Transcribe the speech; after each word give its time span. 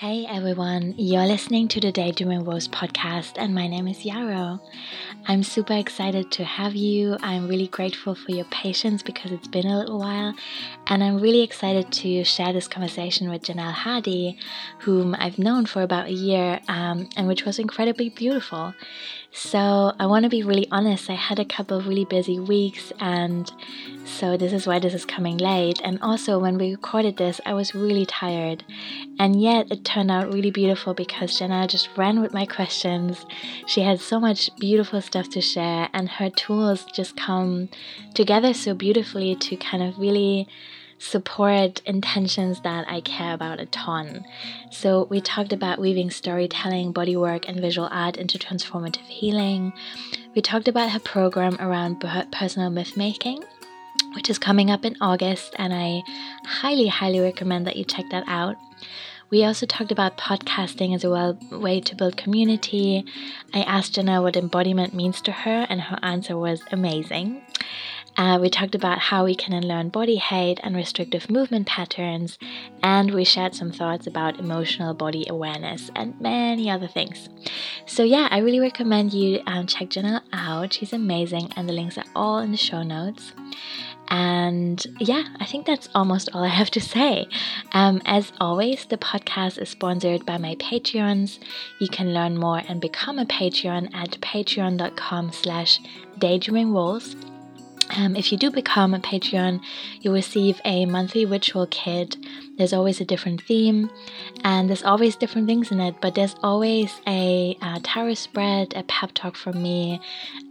Hey 0.00 0.26
everyone, 0.28 0.94
you're 0.96 1.26
listening 1.26 1.66
to 1.66 1.80
the 1.80 1.90
Daydreaming 1.90 2.44
Rose 2.44 2.68
podcast, 2.68 3.32
and 3.36 3.52
my 3.52 3.66
name 3.66 3.88
is 3.88 4.04
Yarrow. 4.04 4.60
I'm 5.26 5.42
super 5.42 5.72
excited 5.72 6.30
to 6.30 6.44
have 6.44 6.76
you. 6.76 7.16
I'm 7.20 7.48
really 7.48 7.66
grateful 7.66 8.14
for 8.14 8.30
your 8.30 8.44
patience 8.44 9.02
because 9.02 9.32
it's 9.32 9.48
been 9.48 9.66
a 9.66 9.76
little 9.76 9.98
while, 9.98 10.34
and 10.86 11.02
I'm 11.02 11.18
really 11.18 11.42
excited 11.42 11.90
to 11.90 12.22
share 12.22 12.52
this 12.52 12.68
conversation 12.68 13.28
with 13.28 13.42
Janelle 13.42 13.72
Hardy, 13.72 14.38
whom 14.78 15.16
I've 15.18 15.36
known 15.36 15.66
for 15.66 15.82
about 15.82 16.06
a 16.06 16.12
year, 16.12 16.60
um, 16.68 17.08
and 17.16 17.26
which 17.26 17.44
was 17.44 17.58
incredibly 17.58 18.08
beautiful. 18.08 18.74
So, 19.32 19.92
I 19.98 20.06
want 20.06 20.22
to 20.22 20.30
be 20.30 20.44
really 20.44 20.68
honest, 20.70 21.10
I 21.10 21.14
had 21.14 21.40
a 21.40 21.44
couple 21.44 21.76
of 21.76 21.88
really 21.88 22.04
busy 22.04 22.38
weeks, 22.38 22.92
and 23.00 23.50
so 24.04 24.36
this 24.36 24.52
is 24.52 24.66
why 24.66 24.78
this 24.78 24.94
is 24.94 25.04
coming 25.04 25.36
late. 25.36 25.80
And 25.84 25.98
also, 26.00 26.38
when 26.38 26.56
we 26.56 26.70
recorded 26.70 27.16
this, 27.16 27.40
I 27.44 27.52
was 27.52 27.74
really 27.74 28.06
tired, 28.06 28.64
and 29.18 29.42
yet 29.42 29.70
it 29.70 29.84
turned 29.88 30.10
out 30.10 30.32
really 30.32 30.50
beautiful 30.50 30.92
because 30.92 31.38
Jenna 31.38 31.66
just 31.66 31.88
ran 31.96 32.20
with 32.20 32.34
my 32.34 32.44
questions. 32.44 33.24
She 33.66 33.80
had 33.80 34.00
so 34.00 34.20
much 34.20 34.54
beautiful 34.56 35.00
stuff 35.00 35.30
to 35.30 35.40
share, 35.40 35.88
and 35.94 36.08
her 36.08 36.28
tools 36.28 36.84
just 36.92 37.16
come 37.16 37.70
together 38.14 38.52
so 38.52 38.74
beautifully 38.74 39.34
to 39.34 39.56
kind 39.56 39.82
of 39.82 39.98
really 39.98 40.46
support 40.98 41.80
intentions 41.86 42.60
that 42.62 42.84
I 42.86 43.00
care 43.00 43.32
about 43.32 43.60
a 43.60 43.66
ton. 43.66 44.26
So, 44.70 45.06
we 45.08 45.22
talked 45.22 45.54
about 45.54 45.78
weaving 45.78 46.10
storytelling, 46.10 46.92
bodywork, 46.92 47.48
and 47.48 47.58
visual 47.58 47.88
art 47.90 48.18
into 48.18 48.38
transformative 48.38 49.06
healing. 49.06 49.72
We 50.34 50.42
talked 50.42 50.68
about 50.68 50.90
her 50.90 51.00
program 51.00 51.56
around 51.60 52.04
personal 52.30 52.68
myth 52.68 52.96
making, 52.96 53.42
which 54.14 54.28
is 54.28 54.38
coming 54.38 54.70
up 54.70 54.84
in 54.84 54.96
August, 55.00 55.54
and 55.56 55.72
I 55.72 56.02
highly, 56.44 56.88
highly 56.88 57.20
recommend 57.20 57.66
that 57.66 57.76
you 57.76 57.84
check 57.84 58.04
that 58.10 58.24
out. 58.26 58.56
We 59.30 59.44
also 59.44 59.66
talked 59.66 59.92
about 59.92 60.16
podcasting 60.16 60.94
as 60.94 61.04
a 61.04 61.10
well 61.10 61.38
way 61.50 61.80
to 61.80 61.94
build 61.94 62.16
community. 62.16 63.04
I 63.52 63.60
asked 63.60 63.94
Jenna 63.94 64.22
what 64.22 64.36
embodiment 64.36 64.94
means 64.94 65.20
to 65.22 65.32
her, 65.32 65.66
and 65.68 65.82
her 65.82 65.98
answer 66.02 66.36
was 66.36 66.62
amazing. 66.72 67.42
Uh, 68.16 68.38
we 68.40 68.48
talked 68.50 68.74
about 68.74 68.98
how 68.98 69.24
we 69.24 69.34
can 69.34 69.52
unlearn 69.52 69.90
body 69.90 70.16
hate 70.16 70.58
and 70.64 70.74
restrictive 70.74 71.30
movement 71.30 71.66
patterns, 71.66 72.38
and 72.82 73.12
we 73.12 73.22
shared 73.22 73.54
some 73.54 73.70
thoughts 73.70 74.06
about 74.06 74.40
emotional 74.40 74.94
body 74.94 75.24
awareness 75.28 75.90
and 75.94 76.18
many 76.20 76.70
other 76.70 76.88
things. 76.88 77.28
So, 77.86 78.02
yeah, 78.02 78.28
I 78.30 78.38
really 78.38 78.60
recommend 78.60 79.12
you 79.12 79.40
um, 79.46 79.66
check 79.66 79.90
Janelle 79.90 80.22
out. 80.32 80.72
She's 80.72 80.92
amazing, 80.92 81.52
and 81.54 81.68
the 81.68 81.74
links 81.74 81.98
are 81.98 82.04
all 82.16 82.38
in 82.38 82.50
the 82.50 82.56
show 82.56 82.82
notes. 82.82 83.34
And 84.08 84.84
yeah, 84.98 85.24
I 85.38 85.44
think 85.44 85.66
that's 85.66 85.88
almost 85.94 86.30
all 86.32 86.42
I 86.42 86.48
have 86.48 86.70
to 86.72 86.80
say. 86.80 87.28
Um, 87.72 88.00
as 88.06 88.32
always, 88.40 88.86
the 88.86 88.96
podcast 88.96 89.60
is 89.60 89.68
sponsored 89.68 90.24
by 90.24 90.38
my 90.38 90.54
Patreons. 90.56 91.38
You 91.78 91.88
can 91.88 92.14
learn 92.14 92.38
more 92.38 92.62
and 92.66 92.80
become 92.80 93.18
a 93.18 93.26
Patreon 93.26 93.94
at 93.94 94.12
patreon.com 94.20 95.32
slash 95.32 95.80
daydreamingrose. 96.18 97.37
Um, 97.96 98.16
if 98.16 98.30
you 98.30 98.38
do 98.38 98.50
become 98.50 98.94
a 98.94 98.98
Patreon, 98.98 99.60
you'll 100.00 100.14
receive 100.14 100.60
a 100.64 100.86
monthly 100.86 101.24
ritual 101.24 101.66
kit. 101.70 102.16
There's 102.56 102.72
always 102.72 103.00
a 103.00 103.04
different 103.04 103.42
theme, 103.42 103.90
and 104.44 104.68
there's 104.68 104.82
always 104.82 105.16
different 105.16 105.46
things 105.46 105.70
in 105.70 105.80
it, 105.80 105.96
but 106.00 106.14
there's 106.14 106.34
always 106.42 107.00
a, 107.06 107.56
a 107.62 107.80
tarot 107.80 108.14
spread, 108.14 108.74
a 108.76 108.82
pep 108.84 109.12
talk 109.14 109.36
from 109.36 109.62
me, 109.62 110.00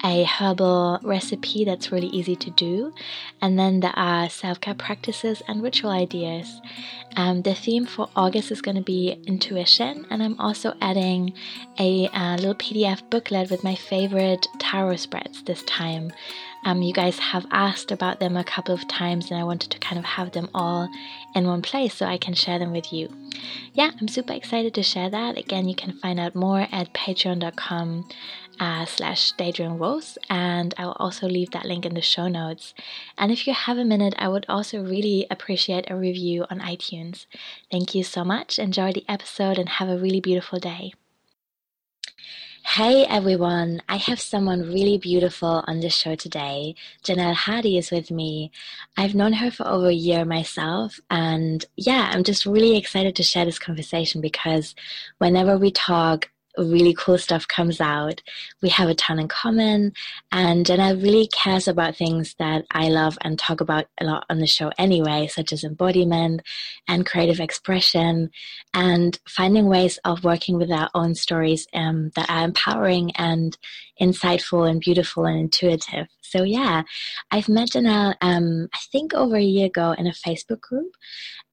a 0.03 0.23
herbal 0.23 1.00
recipe 1.03 1.66
that's 1.66 1.92
really 1.92 2.08
easy 2.08 2.36
to 2.36 2.50
do, 2.52 2.94
and 3.41 3.59
then 3.59 3.81
there 3.81 3.97
are 3.97 4.30
self 4.30 4.59
care 4.62 4.75
practices 4.75 5.41
and 5.47 5.62
ritual 5.62 5.91
ideas. 5.91 6.62
Um, 7.17 7.41
the 7.41 7.56
theme 7.56 7.86
for 7.86 8.09
August 8.16 8.52
is 8.52 8.62
going 8.62 8.78
to 8.78 8.84
be 8.84 9.22
intuition, 9.25 10.06
and 10.09 10.22
I'm 10.22 10.39
also 10.39 10.75
adding 10.81 11.34
a, 11.80 12.09
a 12.14 12.36
little 12.38 12.56
PDF 12.56 13.09
booklet 13.09 13.50
with 13.50 13.64
my 13.64 13.75
favorite 13.75 14.47
tarot 14.59 14.97
spreads 14.97 15.44
this 15.44 15.64
time. 15.64 16.12
Um, 16.67 16.81
you 16.81 16.91
guys 16.91 17.17
have 17.19 17.45
asked 17.50 17.94
about 17.94 18.19
them 18.19 18.35
a 18.35 18.44
couple 18.44 18.75
of 18.75 18.85
times, 18.89 19.31
and 19.31 19.39
I 19.39 19.45
wanted 19.45 19.72
to 19.72 19.79
kind 19.79 19.97
of 19.97 20.03
have 20.03 20.33
them 20.33 20.50
all 20.53 20.89
in 21.33 21.47
one 21.47 21.61
place 21.61 21.94
so 21.94 22.05
I 22.05 22.17
can 22.17 22.33
share 22.33 22.59
them 22.59 22.73
with 22.73 22.91
you. 22.91 23.07
Yeah, 23.73 23.91
I'm 24.01 24.09
super 24.09 24.33
excited 24.33 24.73
to 24.73 24.83
share 24.83 25.09
that. 25.09 25.38
Again, 25.38 25.69
you 25.69 25.75
can 25.75 25.94
find 25.94 26.19
out 26.19 26.35
more 26.35 26.67
at 26.69 26.94
patreon.com 26.94 28.09
uh, 28.59 28.83
slash 28.83 29.31
daydream 29.38 29.77
rose, 29.77 30.17
and 30.29 30.73
I 30.77 30.88
will 30.88 30.97
also 31.00 31.25
leave 31.25 31.51
that 31.51 31.63
link 31.63 31.85
in 31.85 31.94
the 31.94 32.01
show 32.01 32.27
notes. 32.27 32.73
And 33.17 33.31
if 33.31 33.47
you 33.47 33.53
have 33.53 33.77
a 33.77 33.85
minute, 33.85 34.16
I 34.17 34.27
would 34.27 34.45
also 34.50 34.83
really 34.83 35.25
appreciate 35.31 35.89
a 35.89 35.95
review 35.95 36.45
on 36.50 36.59
iTunes. 36.59 37.27
Thank 37.72 37.95
you 37.95 38.03
so 38.03 38.25
much. 38.25 38.59
Enjoy 38.59 38.91
the 38.91 39.06
episode 39.07 39.57
and 39.57 39.69
have 39.69 39.88
a 39.88 39.97
really 39.97 40.19
beautiful 40.19 40.59
day. 40.59 40.91
Hey 42.75 43.05
everyone, 43.05 43.81
I 43.88 43.95
have 43.95 44.19
someone 44.19 44.72
really 44.72 44.97
beautiful 44.97 45.63
on 45.67 45.79
the 45.79 45.89
show 45.89 46.16
today. 46.16 46.75
Janelle 47.01 47.33
Hardy 47.33 47.78
is 47.78 47.91
with 47.91 48.11
me. 48.11 48.51
I've 48.97 49.16
known 49.16 49.33
her 49.33 49.50
for 49.50 49.66
over 49.66 49.88
a 49.88 49.94
year 49.94 50.25
myself, 50.25 51.00
and 51.09 51.63
yeah, 51.77 52.11
I'm 52.13 52.25
just 52.25 52.45
really 52.45 52.77
excited 52.77 53.16
to 53.16 53.23
share 53.23 53.45
this 53.45 53.57
conversation 53.57 54.19
because 54.19 54.75
whenever 55.17 55.57
we 55.57 55.72
talk, 55.72 56.29
really 56.57 56.94
cool 56.94 57.18
stuff 57.18 57.47
comes 57.47 57.79
out. 57.79 58.22
We 58.62 58.69
have 58.69 58.90
a 58.90 58.95
ton 58.95 59.19
in 59.19 59.28
common, 59.28 59.94
and 60.31 60.66
Jenna 60.66 60.95
really 60.95 61.28
cares 61.28 61.68
about 61.68 61.95
things 61.95 62.35
that 62.40 62.66
I 62.72 62.90
love 62.90 63.18
and 63.22 63.38
talk 63.38 63.62
about 63.62 63.85
a 64.00 64.06
lot 64.06 64.25
on 64.29 64.40
the 64.40 64.47
show 64.47 64.72
anyway, 64.78 65.28
such 65.28 65.53
as 65.53 65.63
embodiment 65.63 66.41
and 66.88 67.06
creative 67.06 67.40
expression, 67.40 68.31
and 68.73 69.19
finding 69.28 69.68
ways 69.68 70.00
of 70.06 70.23
working 70.23 70.57
with 70.57 70.72
our 70.72 70.90
own 70.94 71.16
stories 71.16 71.68
um, 71.73 72.12
that 72.16 72.29
are 72.29 72.45
empowering 72.45 73.12
and 73.16 73.57
insightful 74.01 74.69
and 74.69 74.79
beautiful 74.79 75.25
and 75.25 75.39
intuitive. 75.39 76.07
So 76.22 76.44
yeah, 76.44 76.84
I've 77.31 77.47
met 77.47 77.69
Janelle, 77.69 78.16
um, 78.22 78.68
I 78.74 78.79
think 78.91 79.13
over 79.13 79.38
a 79.38 79.41
year 79.41 79.68
ago 79.68 79.95
in 79.97 80.07
a 80.07 80.12
Facebook 80.12 80.59
group, 80.59 80.94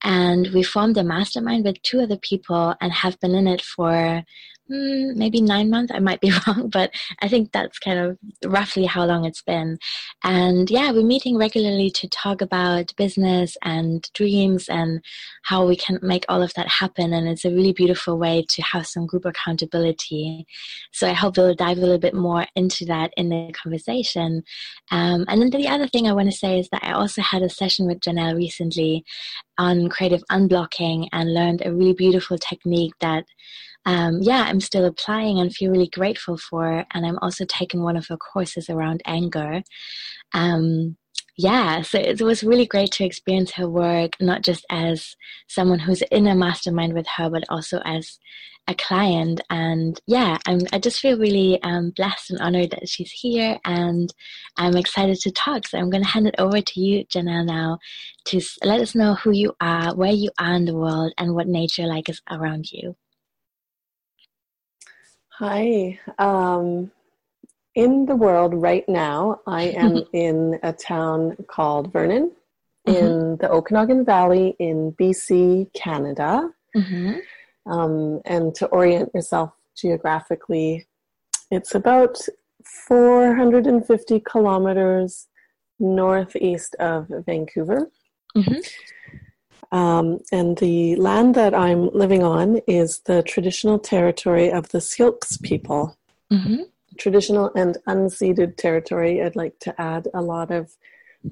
and 0.03 0.49
we 0.53 0.63
formed 0.63 0.97
a 0.97 1.03
mastermind 1.03 1.63
with 1.63 1.81
two 1.81 2.01
other 2.01 2.17
people 2.17 2.75
and 2.81 2.91
have 2.91 3.19
been 3.19 3.35
in 3.35 3.47
it 3.47 3.61
for 3.61 4.23
maybe 4.67 5.41
nine 5.41 5.69
months. 5.69 5.91
I 5.93 5.99
might 5.99 6.21
be 6.21 6.31
wrong, 6.47 6.69
but 6.69 6.91
I 7.21 7.27
think 7.27 7.51
that's 7.51 7.79
kind 7.79 7.99
of 7.99 8.17
roughly 8.45 8.85
how 8.85 9.05
long 9.05 9.25
it's 9.25 9.41
been. 9.41 9.77
And 10.23 10.69
yeah, 10.69 10.91
we're 10.91 11.03
meeting 11.03 11.37
regularly 11.37 11.89
to 11.91 12.07
talk 12.09 12.41
about 12.41 12.95
business 12.97 13.57
and 13.61 14.09
dreams 14.13 14.67
and 14.69 15.03
how 15.43 15.65
we 15.65 15.75
can 15.75 15.99
make 16.01 16.25
all 16.29 16.41
of 16.41 16.53
that 16.55 16.67
happen. 16.67 17.13
And 17.13 17.27
it's 17.27 17.45
a 17.45 17.51
really 17.51 17.73
beautiful 17.73 18.17
way 18.17 18.45
to 18.49 18.61
have 18.63 18.87
some 18.87 19.05
group 19.05 19.25
accountability. 19.25 20.45
So 20.91 21.07
I 21.07 21.13
hope 21.13 21.37
we'll 21.37 21.53
dive 21.53 21.77
a 21.77 21.81
little 21.81 21.99
bit 21.99 22.13
more 22.13 22.45
into 22.55 22.85
that 22.85 23.13
in 23.17 23.29
the 23.29 23.53
conversation. 23.53 24.43
Um, 24.91 25.25
and 25.27 25.41
then 25.41 25.49
the 25.49 25.67
other 25.67 25.87
thing 25.87 26.07
I 26.07 26.13
want 26.13 26.31
to 26.31 26.37
say 26.37 26.59
is 26.59 26.69
that 26.69 26.83
I 26.83 26.91
also 26.91 27.21
had 27.21 27.41
a 27.41 27.49
session 27.49 27.87
with 27.87 27.99
Janelle 27.99 28.35
recently 28.35 29.05
on 29.57 29.89
creative 29.89 30.23
unblocking 30.31 31.07
and 31.11 31.33
learned 31.33 31.61
a 31.65 31.73
really 31.73 31.93
beautiful 31.93 32.37
technique 32.37 32.93
that 32.99 33.25
um, 33.85 34.19
yeah, 34.21 34.43
I'm 34.43 34.61
still 34.61 34.85
applying 34.85 35.39
and 35.39 35.53
feel 35.53 35.71
really 35.71 35.89
grateful 35.89 36.37
for. 36.37 36.85
And 36.93 37.05
I'm 37.05 37.19
also 37.19 37.45
taking 37.45 37.83
one 37.83 37.97
of 37.97 38.07
her 38.07 38.17
courses 38.17 38.69
around 38.69 39.01
anger. 39.05 39.61
Um, 40.33 40.97
yeah, 41.37 41.81
so 41.81 41.99
it 41.99 42.21
was 42.21 42.43
really 42.43 42.65
great 42.65 42.91
to 42.93 43.05
experience 43.05 43.51
her 43.53 43.69
work, 43.69 44.13
not 44.21 44.41
just 44.41 44.65
as 44.69 45.15
someone 45.47 45.79
who's 45.79 46.01
in 46.03 46.27
a 46.27 46.35
mastermind 46.35 46.93
with 46.93 47.07
her, 47.17 47.29
but 47.29 47.43
also 47.49 47.79
as 47.85 48.19
a 48.67 48.73
client. 48.73 49.41
And 49.49 49.99
yeah, 50.07 50.37
I'm, 50.47 50.61
I 50.71 50.79
just 50.79 50.99
feel 51.01 51.19
really 51.19 51.61
um, 51.61 51.91
blessed 51.91 52.31
and 52.31 52.39
honored 52.39 52.71
that 52.71 52.87
she's 52.87 53.11
here, 53.11 53.59
and 53.65 54.13
I'm 54.57 54.77
excited 54.77 55.19
to 55.19 55.31
talk. 55.31 55.67
So 55.67 55.77
I'm 55.77 55.89
going 55.89 56.03
to 56.03 56.09
hand 56.09 56.27
it 56.27 56.35
over 56.37 56.61
to 56.61 56.79
you, 56.79 57.05
Janelle, 57.05 57.45
now 57.45 57.79
to 58.25 58.41
let 58.63 58.79
us 58.79 58.95
know 58.95 59.15
who 59.15 59.31
you 59.31 59.53
are, 59.59 59.93
where 59.93 60.13
you 60.13 60.31
are 60.39 60.53
in 60.53 60.65
the 60.65 60.75
world, 60.75 61.13
and 61.17 61.35
what 61.35 61.47
nature 61.47 61.85
like 61.85 62.09
is 62.09 62.21
around 62.31 62.71
you. 62.71 62.95
Hi. 65.39 65.99
Um, 66.17 66.91
in 67.75 68.05
the 68.05 68.15
world 68.15 68.53
right 68.53 68.87
now, 68.87 69.41
I 69.45 69.63
am 69.63 70.03
in 70.13 70.57
a 70.63 70.71
town 70.71 71.35
called 71.49 71.91
Vernon 71.91 72.31
mm-hmm. 72.87 73.05
in 73.05 73.37
the 73.37 73.49
Okanagan 73.49 74.05
Valley 74.05 74.55
in 74.59 74.93
BC, 74.93 75.73
Canada. 75.73 76.49
Mm-hmm. 76.73 77.17
Um, 77.69 78.21
and 78.23 78.55
to 78.55 78.67
orient 78.67 79.11
yourself 79.13 79.51
geographically, 79.75 80.87
it's 81.51 81.75
about 81.75 82.17
450 82.87 84.21
kilometers 84.21 85.27
northeast 85.79 86.75
of 86.79 87.07
Vancouver. 87.25 87.91
Mm-hmm. 88.37 88.59
Um, 89.75 90.19
and 90.31 90.57
the 90.57 90.95
land 90.95 91.35
that 91.35 91.53
I'm 91.53 91.89
living 91.89 92.23
on 92.23 92.61
is 92.65 92.99
the 92.99 93.21
traditional 93.23 93.77
territory 93.77 94.49
of 94.49 94.69
the 94.69 94.79
Syilx 94.79 95.35
people. 95.35 95.97
Mm-hmm. 96.31 96.61
Traditional 96.97 97.51
and 97.55 97.77
unceded 97.85 98.55
territory. 98.55 99.21
I'd 99.21 99.35
like 99.35 99.59
to 99.59 99.81
add 99.81 100.07
a 100.13 100.21
lot 100.21 100.49
of 100.49 100.71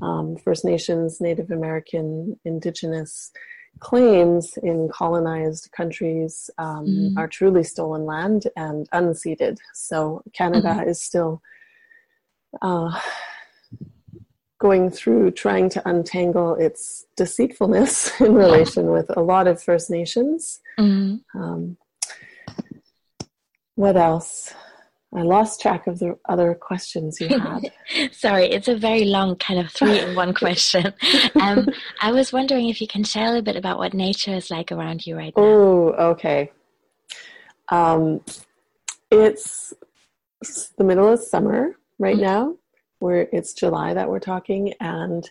um, 0.01 0.35
First 0.35 0.65
Nations, 0.65 1.21
Native 1.21 1.51
American, 1.51 2.37
Indigenous 2.43 3.31
claims 3.79 4.57
in 4.61 4.89
colonized 4.91 5.71
countries 5.71 6.49
um, 6.57 6.85
mm-hmm. 6.85 7.17
are 7.17 7.29
truly 7.29 7.63
stolen 7.63 8.05
land 8.05 8.47
and 8.57 8.89
unceded. 8.91 9.57
So 9.73 10.21
Canada 10.33 10.67
mm-hmm. 10.67 10.89
is 10.89 10.99
still 10.99 11.41
uh, 12.61 12.99
going 14.63 14.89
through 14.89 15.29
trying 15.29 15.67
to 15.69 15.81
untangle 15.87 16.55
its 16.55 17.05
deceitfulness 17.17 18.21
in 18.21 18.33
relation 18.33 18.91
with 18.91 19.05
a 19.17 19.19
lot 19.19 19.45
of 19.45 19.61
First 19.61 19.91
Nations. 19.91 20.61
Mm-hmm. 20.79 21.37
Um, 21.37 21.77
what 23.75 23.97
else? 23.97 24.53
I 25.13 25.21
lost 25.21 25.61
track 25.61 25.85
of 25.85 25.99
the 25.99 26.17
other 26.29 26.55
questions 26.55 27.19
you 27.19 27.27
had. 27.27 27.71
Sorry, 28.13 28.45
it's 28.45 28.69
a 28.69 28.75
very 28.75 29.03
long 29.03 29.35
kind 29.35 29.59
of 29.59 29.69
three 29.69 29.99
in 29.99 30.15
one 30.15 30.33
question. 30.33 30.93
Um, 31.41 31.67
I 32.01 32.11
was 32.11 32.31
wondering 32.31 32.69
if 32.69 32.79
you 32.79 32.87
can 32.87 33.03
share 33.03 33.25
a 33.25 33.27
little 33.27 33.41
bit 33.41 33.57
about 33.57 33.79
what 33.79 33.93
nature 33.93 34.33
is 34.33 34.49
like 34.49 34.71
around 34.71 35.05
you 35.05 35.17
right 35.17 35.33
now. 35.35 35.43
Oh, 35.43 35.89
okay. 36.11 36.51
Um, 37.67 38.21
it's 39.11 39.73
the 40.77 40.83
middle 40.85 41.11
of 41.11 41.19
summer 41.19 41.75
right 41.99 42.15
mm-hmm. 42.15 42.23
now. 42.23 42.55
Where 43.03 43.27
it's 43.37 43.53
July 43.53 43.93
that 43.93 44.09
we're 44.09 44.27
talking, 44.33 44.73
and 44.79 45.23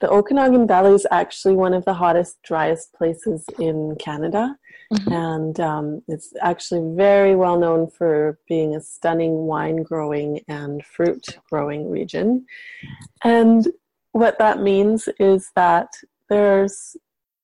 the 0.00 0.08
Okanagan 0.08 0.66
Valley 0.68 0.94
is 0.94 1.06
actually 1.10 1.56
one 1.56 1.74
of 1.74 1.84
the 1.84 1.94
hottest, 2.02 2.34
driest 2.42 2.92
places 2.98 3.44
in 3.58 3.96
Canada. 3.98 4.56
Mm-hmm. 4.92 5.12
And 5.12 5.60
um, 5.60 6.02
it's 6.06 6.32
actually 6.40 6.94
very 6.94 7.34
well 7.34 7.58
known 7.58 7.88
for 7.90 8.38
being 8.46 8.76
a 8.76 8.80
stunning 8.80 9.34
wine 9.52 9.82
growing 9.82 10.40
and 10.46 10.84
fruit 10.84 11.24
growing 11.50 11.90
region. 11.90 12.46
And 13.24 13.66
what 14.12 14.38
that 14.38 14.60
means 14.60 15.08
is 15.18 15.50
that 15.56 15.88
there's 16.28 16.96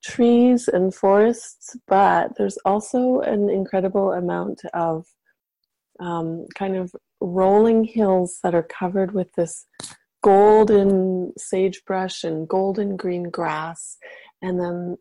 trees 0.04 0.68
and 0.68 0.94
forests, 0.94 1.76
but 1.88 2.36
there's 2.36 2.58
also 2.64 3.20
an 3.20 3.50
incredible 3.50 4.12
amount 4.12 4.60
of 4.74 5.06
um, 5.98 6.46
kind 6.54 6.76
of 6.76 6.94
rolling 7.22 7.84
hills 7.84 8.38
that 8.42 8.54
are 8.54 8.62
covered 8.62 9.12
with 9.12 9.32
this 9.34 9.66
golden 10.22 11.32
sagebrush 11.36 12.24
and 12.24 12.48
golden 12.48 12.96
green 12.96 13.24
grass. 13.24 13.96
And 14.40 14.60
then 14.60 14.96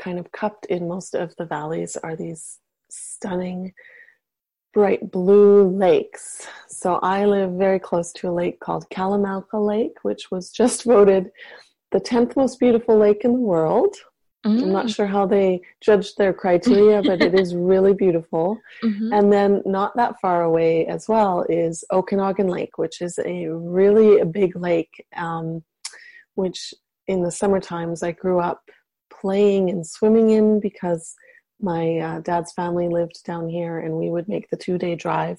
kind 0.00 0.18
of 0.18 0.32
cupped 0.32 0.66
in 0.66 0.88
most 0.88 1.14
of 1.14 1.34
the 1.36 1.44
valleys 1.44 1.96
are 1.96 2.16
these 2.16 2.58
stunning 2.90 3.72
bright 4.72 5.10
blue 5.10 5.68
lakes. 5.68 6.46
So 6.68 6.96
I 7.02 7.24
live 7.24 7.52
very 7.52 7.78
close 7.78 8.12
to 8.14 8.28
a 8.28 8.32
lake 8.32 8.60
called 8.60 8.88
Kalamalka 8.90 9.54
Lake, 9.54 9.96
which 10.02 10.30
was 10.30 10.50
just 10.50 10.84
voted 10.84 11.30
the 11.90 12.00
10th 12.00 12.36
most 12.36 12.60
beautiful 12.60 12.98
lake 12.98 13.24
in 13.24 13.32
the 13.32 13.40
world. 13.40 13.96
Mm. 14.46 14.62
I'm 14.62 14.72
not 14.72 14.86
mm. 14.86 14.94
sure 14.94 15.06
how 15.06 15.26
they 15.26 15.60
judged 15.80 16.16
their 16.16 16.32
criteria, 16.32 17.02
but 17.02 17.20
it 17.20 17.34
is 17.34 17.54
really 17.54 17.94
beautiful. 17.94 18.58
Mm-hmm. 18.84 19.12
And 19.12 19.32
then, 19.32 19.62
not 19.66 19.96
that 19.96 20.20
far 20.20 20.42
away 20.44 20.86
as 20.86 21.08
well, 21.08 21.44
is 21.48 21.82
Okanagan 21.90 22.46
Lake, 22.46 22.78
which 22.78 23.00
is 23.00 23.18
a 23.18 23.48
really 23.48 24.20
a 24.20 24.24
big 24.24 24.54
lake, 24.54 25.04
um, 25.16 25.64
which 26.36 26.72
in 27.08 27.22
the 27.22 27.32
summer 27.32 27.58
times 27.58 28.04
I 28.04 28.12
grew 28.12 28.38
up 28.38 28.62
playing 29.20 29.68
and 29.70 29.84
swimming 29.84 30.30
in 30.30 30.60
because 30.60 31.14
my 31.60 31.98
uh, 31.98 32.20
dad's 32.20 32.52
family 32.52 32.88
lived 32.88 33.24
down 33.24 33.48
here 33.48 33.80
and 33.80 33.94
we 33.94 34.10
would 34.10 34.28
make 34.28 34.48
the 34.50 34.56
two 34.56 34.78
day 34.78 34.94
drive 34.94 35.38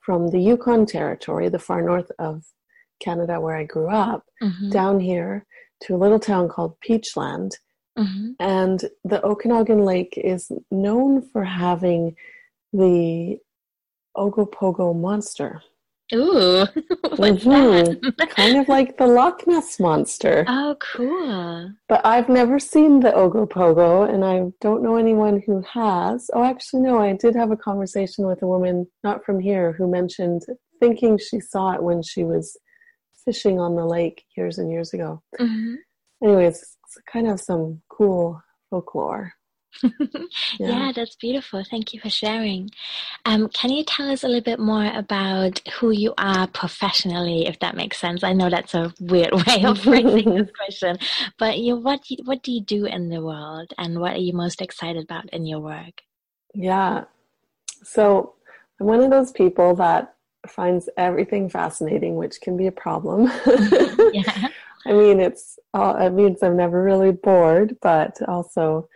from 0.00 0.28
the 0.28 0.40
Yukon 0.40 0.86
Territory, 0.86 1.48
the 1.48 1.58
far 1.58 1.82
north 1.82 2.10
of 2.18 2.42
Canada 3.00 3.40
where 3.40 3.56
I 3.56 3.64
grew 3.64 3.90
up, 3.90 4.24
mm-hmm. 4.42 4.70
down 4.70 5.00
here 5.00 5.44
to 5.82 5.94
a 5.94 5.98
little 5.98 6.18
town 6.18 6.48
called 6.48 6.76
Peachland. 6.80 7.50
Mm-hmm. 7.98 8.30
And 8.40 8.84
the 9.04 9.24
Okanagan 9.24 9.84
Lake 9.84 10.14
is 10.16 10.50
known 10.70 11.22
for 11.22 11.44
having 11.44 12.16
the 12.72 13.38
Ogopogo 14.16 14.94
monster. 14.98 15.62
Ooh, 16.14 16.64
mm-hmm. 17.04 18.08
kind 18.30 18.56
of 18.56 18.68
like 18.68 18.96
the 18.96 19.06
Loch 19.06 19.46
Ness 19.46 19.78
monster. 19.78 20.44
Oh, 20.48 20.74
cool! 20.80 21.70
But 21.86 22.00
I've 22.06 22.30
never 22.30 22.58
seen 22.58 23.00
the 23.00 23.10
Ogopogo, 23.10 24.08
and 24.08 24.24
I 24.24 24.50
don't 24.62 24.82
know 24.82 24.96
anyone 24.96 25.42
who 25.44 25.62
has. 25.70 26.30
Oh, 26.32 26.44
actually, 26.44 26.80
no. 26.80 26.98
I 26.98 27.12
did 27.12 27.34
have 27.34 27.50
a 27.50 27.56
conversation 27.56 28.26
with 28.26 28.40
a 28.40 28.46
woman 28.46 28.86
not 29.04 29.22
from 29.22 29.38
here 29.38 29.72
who 29.72 29.86
mentioned 29.86 30.46
thinking 30.80 31.18
she 31.18 31.40
saw 31.40 31.72
it 31.72 31.82
when 31.82 32.02
she 32.02 32.24
was 32.24 32.56
fishing 33.24 33.60
on 33.60 33.76
the 33.76 33.84
lake 33.84 34.24
years 34.34 34.56
and 34.56 34.70
years 34.70 34.94
ago. 34.94 35.22
Mm-hmm. 35.38 35.74
Anyways, 36.24 36.77
kind 37.10 37.28
of 37.28 37.40
some 37.40 37.82
cool 37.88 38.42
folklore. 38.70 39.32
yeah. 39.82 40.18
yeah. 40.58 40.92
that's 40.94 41.16
beautiful. 41.16 41.62
Thank 41.70 41.92
you 41.92 42.00
for 42.00 42.10
sharing. 42.10 42.70
Um, 43.24 43.48
can 43.50 43.70
you 43.70 43.84
tell 43.84 44.10
us 44.10 44.24
a 44.24 44.26
little 44.26 44.42
bit 44.42 44.58
more 44.58 44.90
about 44.94 45.60
who 45.74 45.90
you 45.90 46.14
are 46.18 46.46
professionally, 46.48 47.46
if 47.46 47.58
that 47.60 47.76
makes 47.76 47.98
sense? 47.98 48.24
I 48.24 48.32
know 48.32 48.50
that's 48.50 48.74
a 48.74 48.92
weird 49.00 49.32
way 49.46 49.64
of 49.64 49.80
phrasing 49.80 50.34
this 50.34 50.50
question, 50.58 50.98
but 51.38 51.58
you, 51.58 51.76
what 51.76 52.00
what 52.24 52.42
do 52.42 52.52
you 52.52 52.62
do 52.62 52.86
in 52.86 53.08
the 53.08 53.22
world, 53.22 53.72
and 53.78 54.00
what 54.00 54.14
are 54.14 54.20
you 54.20 54.32
most 54.32 54.60
excited 54.60 55.04
about 55.04 55.28
in 55.30 55.46
your 55.46 55.60
work? 55.60 56.02
Yeah, 56.54 57.04
so 57.82 58.34
I'm 58.80 58.86
one 58.86 59.00
of 59.00 59.10
those 59.10 59.32
people 59.32 59.74
that 59.76 60.14
finds 60.46 60.88
everything 60.96 61.48
fascinating, 61.48 62.16
which 62.16 62.40
can 62.40 62.56
be 62.56 62.66
a 62.66 62.72
problem. 62.72 63.30
yeah. 64.12 64.48
I 64.86 64.92
mean, 64.92 65.20
it's 65.20 65.58
uh, 65.74 65.94
it 66.00 66.10
means 66.10 66.42
I'm 66.42 66.56
never 66.56 66.82
really 66.82 67.12
bored, 67.12 67.76
but 67.82 68.16
also 68.28 68.88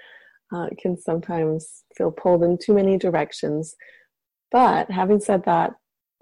uh, 0.53 0.69
can 0.79 0.97
sometimes 0.97 1.85
feel 1.97 2.11
pulled 2.11 2.45
in 2.45 2.59
too 2.59 2.75
many 2.75 2.99
directions. 2.99 3.75
But 4.51 4.91
having 4.91 5.21
said 5.21 5.45
that, 5.45 5.73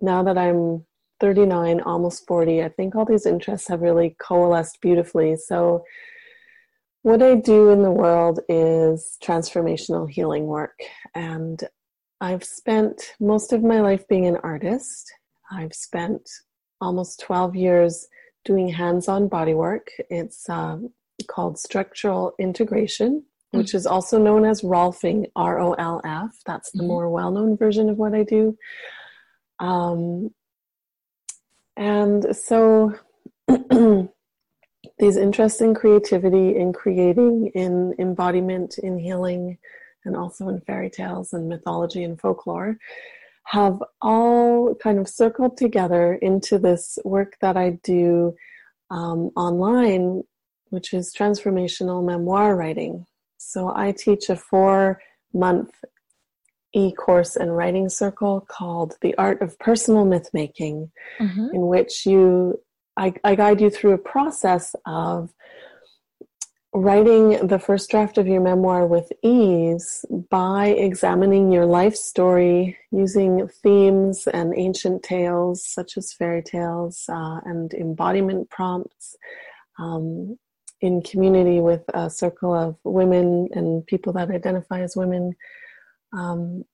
now 0.01 0.23
that 0.23 0.39
I'm 0.39 0.85
39, 1.21 1.81
almost 1.83 2.27
40, 2.27 2.63
I 2.63 2.69
think 2.69 2.95
all 2.95 3.05
these 3.05 3.27
interests 3.27 3.69
have 3.69 3.83
really 3.83 4.17
coalesced 4.21 4.81
beautifully. 4.81 5.37
So, 5.37 5.85
what 7.03 7.23
I 7.23 7.35
do 7.35 7.71
in 7.71 7.83
the 7.83 7.91
world 7.91 8.41
is 8.49 9.17
transformational 9.23 10.09
healing 10.09 10.47
work. 10.47 10.79
And 11.15 11.63
I've 12.21 12.45
spent 12.45 13.15
most 13.19 13.53
of 13.53 13.63
my 13.63 13.81
life 13.81 14.07
being 14.07 14.27
an 14.27 14.37
artist. 14.43 15.11
I've 15.51 15.73
spent 15.73 16.29
almost 16.81 17.21
12 17.21 17.57
years 17.57 18.07
doing 18.45 18.69
hands 18.69 19.09
on 19.09 19.29
body 19.29 19.55
work. 19.55 19.89
It's 20.09 20.49
um, 20.49 20.91
called 21.29 21.59
structural 21.59 22.35
integration 22.39 23.25
which 23.51 23.75
is 23.75 23.87
also 23.87 24.19
known 24.19 24.45
as 24.45 24.63
Rolfing, 24.63 25.27
R 25.35 25.59
O 25.61 25.73
L 25.73 26.01
F. 26.05 26.41
That's 26.47 26.71
the 26.71 26.79
mm-hmm. 26.79 26.89
more 26.89 27.11
well 27.11 27.31
known 27.31 27.57
version 27.57 27.89
of 27.89 27.99
what 27.99 28.15
I 28.15 28.23
do. 28.23 28.57
Um, 29.59 30.33
and 31.77 32.37
so 32.37 32.95
these 34.99 35.17
interests 35.17 35.61
in 35.61 35.75
creativity, 35.75 36.57
in 36.57 36.73
creating, 36.73 37.51
in 37.55 37.95
embodiment, 37.99 38.79
in 38.79 38.99
healing, 38.99 39.59
and 40.05 40.17
also 40.17 40.49
in 40.49 40.61
fairy 40.61 40.91
tales 40.91 41.33
and 41.33 41.49
mythology 41.49 42.05
and 42.05 42.21
folklore 42.21 42.79
have 43.51 43.83
all 44.01 44.77
kind 44.77 45.01
of 45.01 45.09
circled 45.09 45.57
together 45.57 46.15
into 46.15 46.57
this 46.57 47.01
work 47.05 47.37
that 47.41 47.57
I 47.57 47.81
do 47.83 48.33
um, 48.93 49.31
online, 49.37 50.23
which 50.69 50.95
is 50.95 51.13
transformational 51.13 52.05
memoir 52.05 52.55
writing. 52.55 53.07
So 53.39 53.73
I 53.75 53.91
teach 53.91 54.31
a 54.31 54.37
four 54.37 55.01
month 55.35 55.71
e 56.73 56.93
course 56.93 57.35
and 57.35 57.57
writing 57.57 57.89
circle 57.89 58.47
called 58.49 58.95
The 59.01 59.17
Art 59.17 59.43
of 59.43 59.59
Personal 59.59 60.05
Myth 60.05 60.31
Making, 60.33 60.93
mm-hmm. 61.19 61.49
in 61.53 61.67
which 61.67 62.07
you 62.07 62.61
I, 62.97 63.15
I 63.25 63.35
guide 63.35 63.61
you 63.61 63.71
through 63.71 63.95
a 63.95 63.99
process 63.99 64.77
of 64.87 65.33
writing 66.73 67.47
the 67.49 67.59
first 67.59 67.91
draft 67.91 68.17
of 68.17 68.29
your 68.29 68.41
memoir 68.41 68.87
with 68.87 69.11
ease 69.23 70.05
by 70.31 70.69
examining 70.69 71.51
your 71.51 71.67
life 71.67 71.97
story 71.97 72.79
using 72.93 73.49
themes 73.49 74.29
and 74.29 74.55
ancient 74.57 75.03
tales 75.03 75.65
such 75.65 75.97
as 75.97 76.13
fairy 76.13 76.43
tales 76.43 77.07
uh, 77.09 77.41
and 77.45 77.75
embodiment 77.75 78.49
prompts 78.51 79.17
um, 79.81 80.39
in 80.81 81.03
community 81.03 81.61
with 81.61 81.83
a 81.93 82.09
circle 82.09 82.55
of 82.55 82.77
women 82.85 83.49
and 83.53 83.85
people 83.87 84.13
that 84.13 84.31
identify 84.31 84.81
as 84.81 84.95
women 84.95 85.35
um, 86.13 86.65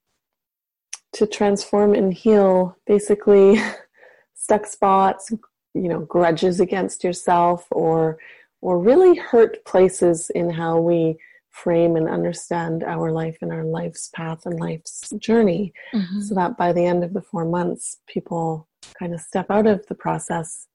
to 1.13 1.27
transform 1.27 1.95
and 1.95 2.13
heal 2.13 2.77
basically 2.87 3.59
stuck 4.35 4.67
spots 4.67 5.33
you 5.73 5.89
know 5.89 6.01
grudges 6.01 6.61
against 6.61 7.03
yourself 7.03 7.67
or 7.71 8.19
or 8.67 8.81
really 8.81 9.17
hurt 9.17 9.65
places 9.65 10.29
in 10.31 10.51
how 10.51 10.77
we 10.77 11.17
frame 11.51 11.95
and 11.95 12.09
understand 12.09 12.83
our 12.83 13.13
life 13.13 13.39
and 13.41 13.53
our 13.53 13.63
life's 13.63 14.11
path 14.13 14.45
and 14.45 14.59
life's 14.59 15.09
journey 15.19 15.73
mm-hmm. 15.95 16.21
so 16.21 16.35
that 16.35 16.57
by 16.57 16.73
the 16.73 16.85
end 16.85 17.05
of 17.05 17.15
the 17.15 17.23
four 17.23 17.45
months 17.45 17.99
people 18.09 18.67
kind 18.99 19.15
of 19.15 19.21
step 19.21 19.53
out 19.53 19.69
of 19.69 19.87
the 19.87 19.95
process 19.95 20.67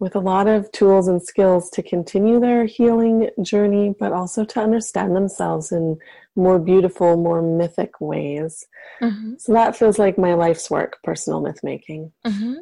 with 0.00 0.16
a 0.16 0.20
lot 0.20 0.46
of 0.46 0.72
tools 0.72 1.06
and 1.06 1.22
skills 1.22 1.68
to 1.68 1.82
continue 1.82 2.40
their 2.40 2.64
healing 2.64 3.28
journey, 3.42 3.94
but 3.98 4.12
also 4.12 4.44
to 4.44 4.60
understand 4.60 5.14
themselves 5.14 5.70
in 5.70 5.98
more 6.34 6.58
beautiful, 6.58 7.16
more 7.16 7.42
mythic 7.42 8.00
ways. 8.00 8.64
Mm-hmm. 9.02 9.34
So 9.38 9.52
that 9.52 9.76
feels 9.76 9.98
like 9.98 10.16
my 10.16 10.32
life's 10.34 10.70
work, 10.70 10.98
personal 11.04 11.40
myth 11.40 11.60
making. 11.62 12.12
Mm-hmm. 12.26 12.54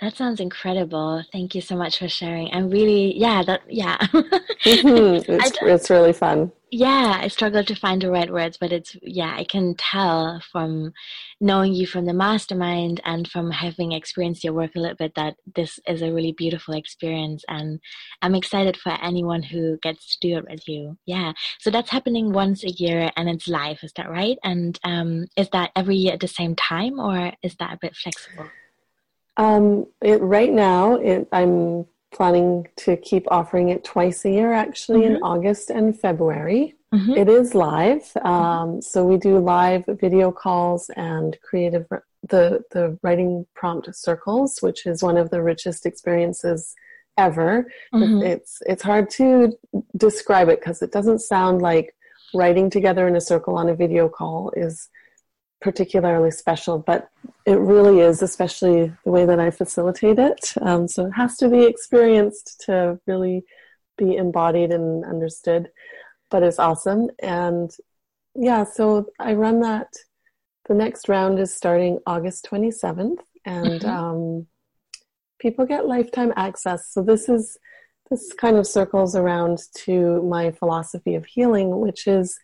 That 0.00 0.14
sounds 0.14 0.40
incredible. 0.40 1.24
Thank 1.32 1.54
you 1.54 1.62
so 1.62 1.74
much 1.74 1.98
for 1.98 2.08
sharing. 2.08 2.52
I'm 2.52 2.68
really, 2.68 3.16
yeah, 3.16 3.42
that, 3.44 3.62
yeah. 3.66 3.96
mm-hmm. 4.12 5.32
it's, 5.32 5.58
it's 5.62 5.90
really 5.90 6.12
fun. 6.12 6.52
Yeah, 6.70 7.16
I 7.18 7.28
struggle 7.28 7.64
to 7.64 7.74
find 7.74 8.02
the 8.02 8.10
right 8.10 8.30
words, 8.30 8.58
but 8.58 8.72
it's, 8.72 8.94
yeah, 9.00 9.34
I 9.34 9.44
can 9.44 9.74
tell 9.76 10.42
from 10.52 10.92
knowing 11.40 11.72
you 11.72 11.86
from 11.86 12.04
the 12.04 12.12
mastermind 12.12 13.00
and 13.04 13.26
from 13.26 13.50
having 13.50 13.92
experienced 13.92 14.44
your 14.44 14.52
work 14.52 14.72
a 14.76 14.80
little 14.80 14.96
bit 14.96 15.14
that 15.14 15.36
this 15.54 15.80
is 15.86 16.02
a 16.02 16.12
really 16.12 16.32
beautiful 16.32 16.74
experience. 16.74 17.42
And 17.48 17.80
I'm 18.20 18.34
excited 18.34 18.76
for 18.76 18.92
anyone 19.02 19.44
who 19.44 19.78
gets 19.78 20.16
to 20.16 20.28
do 20.28 20.36
it 20.36 20.44
with 20.50 20.68
you. 20.68 20.98
Yeah. 21.06 21.32
So 21.58 21.70
that's 21.70 21.90
happening 21.90 22.34
once 22.34 22.64
a 22.64 22.70
year 22.70 23.10
and 23.16 23.30
it's 23.30 23.48
live. 23.48 23.78
Is 23.82 23.94
that 23.96 24.10
right? 24.10 24.36
And 24.44 24.78
um, 24.84 25.26
is 25.38 25.48
that 25.50 25.70
every 25.74 25.96
year 25.96 26.12
at 26.12 26.20
the 26.20 26.28
same 26.28 26.54
time 26.54 27.00
or 27.00 27.32
is 27.42 27.54
that 27.56 27.72
a 27.72 27.78
bit 27.80 27.96
flexible? 27.96 28.50
Um, 29.36 29.86
it, 30.02 30.20
right 30.20 30.52
now, 30.52 30.94
it, 30.96 31.28
I'm 31.32 31.86
planning 32.12 32.66
to 32.76 32.96
keep 32.96 33.26
offering 33.30 33.68
it 33.68 33.84
twice 33.84 34.24
a 34.24 34.30
year, 34.30 34.52
actually, 34.52 35.02
mm-hmm. 35.02 35.16
in 35.16 35.22
August 35.22 35.70
and 35.70 35.98
February. 35.98 36.74
Mm-hmm. 36.94 37.12
It 37.12 37.28
is 37.28 37.54
live, 37.54 38.02
mm-hmm. 38.02 38.26
um, 38.26 38.82
so 38.82 39.04
we 39.04 39.16
do 39.16 39.38
live 39.38 39.84
video 39.86 40.30
calls 40.32 40.88
and 40.96 41.36
creative 41.42 41.86
the 42.28 42.64
the 42.70 42.98
writing 43.02 43.46
prompt 43.54 43.94
circles, 43.94 44.58
which 44.60 44.86
is 44.86 45.02
one 45.02 45.16
of 45.16 45.30
the 45.30 45.42
richest 45.42 45.84
experiences 45.84 46.74
ever. 47.18 47.66
Mm-hmm. 47.92 48.22
It's 48.22 48.58
it's 48.66 48.82
hard 48.82 49.10
to 49.10 49.52
describe 49.96 50.48
it 50.48 50.60
because 50.60 50.80
it 50.82 50.92
doesn't 50.92 51.20
sound 51.20 51.60
like 51.60 51.94
writing 52.34 52.70
together 52.70 53.06
in 53.08 53.16
a 53.16 53.20
circle 53.20 53.56
on 53.56 53.68
a 53.68 53.74
video 53.74 54.08
call 54.08 54.52
is 54.56 54.88
particularly 55.60 56.30
special, 56.30 56.78
but 56.78 57.08
it 57.44 57.58
really 57.58 58.00
is, 58.00 58.22
especially 58.22 58.92
the 59.04 59.10
way 59.10 59.24
that 59.24 59.40
I 59.40 59.50
facilitate 59.50 60.18
it. 60.18 60.52
Um, 60.60 60.86
so 60.88 61.06
it 61.06 61.12
has 61.12 61.36
to 61.38 61.48
be 61.48 61.64
experienced 61.64 62.62
to 62.66 63.00
really 63.06 63.44
be 63.96 64.16
embodied 64.16 64.70
and 64.72 65.04
understood, 65.04 65.70
but 66.30 66.42
it's 66.42 66.58
awesome. 66.58 67.08
And 67.22 67.70
yeah, 68.34 68.64
so 68.64 69.06
I 69.18 69.34
run 69.34 69.60
that. 69.60 69.88
The 70.68 70.74
next 70.74 71.08
round 71.08 71.38
is 71.38 71.54
starting 71.54 72.00
August 72.06 72.46
27th, 72.50 73.18
and 73.44 73.80
mm-hmm. 73.80 73.88
um, 73.88 74.46
people 75.38 75.64
get 75.64 75.86
lifetime 75.86 76.32
access. 76.36 76.92
So 76.92 77.02
this 77.02 77.28
is 77.28 77.56
this 78.10 78.32
kind 78.34 78.56
of 78.56 78.66
circles 78.66 79.16
around 79.16 79.58
to 79.74 80.22
my 80.22 80.52
philosophy 80.52 81.14
of 81.14 81.26
healing, 81.26 81.80
which 81.80 82.06
is 82.06 82.38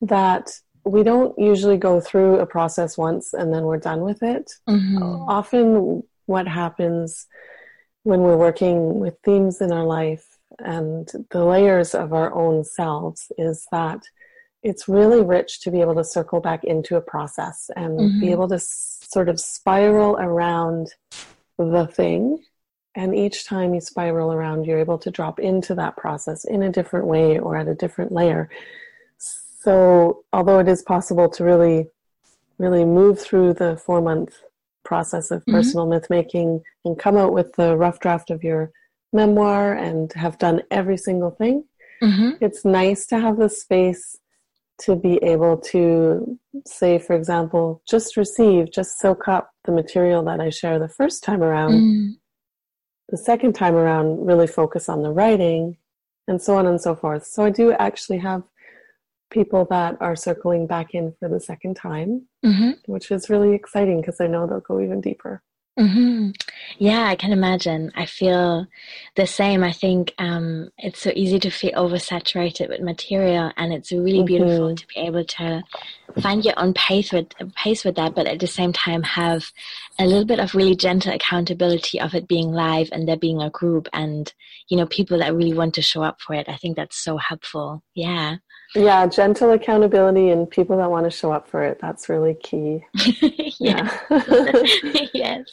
that 0.00 0.50
we 0.84 1.02
don't 1.02 1.38
usually 1.38 1.78
go 1.78 2.00
through 2.00 2.38
a 2.38 2.46
process 2.46 2.98
once 2.98 3.32
and 3.32 3.52
then 3.52 3.64
we're 3.64 3.78
done 3.78 4.02
with 4.02 4.22
it. 4.22 4.52
Mm-hmm. 4.68 5.02
Often, 5.02 6.02
what 6.26 6.48
happens 6.48 7.26
when 8.02 8.20
we're 8.20 8.36
working 8.36 8.98
with 8.98 9.16
themes 9.24 9.60
in 9.60 9.72
our 9.72 9.84
life 9.84 10.38
and 10.58 11.10
the 11.30 11.44
layers 11.44 11.94
of 11.94 12.12
our 12.12 12.32
own 12.34 12.64
selves 12.64 13.32
is 13.38 13.66
that 13.72 14.02
it's 14.62 14.88
really 14.88 15.22
rich 15.22 15.60
to 15.60 15.70
be 15.70 15.80
able 15.80 15.94
to 15.94 16.04
circle 16.04 16.40
back 16.40 16.64
into 16.64 16.96
a 16.96 17.00
process 17.00 17.70
and 17.76 17.98
mm-hmm. 17.98 18.20
be 18.20 18.30
able 18.30 18.48
to 18.48 18.58
sort 18.58 19.28
of 19.28 19.38
spiral 19.38 20.16
around 20.16 20.88
the 21.58 21.86
thing. 21.86 22.42
And 22.94 23.14
each 23.14 23.44
time 23.44 23.74
you 23.74 23.80
spiral 23.80 24.32
around, 24.32 24.64
you're 24.64 24.78
able 24.78 24.98
to 24.98 25.10
drop 25.10 25.38
into 25.38 25.74
that 25.74 25.96
process 25.96 26.44
in 26.44 26.62
a 26.62 26.70
different 26.70 27.06
way 27.06 27.38
or 27.38 27.56
at 27.56 27.68
a 27.68 27.74
different 27.74 28.12
layer. 28.12 28.48
So, 29.64 30.24
although 30.30 30.58
it 30.58 30.68
is 30.68 30.82
possible 30.82 31.30
to 31.30 31.42
really, 31.42 31.88
really 32.58 32.84
move 32.84 33.18
through 33.18 33.54
the 33.54 33.78
four 33.78 34.02
month 34.02 34.42
process 34.84 35.30
of 35.30 35.40
mm-hmm. 35.40 35.52
personal 35.52 35.86
myth 35.86 36.08
making 36.10 36.62
and 36.84 36.98
come 36.98 37.16
out 37.16 37.32
with 37.32 37.54
the 37.54 37.74
rough 37.74 37.98
draft 37.98 38.30
of 38.30 38.44
your 38.44 38.72
memoir 39.14 39.72
and 39.72 40.12
have 40.12 40.36
done 40.36 40.60
every 40.70 40.98
single 40.98 41.30
thing, 41.30 41.64
mm-hmm. 42.02 42.32
it's 42.42 42.66
nice 42.66 43.06
to 43.06 43.18
have 43.18 43.38
the 43.38 43.48
space 43.48 44.18
to 44.82 44.96
be 44.96 45.16
able 45.22 45.56
to 45.56 46.38
say, 46.66 46.98
for 46.98 47.16
example, 47.16 47.80
just 47.88 48.18
receive, 48.18 48.70
just 48.70 48.98
soak 48.98 49.28
up 49.28 49.50
the 49.64 49.72
material 49.72 50.22
that 50.24 50.40
I 50.40 50.50
share 50.50 50.78
the 50.78 50.88
first 50.88 51.24
time 51.24 51.42
around. 51.42 51.72
Mm. 51.72 52.16
The 53.08 53.16
second 53.16 53.54
time 53.54 53.76
around, 53.76 54.26
really 54.26 54.48
focus 54.48 54.90
on 54.90 55.02
the 55.02 55.10
writing, 55.10 55.78
and 56.28 56.42
so 56.42 56.56
on 56.56 56.66
and 56.66 56.80
so 56.80 56.94
forth. 56.94 57.26
So 57.26 57.44
I 57.44 57.50
do 57.50 57.72
actually 57.72 58.18
have 58.18 58.42
people 59.34 59.66
that 59.68 59.96
are 60.00 60.16
circling 60.16 60.66
back 60.66 60.94
in 60.94 61.12
for 61.18 61.28
the 61.28 61.40
second 61.40 61.74
time, 61.74 62.26
mm-hmm. 62.44 62.70
which 62.86 63.10
is 63.10 63.28
really 63.28 63.54
exciting 63.54 64.00
because 64.00 64.20
I 64.20 64.28
know 64.28 64.46
they'll 64.46 64.60
go 64.60 64.80
even 64.80 65.00
deeper. 65.00 65.42
Mm-hmm. 65.78 66.30
Yeah, 66.78 67.02
I 67.02 67.16
can 67.16 67.32
imagine. 67.32 67.90
I 67.96 68.06
feel 68.06 68.66
the 69.16 69.26
same. 69.26 69.64
I 69.64 69.72
think 69.72 70.14
um, 70.18 70.70
it's 70.78 71.00
so 71.00 71.10
easy 71.16 71.40
to 71.40 71.50
feel 71.50 71.72
oversaturated 71.72 72.68
with 72.68 72.80
material, 72.80 73.50
and 73.56 73.72
it's 73.72 73.90
really 73.90 74.18
mm-hmm. 74.18 74.24
beautiful 74.24 74.76
to 74.76 74.86
be 74.86 75.00
able 75.00 75.24
to 75.24 75.64
find 76.20 76.44
your 76.44 76.54
own 76.58 76.74
pace 76.74 77.12
with 77.12 77.26
pace 77.56 77.84
with 77.84 77.96
that, 77.96 78.14
but 78.14 78.28
at 78.28 78.38
the 78.38 78.46
same 78.46 78.72
time 78.72 79.02
have 79.02 79.50
a 79.98 80.06
little 80.06 80.24
bit 80.24 80.38
of 80.38 80.54
really 80.54 80.76
gentle 80.76 81.12
accountability 81.12 82.00
of 82.00 82.14
it 82.14 82.28
being 82.28 82.52
live 82.52 82.88
and 82.92 83.08
there 83.08 83.16
being 83.16 83.42
a 83.42 83.50
group 83.50 83.88
and 83.92 84.32
you 84.68 84.76
know 84.76 84.86
people 84.86 85.18
that 85.18 85.34
really 85.34 85.54
want 85.54 85.74
to 85.74 85.82
show 85.82 86.04
up 86.04 86.20
for 86.20 86.34
it. 86.34 86.48
I 86.48 86.56
think 86.56 86.76
that's 86.76 87.02
so 87.02 87.16
helpful. 87.16 87.82
Yeah. 87.94 88.36
Yeah, 88.74 89.06
gentle 89.06 89.52
accountability 89.52 90.30
and 90.30 90.50
people 90.50 90.76
that 90.78 90.90
want 90.90 91.04
to 91.04 91.10
show 91.10 91.30
up 91.30 91.48
for 91.48 91.62
it. 91.62 91.78
That's 91.80 92.08
really 92.08 92.34
key. 92.34 92.84
yeah. 93.60 93.96
yes. 95.14 95.48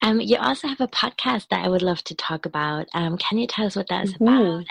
Um, 0.00 0.20
you 0.20 0.36
also 0.36 0.68
have 0.68 0.80
a 0.80 0.86
podcast 0.86 1.48
that 1.48 1.64
I 1.64 1.68
would 1.68 1.82
love 1.82 2.04
to 2.04 2.14
talk 2.14 2.46
about. 2.46 2.86
Um, 2.94 3.18
can 3.18 3.38
you 3.38 3.48
tell 3.48 3.66
us 3.66 3.74
what 3.74 3.88
that 3.88 4.04
is 4.04 4.14
mm-hmm. 4.14 4.28
about 4.28 4.56
and 4.58 4.66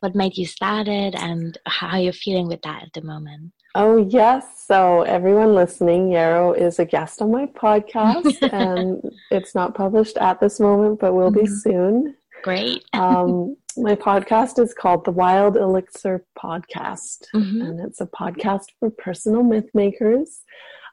what 0.00 0.16
made 0.16 0.36
you 0.36 0.46
start 0.46 0.88
it 0.88 1.14
and 1.14 1.56
how 1.66 1.96
you're 1.96 2.12
feeling 2.12 2.48
with 2.48 2.62
that 2.62 2.82
at 2.82 2.92
the 2.92 3.02
moment? 3.02 3.52
Oh, 3.76 4.08
yes. 4.08 4.64
So, 4.66 5.02
everyone 5.02 5.54
listening, 5.54 6.10
Yarrow 6.10 6.52
is 6.52 6.80
a 6.80 6.84
guest 6.84 7.22
on 7.22 7.30
my 7.30 7.46
podcast, 7.46 8.36
and 8.52 9.00
it's 9.30 9.54
not 9.54 9.74
published 9.74 10.16
at 10.16 10.40
this 10.40 10.58
moment, 10.58 10.98
but 10.98 11.14
will 11.14 11.30
mm-hmm. 11.30 11.40
be 11.42 11.46
soon. 11.46 12.16
Great. 12.42 12.84
um, 12.94 13.56
my 13.78 13.94
podcast 13.94 14.58
is 14.58 14.74
called 14.74 15.04
the 15.04 15.12
Wild 15.12 15.56
Elixir 15.56 16.24
Podcast, 16.36 17.26
mm-hmm. 17.34 17.62
and 17.62 17.80
it's 17.80 18.00
a 18.00 18.06
podcast 18.06 18.64
for 18.78 18.90
personal 18.90 19.42
myth 19.42 19.70
makers. 19.72 20.42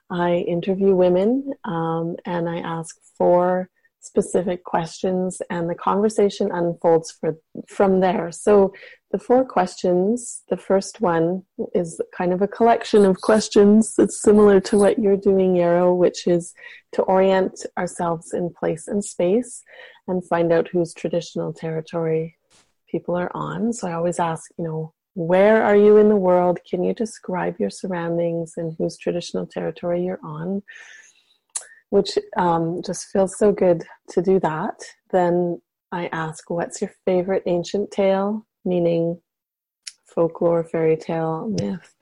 I 0.10 0.46
interview 0.48 0.96
women 0.96 1.54
um, 1.64 2.16
and 2.26 2.48
I 2.48 2.60
ask 2.60 2.96
four 3.18 3.70
specific 4.02 4.64
questions, 4.64 5.42
and 5.50 5.68
the 5.68 5.76
conversation 5.76 6.52
unfolds 6.52 7.12
for, 7.12 7.38
from 7.68 8.02
there. 8.02 8.32
So, 8.32 8.72
the 9.12 9.18
four 9.18 9.46
questions 9.46 10.44
the 10.50 10.58
first 10.58 11.02
one 11.02 11.44
is 11.74 12.00
kind 12.16 12.34
of 12.34 12.42
a 12.42 12.48
collection 12.48 13.06
of 13.06 13.22
questions. 13.22 13.96
It's 13.98 14.22
similar 14.22 14.60
to 14.62 14.78
what 14.78 15.00
you're 15.00 15.18
doing, 15.18 15.56
Yarrow, 15.56 15.94
which 15.94 16.28
is 16.28 16.54
to 16.92 17.02
orient 17.04 17.66
ourselves 17.78 18.34
in 18.34 18.54
place 18.54 18.88
and 18.88 19.04
space 19.04 19.64
and 20.08 20.28
find 20.28 20.52
out 20.52 20.68
whose 20.68 20.94
traditional 20.94 21.52
territory 21.52 22.36
people 22.96 23.18
are 23.18 23.32
on. 23.36 23.74
So 23.74 23.90
I 23.90 23.94
always 23.94 24.20
ask, 24.20 24.44
you 24.58 24.64
know, 24.64 24.94
where 25.16 25.62
are 25.64 25.76
you 25.76 25.98
in 25.98 26.08
the 26.08 26.24
world? 26.30 26.60
Can 26.70 26.82
you 26.82 26.94
describe 26.94 27.56
your 27.60 27.70
surroundings 27.70 28.54
and 28.56 28.74
whose 28.78 28.98
traditional 28.98 29.46
territory 29.46 30.04
you're 30.06 30.24
on? 30.24 30.64
Which 31.90 32.12
um, 32.38 32.82
just 32.86 33.08
feels 33.12 33.38
so 33.38 33.52
good 33.52 33.84
to 34.12 34.22
do 34.22 34.40
that. 34.40 34.78
Then 35.12 35.62
I 35.92 36.08
ask, 36.14 36.50
what's 36.50 36.82
your 36.82 36.92
favorite 37.06 37.44
ancient 37.48 37.92
tale? 37.92 38.46
Meaning 38.64 39.20
folklore, 40.14 40.64
fairy 40.64 40.98
tale, 40.98 41.54
myth. 41.60 41.94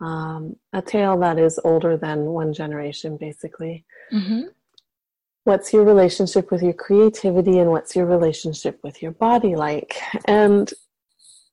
Um, 0.00 0.56
a 0.72 0.80
tale 0.80 1.18
that 1.18 1.38
is 1.38 1.60
older 1.64 1.96
than 1.96 2.26
one 2.26 2.52
generation, 2.52 3.16
basically. 3.16 3.84
Mm-hmm 4.12 4.42
what's 5.44 5.72
your 5.72 5.84
relationship 5.84 6.50
with 6.50 6.62
your 6.62 6.72
creativity 6.72 7.58
and 7.58 7.70
what's 7.70 7.96
your 7.96 8.06
relationship 8.06 8.78
with 8.82 9.02
your 9.02 9.12
body 9.12 9.56
like? 9.56 9.96
And 10.26 10.72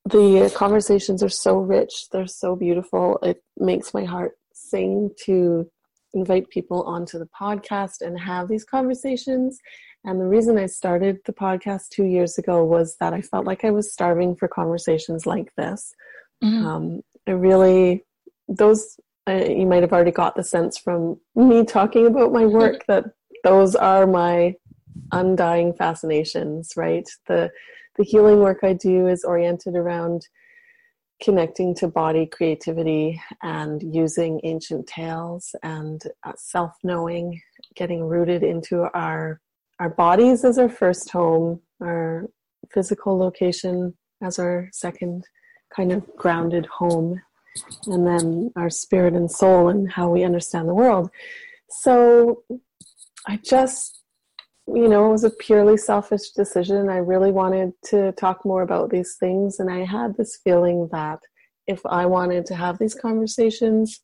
the 0.05 0.51
conversations 0.55 1.21
are 1.21 1.29
so 1.29 1.57
rich 1.57 2.09
they're 2.11 2.27
so 2.27 2.55
beautiful. 2.55 3.19
It 3.21 3.43
makes 3.57 3.93
my 3.93 4.05
heart 4.05 4.33
sing 4.53 5.11
to 5.25 5.69
invite 6.13 6.49
people 6.49 6.83
onto 6.83 7.19
the 7.19 7.29
podcast 7.39 8.01
and 8.01 8.19
have 8.19 8.47
these 8.47 8.63
conversations. 8.63 9.59
And 10.03 10.21
the 10.21 10.27
reason 10.27 10.57
i 10.57 10.65
started 10.65 11.17
the 11.25 11.33
podcast 11.33 11.89
two 11.89 12.05
years 12.05 12.37
ago 12.37 12.63
was 12.63 12.95
that 12.99 13.13
i 13.13 13.21
felt 13.21 13.45
like 13.45 13.65
i 13.65 13.71
was 13.71 13.91
starving 13.91 14.35
for 14.35 14.47
conversations 14.47 15.25
like 15.25 15.53
this. 15.55 15.93
Mm-hmm. 16.43 16.65
um, 16.65 17.01
i 17.27 17.31
really 17.31 18.05
those 18.47 18.99
uh, 19.27 19.33
you 19.33 19.65
might 19.65 19.81
have 19.81 19.91
already 19.91 20.11
got 20.11 20.35
the 20.35 20.43
sense 20.43 20.77
from 20.77 21.19
me 21.35 21.65
talking 21.65 22.07
about 22.07 22.31
my 22.31 22.45
work 22.45 22.85
that 22.87 23.05
those 23.43 23.75
are 23.75 24.07
my 24.07 24.55
undying 25.11 25.73
fascinations, 25.73 26.73
right? 26.75 27.07
The 27.27 27.49
the 27.97 28.03
healing 28.03 28.39
work 28.39 28.59
I 28.63 28.73
do 28.73 29.07
is 29.07 29.23
oriented 29.23 29.75
around 29.75 30.27
connecting 31.21 31.73
to 31.73 31.87
body 31.87 32.27
creativity 32.27 33.19
and 33.41 33.81
using 33.81 34.39
ancient 34.43 34.85
tales 34.85 35.55
and 35.63 36.03
uh, 36.23 36.33
self-knowing, 36.37 37.41
getting 37.75 38.03
rooted 38.03 38.43
into 38.43 38.83
our 38.93 39.41
our 39.79 39.89
bodies 39.89 40.43
as 40.43 40.57
our 40.57 40.69
first 40.69 41.09
home, 41.11 41.59
our 41.81 42.27
physical 42.71 43.17
location 43.17 43.93
as 44.21 44.39
our 44.39 44.69
second 44.71 45.23
kind 45.75 45.91
of 45.91 46.03
grounded 46.15 46.65
home, 46.65 47.21
and 47.87 48.05
then 48.05 48.51
our 48.55 48.69
spirit 48.69 49.13
and 49.13 49.29
soul 49.29 49.69
and 49.69 49.91
how 49.91 50.09
we 50.09 50.23
understand 50.23 50.67
the 50.67 50.73
world. 50.73 51.09
So 51.69 52.43
I 53.27 53.37
just, 53.43 54.03
you 54.67 54.87
know, 54.87 55.09
it 55.09 55.11
was 55.11 55.23
a 55.25 55.29
purely 55.29 55.77
selfish 55.77 56.31
decision. 56.31 56.89
I 56.89 56.97
really 56.97 57.31
wanted 57.31 57.73
to 57.85 58.13
talk 58.13 58.45
more 58.45 58.61
about 58.61 58.89
these 58.89 59.17
things, 59.19 59.59
and 59.59 59.69
I 59.69 59.83
had 59.83 60.15
this 60.15 60.39
feeling 60.43 60.87
that 60.91 61.19
if 61.67 61.85
I 61.85 62.05
wanted 62.05 62.45
to 62.47 62.55
have 62.55 62.79
these 62.79 62.95
conversations, 62.95 63.99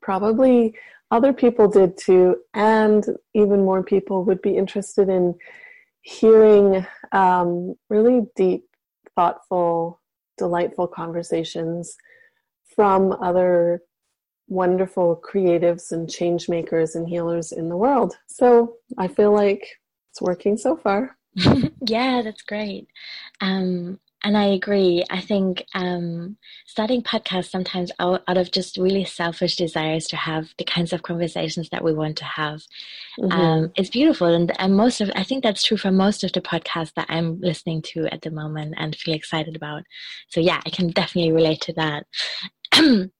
probably 0.00 0.74
other 1.10 1.32
people 1.32 1.66
did 1.66 1.98
too, 1.98 2.36
and 2.54 3.04
even 3.34 3.64
more 3.64 3.82
people 3.82 4.24
would 4.24 4.40
be 4.42 4.56
interested 4.56 5.08
in 5.08 5.34
hearing 6.02 6.86
um, 7.10 7.74
really 7.88 8.22
deep, 8.36 8.64
thoughtful, 9.16 10.00
delightful 10.38 10.86
conversations 10.86 11.96
from 12.76 13.12
other 13.20 13.82
wonderful 14.50 15.22
creatives 15.24 15.92
and 15.92 16.10
change 16.10 16.48
makers 16.48 16.94
and 16.94 17.08
healers 17.08 17.52
in 17.52 17.68
the 17.68 17.76
world. 17.76 18.18
So 18.26 18.76
I 18.98 19.08
feel 19.08 19.32
like 19.32 19.66
it's 20.10 20.20
working 20.20 20.58
so 20.58 20.76
far. 20.76 21.16
yeah, 21.86 22.20
that's 22.22 22.42
great. 22.42 22.88
Um, 23.40 24.00
and 24.22 24.36
I 24.36 24.46
agree. 24.46 25.02
I 25.08 25.20
think 25.20 25.64
um, 25.74 26.36
starting 26.66 27.02
podcasts 27.02 27.50
sometimes 27.50 27.90
out, 27.98 28.22
out, 28.28 28.36
of 28.36 28.50
just 28.50 28.76
really 28.76 29.04
selfish 29.04 29.56
desires 29.56 30.06
to 30.08 30.16
have 30.16 30.52
the 30.58 30.64
kinds 30.64 30.92
of 30.92 31.02
conversations 31.02 31.70
that 31.70 31.82
we 31.82 31.94
want 31.94 32.18
to 32.18 32.26
have 32.26 32.62
mm-hmm. 33.18 33.32
um, 33.32 33.72
is 33.76 33.88
beautiful. 33.88 34.26
And, 34.26 34.52
and 34.60 34.76
most 34.76 35.00
of, 35.00 35.10
I 35.14 35.22
think 35.22 35.42
that's 35.42 35.62
true 35.62 35.78
for 35.78 35.90
most 35.90 36.22
of 36.22 36.32
the 36.32 36.42
podcasts 36.42 36.92
that 36.94 37.06
I'm 37.08 37.40
listening 37.40 37.80
to 37.92 38.12
at 38.12 38.20
the 38.20 38.30
moment 38.30 38.74
and 38.76 38.94
feel 38.94 39.14
excited 39.14 39.56
about. 39.56 39.84
So 40.28 40.40
yeah, 40.40 40.60
I 40.66 40.70
can 40.70 40.88
definitely 40.88 41.32
relate 41.32 41.62
to 41.62 41.72
that. 41.74 42.06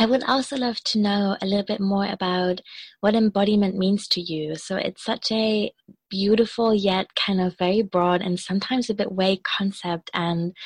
I 0.00 0.06
would 0.06 0.24
also 0.24 0.56
love 0.56 0.82
to 0.84 0.98
know 0.98 1.36
a 1.42 1.46
little 1.46 1.62
bit 1.62 1.78
more 1.78 2.06
about 2.06 2.62
what 3.00 3.14
embodiment 3.14 3.76
means 3.76 4.08
to 4.08 4.20
you. 4.22 4.56
So 4.56 4.76
it's 4.76 5.04
such 5.04 5.30
a 5.30 5.70
beautiful 6.08 6.74
yet 6.74 7.14
kind 7.14 7.38
of 7.38 7.58
very 7.58 7.82
broad 7.82 8.22
and 8.22 8.40
sometimes 8.40 8.88
a 8.88 8.94
bit 8.94 9.08
vague 9.10 9.42
concept. 9.42 10.10
And 10.14 10.56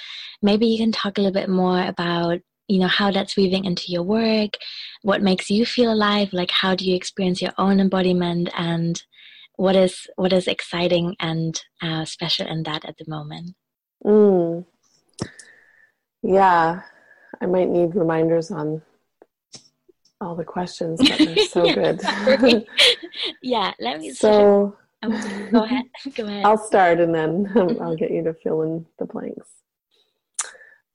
maybe 0.41 0.67
you 0.67 0.79
can 0.79 0.93
talk 0.93 1.19
a 1.19 1.21
little 1.21 1.35
bit 1.35 1.49
more 1.49 1.85
about 1.85 2.43
you 2.69 2.79
know 2.79 2.87
how 2.87 3.11
that's 3.11 3.37
weaving 3.37 3.67
into 3.67 3.93
your 3.93 4.05
work 4.05 4.57
what 5.03 5.21
makes 5.21 5.51
you 5.51 5.67
feel 5.67 5.93
alive 5.93 6.33
like 6.33 6.51
how 6.51 6.75
do 6.75 6.87
you 6.87 6.97
experience 6.97 7.43
your 7.43 7.53
own 7.59 7.79
embodiment 7.79 8.49
and 8.57 9.03
what 9.57 9.77
is 9.77 10.07
what 10.17 10.33
is 10.33 10.47
exciting 10.47 11.15
and 11.21 11.61
uh, 11.83 12.07
special 12.07 12.47
in 12.47 12.63
that 12.63 12.83
at 12.87 12.97
the 12.97 13.05
moment 13.07 13.55
mm. 14.03 14.65
yeah 16.23 16.81
i 17.43 17.45
might 17.45 17.69
need 17.69 17.95
reminders 17.95 18.51
on 18.51 18.81
all 20.25 20.35
the 20.35 20.45
questions, 20.45 21.01
but 21.01 21.19
they're 21.19 21.37
so 21.49 21.63
good. 21.73 22.01
yeah, 23.43 23.73
let 23.79 24.01
me. 24.01 24.11
So 24.13 24.77
go 25.03 25.65
ahead. 25.65 25.85
Go 26.15 26.25
ahead. 26.27 26.45
I'll 26.45 26.59
start, 26.59 26.99
and 27.01 27.15
then 27.15 27.53
I'll 27.81 27.97
get 27.97 28.11
you 28.11 28.25
to 28.25 28.35
fill 28.35 28.63
in 28.63 28.87
the 28.99 29.05
blanks. 29.05 29.49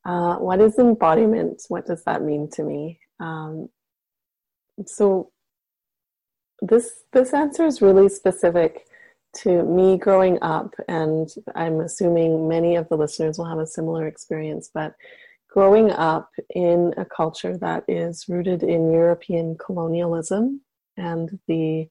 Uh, 0.05 0.35
what 0.37 0.59
is 0.59 0.79
embodiment? 0.79 1.61
What 1.67 1.85
does 1.85 2.03
that 2.05 2.23
mean 2.23 2.49
to 2.53 2.63
me? 2.63 2.99
Um, 3.19 3.69
so 4.85 5.31
this 6.61 7.03
this 7.13 7.33
answer 7.33 7.65
is 7.65 7.81
really 7.81 8.09
specific 8.09 8.87
to 9.41 9.63
me 9.63 9.97
growing 9.97 10.39
up, 10.41 10.73
and 10.87 11.29
I'm 11.55 11.81
assuming 11.81 12.47
many 12.47 12.75
of 12.75 12.89
the 12.89 12.97
listeners 12.97 13.37
will 13.37 13.45
have 13.45 13.59
a 13.59 13.67
similar 13.67 14.07
experience. 14.07 14.69
But 14.73 14.95
growing 15.49 15.91
up 15.91 16.29
in 16.53 16.93
a 16.97 17.05
culture 17.05 17.57
that 17.57 17.83
is 17.87 18.25
rooted 18.29 18.63
in 18.63 18.91
European 18.91 19.57
colonialism 19.57 20.61
and 20.97 21.39
the 21.47 21.87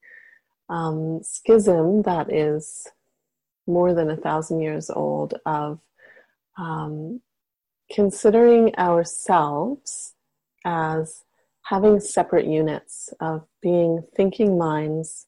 um, 0.69 1.21
schism 1.23 2.01
that 2.03 2.31
is 2.31 2.87
more 3.67 3.93
than 3.93 4.09
a 4.09 4.17
thousand 4.17 4.61
years 4.61 4.89
old 4.89 5.35
of 5.45 5.79
um, 6.57 7.21
considering 7.91 8.75
ourselves 8.77 10.13
as 10.65 11.23
having 11.63 11.99
separate 11.99 12.45
units 12.45 13.09
of 13.19 13.45
being 13.61 14.03
thinking 14.15 14.57
minds 14.57 15.27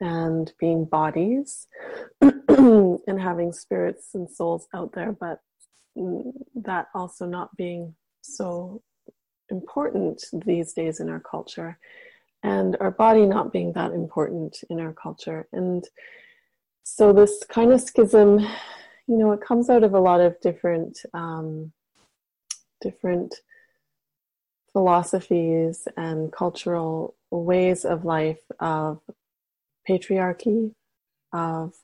and 0.00 0.52
being 0.58 0.84
bodies 0.84 1.66
and 2.20 3.20
having 3.20 3.52
spirits 3.52 4.10
and 4.14 4.30
souls 4.30 4.66
out 4.74 4.92
there, 4.92 5.12
but 5.12 5.40
that 5.96 6.88
also 6.94 7.26
not 7.26 7.54
being 7.56 7.94
so 8.22 8.82
important 9.50 10.24
these 10.44 10.72
days 10.72 11.00
in 11.00 11.08
our 11.08 11.20
culture 11.20 11.78
and 12.42 12.76
our 12.80 12.90
body 12.90 13.26
not 13.26 13.52
being 13.52 13.72
that 13.72 13.92
important 13.92 14.62
in 14.70 14.80
our 14.80 14.92
culture. 14.92 15.48
And 15.52 15.84
so 16.84 17.12
this 17.12 17.42
kind 17.48 17.72
of 17.72 17.80
schism 17.80 18.46
you 19.10 19.16
know 19.18 19.32
it 19.32 19.40
comes 19.40 19.68
out 19.68 19.82
of 19.82 19.92
a 19.92 19.98
lot 19.98 20.20
of 20.20 20.40
different 20.40 21.00
um, 21.12 21.72
different 22.80 23.34
philosophies 24.72 25.88
and 25.96 26.32
cultural 26.32 27.16
ways 27.32 27.84
of 27.84 28.04
life 28.04 28.40
of 28.60 29.00
patriarchy 29.88 30.72
of 31.32 31.74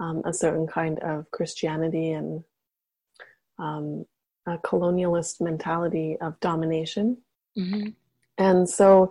um, 0.00 0.20
a 0.24 0.32
certain 0.32 0.66
kind 0.66 0.98
of 0.98 1.30
christianity 1.30 2.10
and 2.10 2.42
um, 3.58 4.04
a 4.46 4.58
colonialist 4.58 5.40
mentality 5.40 6.16
of 6.20 6.38
domination. 6.40 7.18
Mm-hmm. 7.58 7.90
And 8.38 8.68
so, 8.68 9.10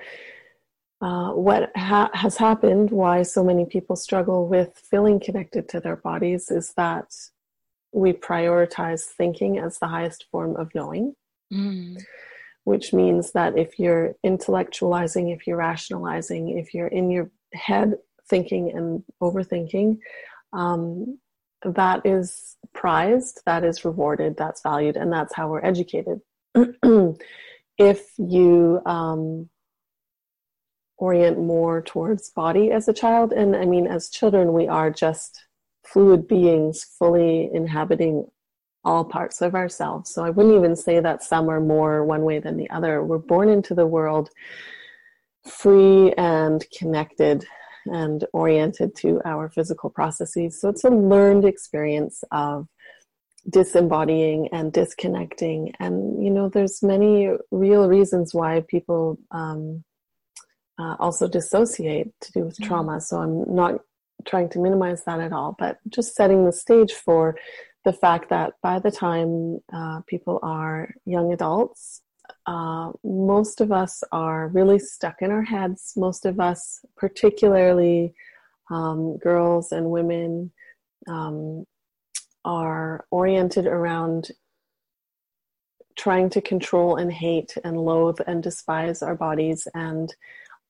uh, 1.02 1.32
what 1.32 1.72
ha- 1.76 2.12
has 2.14 2.38
happened, 2.38 2.92
why 2.92 3.24
so 3.24 3.44
many 3.44 3.66
people 3.66 3.96
struggle 3.96 4.48
with 4.48 4.82
feeling 4.90 5.20
connected 5.20 5.68
to 5.70 5.80
their 5.80 5.98
bodies, 5.98 6.50
is 6.50 6.74
that 6.78 7.14
we 7.92 8.14
prioritize 8.14 9.02
thinking 9.04 9.60
as 9.60 9.80
the 9.80 9.88
highest 9.88 10.26
form 10.32 10.56
of 10.56 10.74
knowing. 10.74 11.16
Mm. 11.52 12.02
Which 12.64 12.94
means 12.94 13.34
that 13.34 13.58
if 13.58 13.78
you're 13.78 14.16
intellectualizing, 14.26 15.36
if 15.36 15.46
you're 15.46 15.58
rationalizing, 15.58 16.58
if 16.58 16.74
you're 16.74 16.88
in 16.88 17.12
your 17.12 17.30
head 17.54 17.96
thinking 18.30 18.72
and 18.72 19.04
overthinking, 19.22 20.00
um, 20.54 21.20
that 21.66 22.06
is 22.06 22.58
prized, 22.74 23.42
that 23.46 23.64
is 23.64 23.86
rewarded, 23.86 24.36
that's 24.38 24.62
valued, 24.62 24.98
and 24.98 25.12
that's 25.12 25.34
how 25.34 25.50
we're 25.50 25.64
educated. 25.64 26.22
if 27.78 28.06
you 28.18 28.82
um, 28.86 29.50
orient 30.98 31.38
more 31.38 31.82
towards 31.82 32.30
body 32.30 32.72
as 32.72 32.88
a 32.88 32.94
child, 32.94 33.34
and 33.34 33.56
I 33.56 33.66
mean, 33.66 33.88
as 33.88 34.10
children, 34.10 34.54
we 34.54 34.68
are 34.68 34.92
just 34.92 35.46
fluid 35.84 36.28
beings 36.28 36.84
fully 36.84 37.50
inhabiting 37.54 38.28
all 38.86 39.06
parts 39.06 39.42
of 39.42 39.56
ourselves. 39.56 40.14
So 40.14 40.24
I 40.24 40.30
wouldn't 40.30 40.56
even 40.56 40.76
say 40.76 41.00
that 41.00 41.24
some 41.24 41.50
are 41.50 41.62
more 41.62 42.04
one 42.06 42.24
way 42.24 42.40
than 42.40 42.58
the 42.58 42.70
other. 42.70 43.04
We're 43.04 43.18
born 43.18 43.50
into 43.50 43.74
the 43.74 43.88
world 43.88 44.30
free 45.46 46.14
and 46.14 46.66
connected 46.78 47.46
and 47.86 48.26
oriented 48.34 48.96
to 48.98 49.22
our 49.26 49.50
physical 49.50 49.90
processes. 49.90 50.60
So 50.60 50.70
it's 50.70 50.84
a 50.84 50.90
learned 50.90 51.46
experience 51.46 52.24
of 52.32 52.68
disembodying 53.50 54.48
and 54.52 54.72
disconnecting. 54.72 55.74
And, 55.80 56.24
you 56.24 56.30
know, 56.30 56.50
there's 56.50 56.82
many 56.82 57.30
real 57.52 57.88
reasons 57.88 58.34
why 58.34 58.64
people 58.68 59.18
um, 59.32 59.84
uh, 60.80 60.96
also 61.00 61.28
dissociate 61.28 62.12
to 62.22 62.32
do 62.32 62.46
with 62.46 62.56
mm-hmm. 62.56 62.68
trauma. 62.68 63.02
So 63.02 63.18
I'm 63.18 63.54
not 63.54 63.82
trying 64.26 64.50
to 64.50 64.60
minimize 64.60 65.04
that 65.06 65.20
at 65.20 65.34
all, 65.34 65.56
but 65.60 65.80
just 65.90 66.16
setting 66.16 66.46
the 66.46 66.54
stage 66.54 66.94
for 66.94 67.36
the 67.84 67.94
fact 67.94 68.30
that 68.30 68.54
by 68.62 68.80
the 68.80 68.92
time 68.92 69.60
uh, 69.74 70.00
people 70.08 70.40
are 70.42 70.94
young 71.06 71.34
adults, 71.34 72.02
uh, 72.46 72.92
most 73.04 73.62
of 73.62 73.72
us 73.72 74.04
are 74.12 74.50
really 74.50 74.80
stuck 74.80 75.22
in 75.22 75.32
our 75.32 75.44
heads. 75.44 75.94
Most 75.96 76.26
of 76.26 76.40
us, 76.40 76.84
particularly 76.98 78.14
um, 78.70 79.18
girls 79.18 79.72
and 79.72 79.90
women, 79.90 80.52
um, 81.08 81.66
are 82.46 83.06
oriented 83.12 83.66
around 83.66 84.32
trying 85.96 86.30
to 86.30 86.42
control 86.42 86.96
and 86.98 87.12
hate 87.12 87.56
and 87.64 87.78
loathe 87.78 88.20
and 88.28 88.42
despise 88.42 89.02
our 89.02 89.16
bodies 89.16 89.68
and 89.74 90.14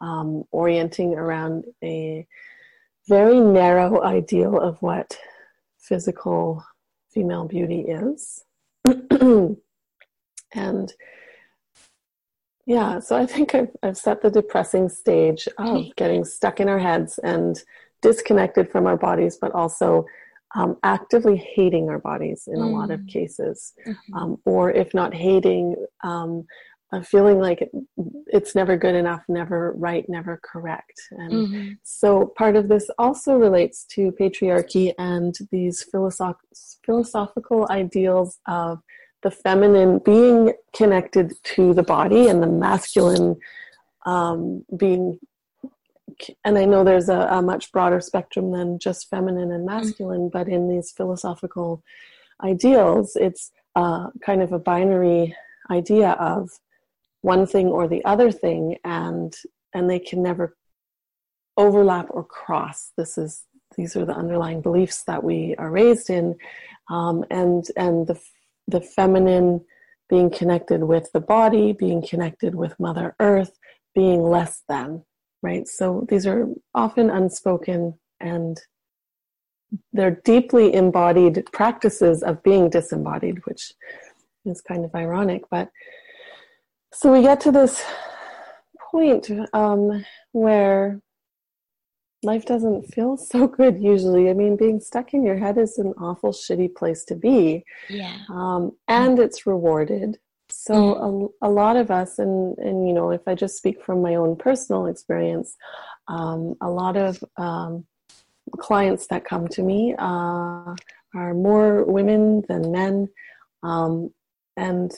um, 0.02 0.44
orienting 0.52 1.14
around 1.16 1.66
a 1.84 2.28
very 3.08 3.40
narrow 3.40 4.04
ideal 4.04 4.60
of 4.60 4.82
what 4.82 5.18
physical 5.80 6.64
female 7.10 7.46
beauty 7.46 7.82
is. 7.82 8.44
and 10.54 10.94
yeah, 12.66 13.00
so 13.00 13.18
I 13.18 13.26
think 13.26 13.56
I've, 13.56 13.72
I've 13.82 13.98
set 13.98 14.22
the 14.22 14.32
depressing 14.32 14.90
stage 14.90 15.48
of 15.58 15.96
getting 15.96 16.24
stuck 16.24 16.60
in 16.60 16.70
our 16.70 16.80
heads 16.80 17.20
and 17.20 17.62
disconnected 18.02 18.72
from 18.72 18.88
our 18.88 18.98
bodies, 18.98 19.38
but 19.40 19.52
also 19.54 20.06
um, 20.56 20.78
actively 20.84 21.36
hating 21.36 21.90
our 21.90 22.00
bodies 22.00 22.48
in 22.48 22.62
a 22.62 22.70
lot 22.70 22.92
of 22.92 23.02
mm. 23.02 23.08
cases. 23.08 23.74
Mm-hmm. 23.88 24.14
Um, 24.16 24.38
or 24.46 24.72
if 24.72 24.94
not 24.94 25.14
hating, 25.14 25.76
um, 26.04 26.46
feeling 27.02 27.40
like 27.40 27.62
it, 27.62 27.72
it's 28.28 28.54
never 28.54 28.78
good 28.78 28.94
enough, 28.94 29.24
never 29.28 29.74
right, 29.76 30.08
never 30.08 30.40
correct. 30.44 31.02
And 31.12 31.32
mm-hmm. 31.32 31.72
so 31.82 32.34
part 32.38 32.56
of 32.56 32.68
this 32.68 32.88
also 33.00 33.36
relates 33.36 33.86
to 33.96 34.12
patriarchy 34.12 34.94
and 35.00 35.36
these 35.52 35.84
philosoph- 35.92 36.36
philosophical 36.86 37.68
ideals 37.72 38.40
of 38.48 38.80
the 39.24 39.32
feminine 39.32 40.00
being 40.00 40.54
connected 40.76 41.34
to 41.44 41.74
the 41.74 41.84
body 41.84 42.28
and 42.28 42.44
the 42.44 42.48
masculine 42.48 43.38
um, 44.06 44.66
being 44.78 45.20
and 46.46 46.58
I 46.58 46.66
know 46.66 46.84
there's 46.84 47.10
a, 47.10 47.22
a, 47.32 47.42
much 47.42 47.72
broader 47.72 48.00
spectrum 48.00 48.52
than 48.52 48.78
just 48.78 49.10
feminine 49.10 49.52
and 49.52 49.66
masculine, 49.66 50.30
but 50.30 50.48
in 50.48 50.70
these 50.70 50.92
philosophical 50.92 51.84
ideals, 52.44 53.16
it's 53.16 53.52
uh, 53.76 54.08
kind 54.24 54.44
of 54.44 54.52
a 54.52 54.60
binary 54.60 55.36
idea 55.72 56.12
of 56.12 56.52
one 57.22 57.48
thing 57.48 57.68
or 57.68 57.88
the 57.88 58.04
other 58.06 58.32
thing 58.32 58.78
and 58.84 59.34
and 59.74 59.90
they 59.90 59.98
can 59.98 60.22
never 60.22 60.56
overlap 61.58 62.08
or 62.10 62.24
cross. 62.24 62.92
This 62.98 63.18
is 63.18 63.46
these 63.76 63.96
are 63.96 64.06
the 64.06 64.14
underlying 64.16 64.62
beliefs 64.62 65.04
that 65.04 65.24
we 65.24 65.56
are 65.58 65.72
raised 65.72 66.10
in 66.10 66.36
um, 66.90 67.26
and 67.32 67.66
and 67.76 68.06
the 68.08 68.20
the 68.68 68.82
feminine 68.82 69.62
being 70.10 70.30
connected 70.30 70.84
with 70.84 71.12
the 71.14 71.20
body 71.20 71.74
being 71.74 72.06
connected 72.06 72.56
with 72.56 72.80
mother 72.80 73.16
earth 73.20 73.58
being 73.96 74.24
less 74.24 74.64
than 74.68 75.04
right? 75.44 75.68
So 75.68 76.06
these 76.10 76.26
are 76.26 76.48
often 76.74 77.12
unspoken 77.12 78.00
and 78.20 78.60
they're 79.92 80.22
deeply 80.24 80.74
embodied 80.74 81.46
practices 81.52 82.24
of 82.24 82.42
being 82.44 82.70
disembodied 82.70 83.46
which 83.46 83.74
is 84.46 84.62
kind 84.62 84.86
of 84.86 84.94
ironic 84.94 85.42
but 85.50 85.70
so 86.94 87.12
we 87.12 87.24
get 87.24 87.40
to 87.40 87.52
this 87.52 87.84
point 88.92 89.32
um, 89.54 90.06
where 90.32 91.02
life 92.24 92.46
doesn't 92.46 92.94
feel 92.94 93.18
so 93.32 93.48
good 93.48 93.82
usually. 93.82 94.30
I 94.30 94.34
mean, 94.34 94.56
being 94.56 94.80
stuck 94.80 95.14
in 95.14 95.24
your 95.24 95.38
head 95.38 95.58
is 95.58 95.78
an 95.78 95.94
awful 95.98 96.32
shitty 96.32 96.76
place 96.76 97.04
to 97.06 97.16
be. 97.16 97.64
Yeah. 97.90 98.18
Um, 98.30 98.72
and 98.88 99.20
it's 99.20 99.46
rewarded. 99.46 100.18
So 100.50 100.74
mm. 100.74 101.30
a, 101.42 101.48
a, 101.48 101.50
lot 101.50 101.78
of 101.78 101.90
us, 101.90 102.20
and, 102.20 102.58
and 102.60 102.88
you 102.88 102.94
know, 102.94 103.12
if 103.12 103.22
I 103.28 103.34
just 103.34 103.58
speak 103.58 103.84
from 103.84 104.02
my 104.02 104.16
own 104.16 104.36
personal 104.36 104.86
experience, 104.86 105.56
um, 106.08 106.56
a 106.62 106.70
lot 106.70 106.96
of 106.96 107.24
um, 107.38 107.86
clients 108.60 109.08
that 109.08 109.26
come 109.26 109.48
to 109.50 109.64
me 109.64 109.96
uh, 109.98 110.76
are 111.16 111.34
more 111.34 111.84
women 111.86 112.44
than 112.48 112.72
men. 112.72 113.10
Um, 113.64 114.12
and 114.58 114.92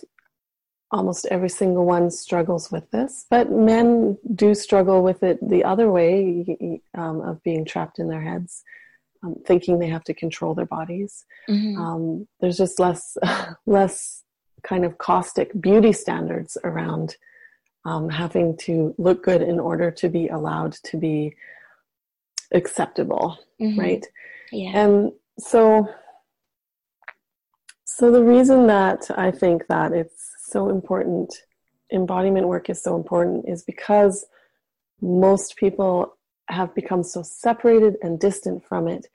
almost 0.92 1.26
every 1.32 1.50
single 1.50 1.86
one 1.86 2.12
struggles 2.12 2.72
with 2.72 2.90
this, 2.92 3.26
but 3.30 3.52
men 3.52 4.18
do 4.36 4.54
struggle 4.54 5.04
with 5.04 5.24
it 5.24 5.38
the 5.48 5.64
other 5.64 5.92
way 5.92 6.82
um, 6.94 7.22
of 7.22 7.42
being 7.44 7.66
trapped 7.66 8.00
in 8.00 8.08
their 8.08 8.22
heads, 8.22 8.64
um, 9.24 9.36
thinking 9.46 9.80
they 9.80 9.90
have 9.90 10.04
to 10.04 10.14
control 10.14 10.54
their 10.54 10.66
bodies. 10.66 11.26
Mm-hmm. 11.50 11.82
Um, 11.82 12.28
there's 12.40 12.58
just 12.58 12.80
less, 12.80 13.18
less 13.66 14.24
kind 14.64 14.86
of 14.86 14.98
caustic 14.98 15.60
beauty 15.60 15.92
standards 15.92 16.58
around 16.64 17.18
um, 17.86 18.10
having 18.10 18.58
to 18.58 18.96
look 18.98 19.24
good 19.24 19.42
in 19.42 19.60
order 19.60 19.92
to 19.92 20.10
be 20.10 20.28
allowed 20.28 20.74
to 20.84 20.98
be 20.98 21.36
acceptable, 22.52 23.38
mm-hmm. 23.62 23.80
right? 23.80 24.06
Yeah. 24.52 24.72
And 24.74 25.12
so, 25.40 25.88
so 27.86 28.12
the 28.12 28.24
reason 28.24 28.68
that 28.68 29.10
I 29.16 29.32
think 29.32 29.68
that 29.68 29.92
it's 29.94 30.25
so 30.50 30.70
important, 30.70 31.34
embodiment 31.92 32.48
work 32.48 32.70
is 32.70 32.82
so 32.82 32.96
important, 32.96 33.48
is 33.48 33.64
because 33.64 34.26
most 35.02 35.56
people 35.56 36.18
have 36.50 36.74
become 36.76 37.04
so 37.04 37.24
separated 37.24 37.96
and 38.02 38.20
distant 38.20 38.64
from 38.68 38.88
it. 38.88 39.08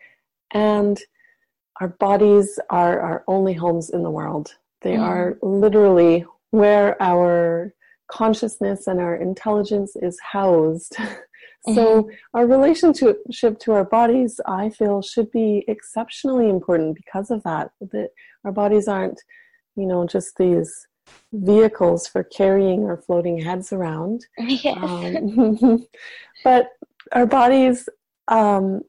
And 0.53 1.01
our 1.81 1.89
bodies 1.89 2.59
are 2.69 3.01
our 3.01 3.25
only 3.27 3.55
homes 3.55 3.91
in 3.91 4.03
the 4.03 4.11
world. 4.11 4.55
They 4.83 4.95
mm. 4.95 5.01
are 5.01 5.39
literally 5.43 6.25
where 6.51 7.01
our 7.03 7.75
consciousness 8.11 8.87
and 8.87 9.01
our 9.01 9.15
intelligence 9.15 9.97
is 9.97 10.19
housed. 10.21 10.97
so, 11.67 12.03
mm-hmm. 12.03 12.11
our 12.35 12.47
relationship 12.47 13.59
to 13.61 13.73
our 13.73 13.85
bodies, 13.85 14.41
I 14.47 14.71
feel, 14.71 15.01
should 15.01 15.31
be 15.31 15.65
exceptionally 15.69 16.49
important 16.49 16.97
because 16.97 17.31
of 17.31 17.43
that. 17.45 17.71
That 17.81 18.11
our 18.45 18.53
bodies 18.53 18.89
aren't, 18.89 19.21
you 19.77 19.87
know, 19.87 20.07
just 20.07 20.37
these 20.37 20.87
vehicles 21.33 22.07
for 22.07 22.25
carrying 22.25 22.85
our 22.85 22.97
floating 22.97 23.41
heads 23.41 23.73
around. 23.73 24.27
Yes. 24.39 24.77
Um, 24.83 25.87
but 26.45 26.69
our 27.13 27.27
bodies 27.27 27.89
um, 28.29 28.83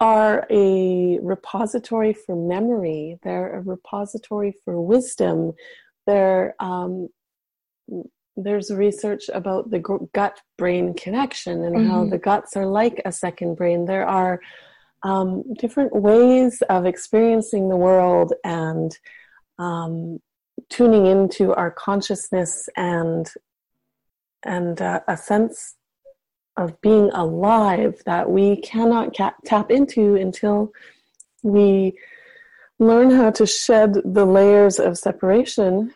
are 0.00 0.46
a 0.50 1.18
repository 1.20 2.12
for 2.12 2.36
memory, 2.36 3.18
they're 3.22 3.56
a 3.56 3.60
repository 3.60 4.54
for 4.64 4.80
wisdom. 4.80 5.52
They're, 6.06 6.54
um, 6.60 7.08
there's 8.36 8.70
research 8.70 9.30
about 9.32 9.70
the 9.70 9.78
gut 10.12 10.40
brain 10.58 10.94
connection 10.94 11.64
and 11.64 11.76
mm-hmm. 11.76 11.90
how 11.90 12.04
the 12.04 12.18
guts 12.18 12.56
are 12.56 12.66
like 12.66 13.00
a 13.04 13.12
second 13.12 13.54
brain. 13.54 13.84
There 13.84 14.06
are 14.06 14.40
um, 15.04 15.44
different 15.54 15.94
ways 15.94 16.62
of 16.68 16.86
experiencing 16.86 17.68
the 17.68 17.76
world 17.76 18.32
and 18.42 18.96
um, 19.58 20.18
tuning 20.68 21.06
into 21.06 21.54
our 21.54 21.70
consciousness 21.70 22.68
and 22.76 23.30
and 24.44 24.82
uh, 24.82 25.00
a 25.08 25.16
sense 25.16 25.76
of 26.56 26.80
being 26.80 27.10
alive 27.12 28.00
that 28.06 28.30
we 28.30 28.56
cannot 28.60 29.16
ca- 29.16 29.34
tap 29.44 29.70
into 29.70 30.14
until 30.16 30.70
we 31.42 31.94
learn 32.78 33.10
how 33.10 33.30
to 33.30 33.46
shed 33.46 33.94
the 34.04 34.24
layers 34.24 34.78
of 34.78 34.98
separation 34.98 35.92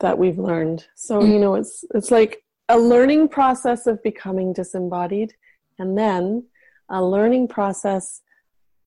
that 0.00 0.18
we've 0.18 0.38
learned. 0.38 0.86
So 0.94 1.22
you 1.22 1.38
know, 1.38 1.54
it's 1.54 1.84
it's 1.94 2.10
like 2.10 2.42
a 2.68 2.78
learning 2.78 3.28
process 3.28 3.86
of 3.86 4.02
becoming 4.02 4.52
disembodied, 4.52 5.34
and 5.78 5.96
then 5.96 6.46
a 6.88 7.04
learning 7.04 7.48
process. 7.48 8.22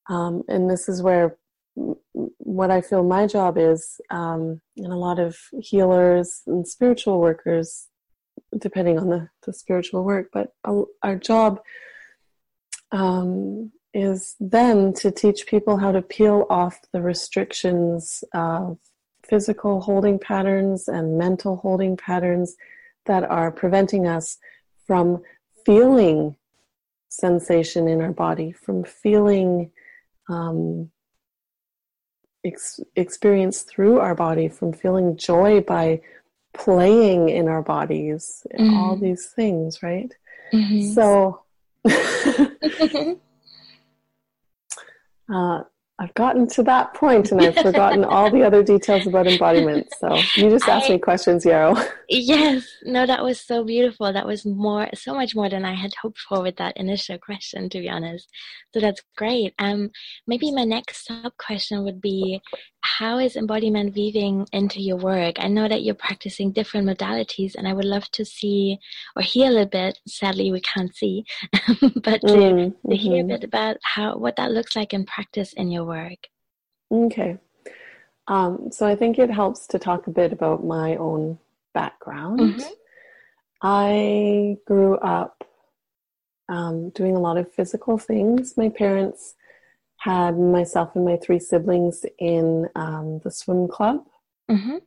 Um, 0.07 0.43
and 0.47 0.69
this 0.69 0.87
is 0.87 1.01
where 1.01 1.37
what 1.75 2.71
I 2.71 2.81
feel 2.81 3.03
my 3.03 3.27
job 3.27 3.57
is, 3.57 3.99
um, 4.09 4.61
and 4.77 4.93
a 4.93 4.97
lot 4.97 5.19
of 5.19 5.37
healers 5.59 6.41
and 6.47 6.67
spiritual 6.67 7.19
workers, 7.19 7.87
depending 8.57 8.97
on 8.97 9.09
the, 9.09 9.29
the 9.45 9.53
spiritual 9.53 10.03
work, 10.03 10.29
but 10.31 10.53
our 11.03 11.15
job 11.15 11.59
um, 12.91 13.71
is 13.93 14.35
then 14.39 14.93
to 14.93 15.11
teach 15.11 15.47
people 15.47 15.77
how 15.77 15.91
to 15.91 16.01
peel 16.01 16.45
off 16.49 16.79
the 16.93 17.01
restrictions 17.01 18.23
of 18.33 18.77
physical 19.27 19.81
holding 19.81 20.19
patterns 20.19 20.87
and 20.87 21.17
mental 21.17 21.57
holding 21.57 21.97
patterns 21.97 22.55
that 23.05 23.23
are 23.23 23.51
preventing 23.51 24.07
us 24.07 24.37
from 24.85 25.21
feeling 25.65 26.35
sensation 27.09 27.87
in 27.87 28.01
our 28.01 28.11
body, 28.11 28.51
from 28.51 28.83
feeling 28.83 29.71
um, 30.29 30.91
ex- 32.45 32.79
experience 32.95 33.63
through 33.63 33.99
our 33.99 34.15
body, 34.15 34.47
from 34.47 34.71
feeling 34.71 35.17
joy 35.17 35.61
by 35.61 36.01
playing 36.53 37.29
in 37.29 37.47
our 37.47 37.61
bodies, 37.61 38.45
mm-hmm. 38.57 38.73
all 38.73 38.95
these 38.95 39.27
things, 39.27 39.83
right? 39.83 40.13
Mm-hmm. 40.53 40.93
So, 40.93 41.41
uh, 45.33 45.63
I've 45.97 46.13
gotten 46.15 46.45
to 46.49 46.63
that 46.63 46.93
point 46.93 47.31
and 47.31 47.39
I've 47.39 47.55
forgotten 47.55 48.03
all 48.05 48.29
the 48.29 48.43
other 48.43 48.61
details 48.61 49.07
about 49.07 49.27
embodiment. 49.27 49.87
So 49.97 50.13
you 50.35 50.49
just 50.49 50.67
asked 50.67 50.89
I, 50.89 50.93
me 50.93 50.99
questions, 50.99 51.45
Yarrow. 51.45 51.75
Yes. 52.09 52.67
No, 52.83 53.05
that 53.05 53.23
was 53.23 53.39
so 53.39 53.63
beautiful. 53.63 54.11
That 54.11 54.27
was 54.27 54.45
more, 54.45 54.89
so 54.93 55.13
much 55.13 55.35
more 55.35 55.49
than 55.49 55.63
I 55.63 55.73
had 55.73 55.93
hoped 56.01 56.19
for 56.19 56.41
with 56.41 56.57
that 56.57 56.75
initial 56.75 57.17
question, 57.17 57.69
to 57.69 57.79
be 57.79 57.89
honest. 57.89 58.29
So 58.73 58.81
that's 58.81 59.01
great. 59.15 59.53
Um, 59.57 59.89
maybe 60.27 60.51
my 60.51 60.65
next 60.65 61.05
sub 61.05 61.31
question 61.37 61.83
would 61.85 62.01
be, 62.01 62.41
how 62.85 63.17
is 63.17 63.35
embodiment 63.35 63.95
weaving 63.95 64.47
into 64.53 64.79
your 64.79 64.97
work? 64.97 65.35
I 65.39 65.47
know 65.47 65.67
that 65.67 65.83
you're 65.83 65.95
practicing 65.95 66.51
different 66.51 66.87
modalities, 66.87 67.55
and 67.55 67.67
I 67.67 67.73
would 67.73 67.85
love 67.85 68.09
to 68.11 68.23
see 68.23 68.79
or 69.15 69.21
hear 69.23 69.47
a 69.47 69.49
little 69.49 69.65
bit. 69.65 69.99
Sadly, 70.07 70.51
we 70.51 70.61
can't 70.61 70.95
see, 70.95 71.25
but 71.51 72.21
to, 72.21 72.27
mm-hmm. 72.27 72.89
to 72.89 72.95
hear 72.95 73.15
a 73.15 73.19
mm-hmm. 73.19 73.27
bit 73.27 73.43
about 73.43 73.77
how 73.81 74.17
what 74.17 74.35
that 74.35 74.51
looks 74.51 74.75
like 74.75 74.93
in 74.93 75.05
practice 75.05 75.53
in 75.53 75.71
your 75.71 75.83
work. 75.85 76.27
Okay. 76.91 77.37
Um, 78.27 78.69
so 78.71 78.85
I 78.85 78.95
think 78.95 79.19
it 79.19 79.31
helps 79.31 79.67
to 79.67 79.79
talk 79.79 80.07
a 80.07 80.11
bit 80.11 80.31
about 80.31 80.63
my 80.63 80.95
own 80.95 81.39
background. 81.73 82.39
Mm-hmm. 82.39 82.69
I 83.61 84.57
grew 84.67 84.97
up 84.97 85.43
um, 86.49 86.89
doing 86.89 87.15
a 87.15 87.19
lot 87.19 87.37
of 87.37 87.51
physical 87.51 87.97
things. 87.97 88.55
My 88.57 88.69
parents 88.69 89.35
had 90.05 90.37
myself 90.37 90.95
and 90.95 91.03
my 91.03 91.17
three 91.17 91.39
siblings 91.39 92.05
in 92.19 92.69
um, 92.75 93.19
the 93.23 93.31
swim 93.31 93.67
club. 93.67 94.05
Mm-hmm. 94.51 94.77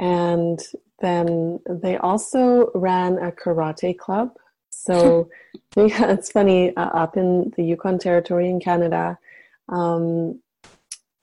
And 0.00 0.60
then 0.98 1.60
they 1.68 1.96
also 1.96 2.72
ran 2.74 3.18
a 3.18 3.30
karate 3.30 3.96
club. 3.96 4.34
So 4.70 5.30
yeah, 5.76 6.10
it's 6.10 6.32
funny, 6.32 6.76
uh, 6.76 6.86
up 6.86 7.16
in 7.16 7.52
the 7.56 7.62
Yukon 7.62 8.00
Territory 8.00 8.48
in 8.48 8.58
Canada, 8.58 9.16
um, 9.68 10.40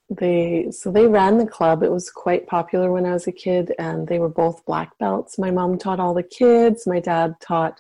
they 0.10 0.72
so 0.72 0.90
they 0.90 1.06
ran 1.06 1.38
the 1.38 1.46
club 1.46 1.84
it 1.84 1.92
was 1.92 2.10
quite 2.10 2.48
popular 2.48 2.92
when 2.92 3.06
i 3.06 3.14
was 3.14 3.28
a 3.28 3.32
kid 3.32 3.76
and 3.78 4.08
they 4.08 4.18
were 4.18 4.28
both 4.28 4.66
black 4.66 4.98
belts 4.98 5.38
my 5.38 5.52
mom 5.52 5.78
taught 5.78 6.00
all 6.00 6.16
the 6.16 6.24
kids 6.24 6.88
my 6.88 7.00
dad 7.00 7.36
taught 7.40 7.80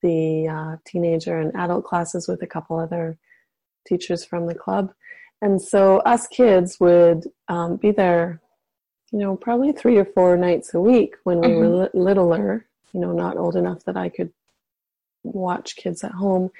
the 0.00 0.46
uh, 0.46 0.76
teenager 0.86 1.40
and 1.40 1.50
adult 1.56 1.84
classes 1.84 2.28
with 2.28 2.40
a 2.42 2.46
couple 2.46 2.78
other 2.78 3.18
teachers 3.86 4.24
from 4.24 4.46
the 4.46 4.54
club 4.54 4.92
and 5.42 5.60
so 5.60 5.98
us 5.98 6.26
kids 6.26 6.78
would 6.80 7.24
um, 7.48 7.76
be 7.76 7.90
there 7.90 8.40
you 9.12 9.18
know 9.18 9.36
probably 9.36 9.72
three 9.72 9.96
or 9.96 10.04
four 10.04 10.36
nights 10.36 10.74
a 10.74 10.80
week 10.80 11.14
when 11.24 11.40
we 11.40 11.48
mm-hmm. 11.48 11.60
were 11.60 11.82
li- 11.84 11.90
littler 11.94 12.66
you 12.92 13.00
know 13.00 13.12
not 13.12 13.36
old 13.36 13.56
enough 13.56 13.84
that 13.84 13.96
i 13.96 14.08
could 14.08 14.32
watch 15.22 15.76
kids 15.76 16.04
at 16.04 16.12
home 16.12 16.50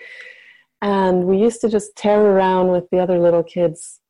and 0.83 1.25
we 1.25 1.39
used 1.39 1.61
to 1.61 1.69
just 1.69 1.97
tear 1.97 2.21
around 2.21 2.69
with 2.69 2.89
the 2.91 2.99
other 2.99 3.19
little 3.19 3.43
kids 3.43 4.01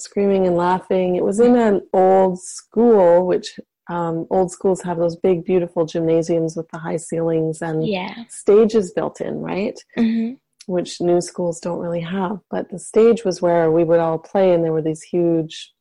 screaming 0.00 0.46
and 0.46 0.56
laughing. 0.56 1.16
It 1.16 1.24
was 1.24 1.40
in 1.40 1.56
an 1.56 1.82
old 1.92 2.40
school, 2.40 3.26
which 3.26 3.58
um, 3.88 4.26
old 4.30 4.50
schools 4.50 4.82
have 4.82 4.98
those 4.98 5.16
big, 5.16 5.44
beautiful 5.44 5.86
gymnasiums 5.86 6.56
with 6.56 6.68
the 6.70 6.78
high 6.78 6.96
ceilings 6.96 7.62
and 7.62 7.86
yeah. 7.86 8.24
stages 8.28 8.92
built 8.92 9.20
in, 9.20 9.40
right? 9.40 9.78
Mm-hmm. 9.96 10.34
Which 10.70 11.00
new 11.00 11.20
schools 11.20 11.60
don't 11.60 11.80
really 11.80 12.00
have. 12.00 12.40
But 12.50 12.70
the 12.70 12.78
stage 12.78 13.24
was 13.24 13.42
where 13.42 13.70
we 13.70 13.84
would 13.84 14.00
all 14.00 14.18
play, 14.18 14.52
and 14.52 14.62
there 14.62 14.72
were 14.72 14.82
these 14.82 15.02
huge, 15.02 15.72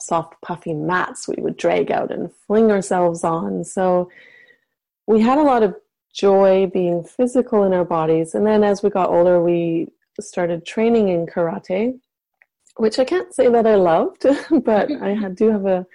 soft, 0.00 0.34
puffy 0.42 0.74
mats 0.74 1.28
we 1.28 1.42
would 1.42 1.56
drag 1.56 1.90
out 1.90 2.10
and 2.10 2.30
fling 2.46 2.70
ourselves 2.70 3.22
on. 3.24 3.64
So 3.64 4.10
we 5.06 5.20
had 5.20 5.38
a 5.38 5.42
lot 5.42 5.62
of 5.62 5.74
joy 6.12 6.70
being 6.72 7.04
physical 7.04 7.62
in 7.64 7.72
our 7.72 7.84
bodies. 7.84 8.34
And 8.34 8.46
then 8.46 8.64
as 8.64 8.82
we 8.82 8.90
got 8.90 9.10
older, 9.10 9.42
we 9.42 9.88
started 10.20 10.66
training 10.66 11.08
in 11.08 11.26
karate 11.26 11.98
which 12.76 12.98
I 12.98 13.04
can't 13.04 13.34
say 13.34 13.48
that 13.48 13.66
I 13.66 13.74
loved, 13.74 14.26
but 14.64 14.90
I 15.02 15.28
do 15.28 15.50
have 15.50 15.66
a 15.66 15.86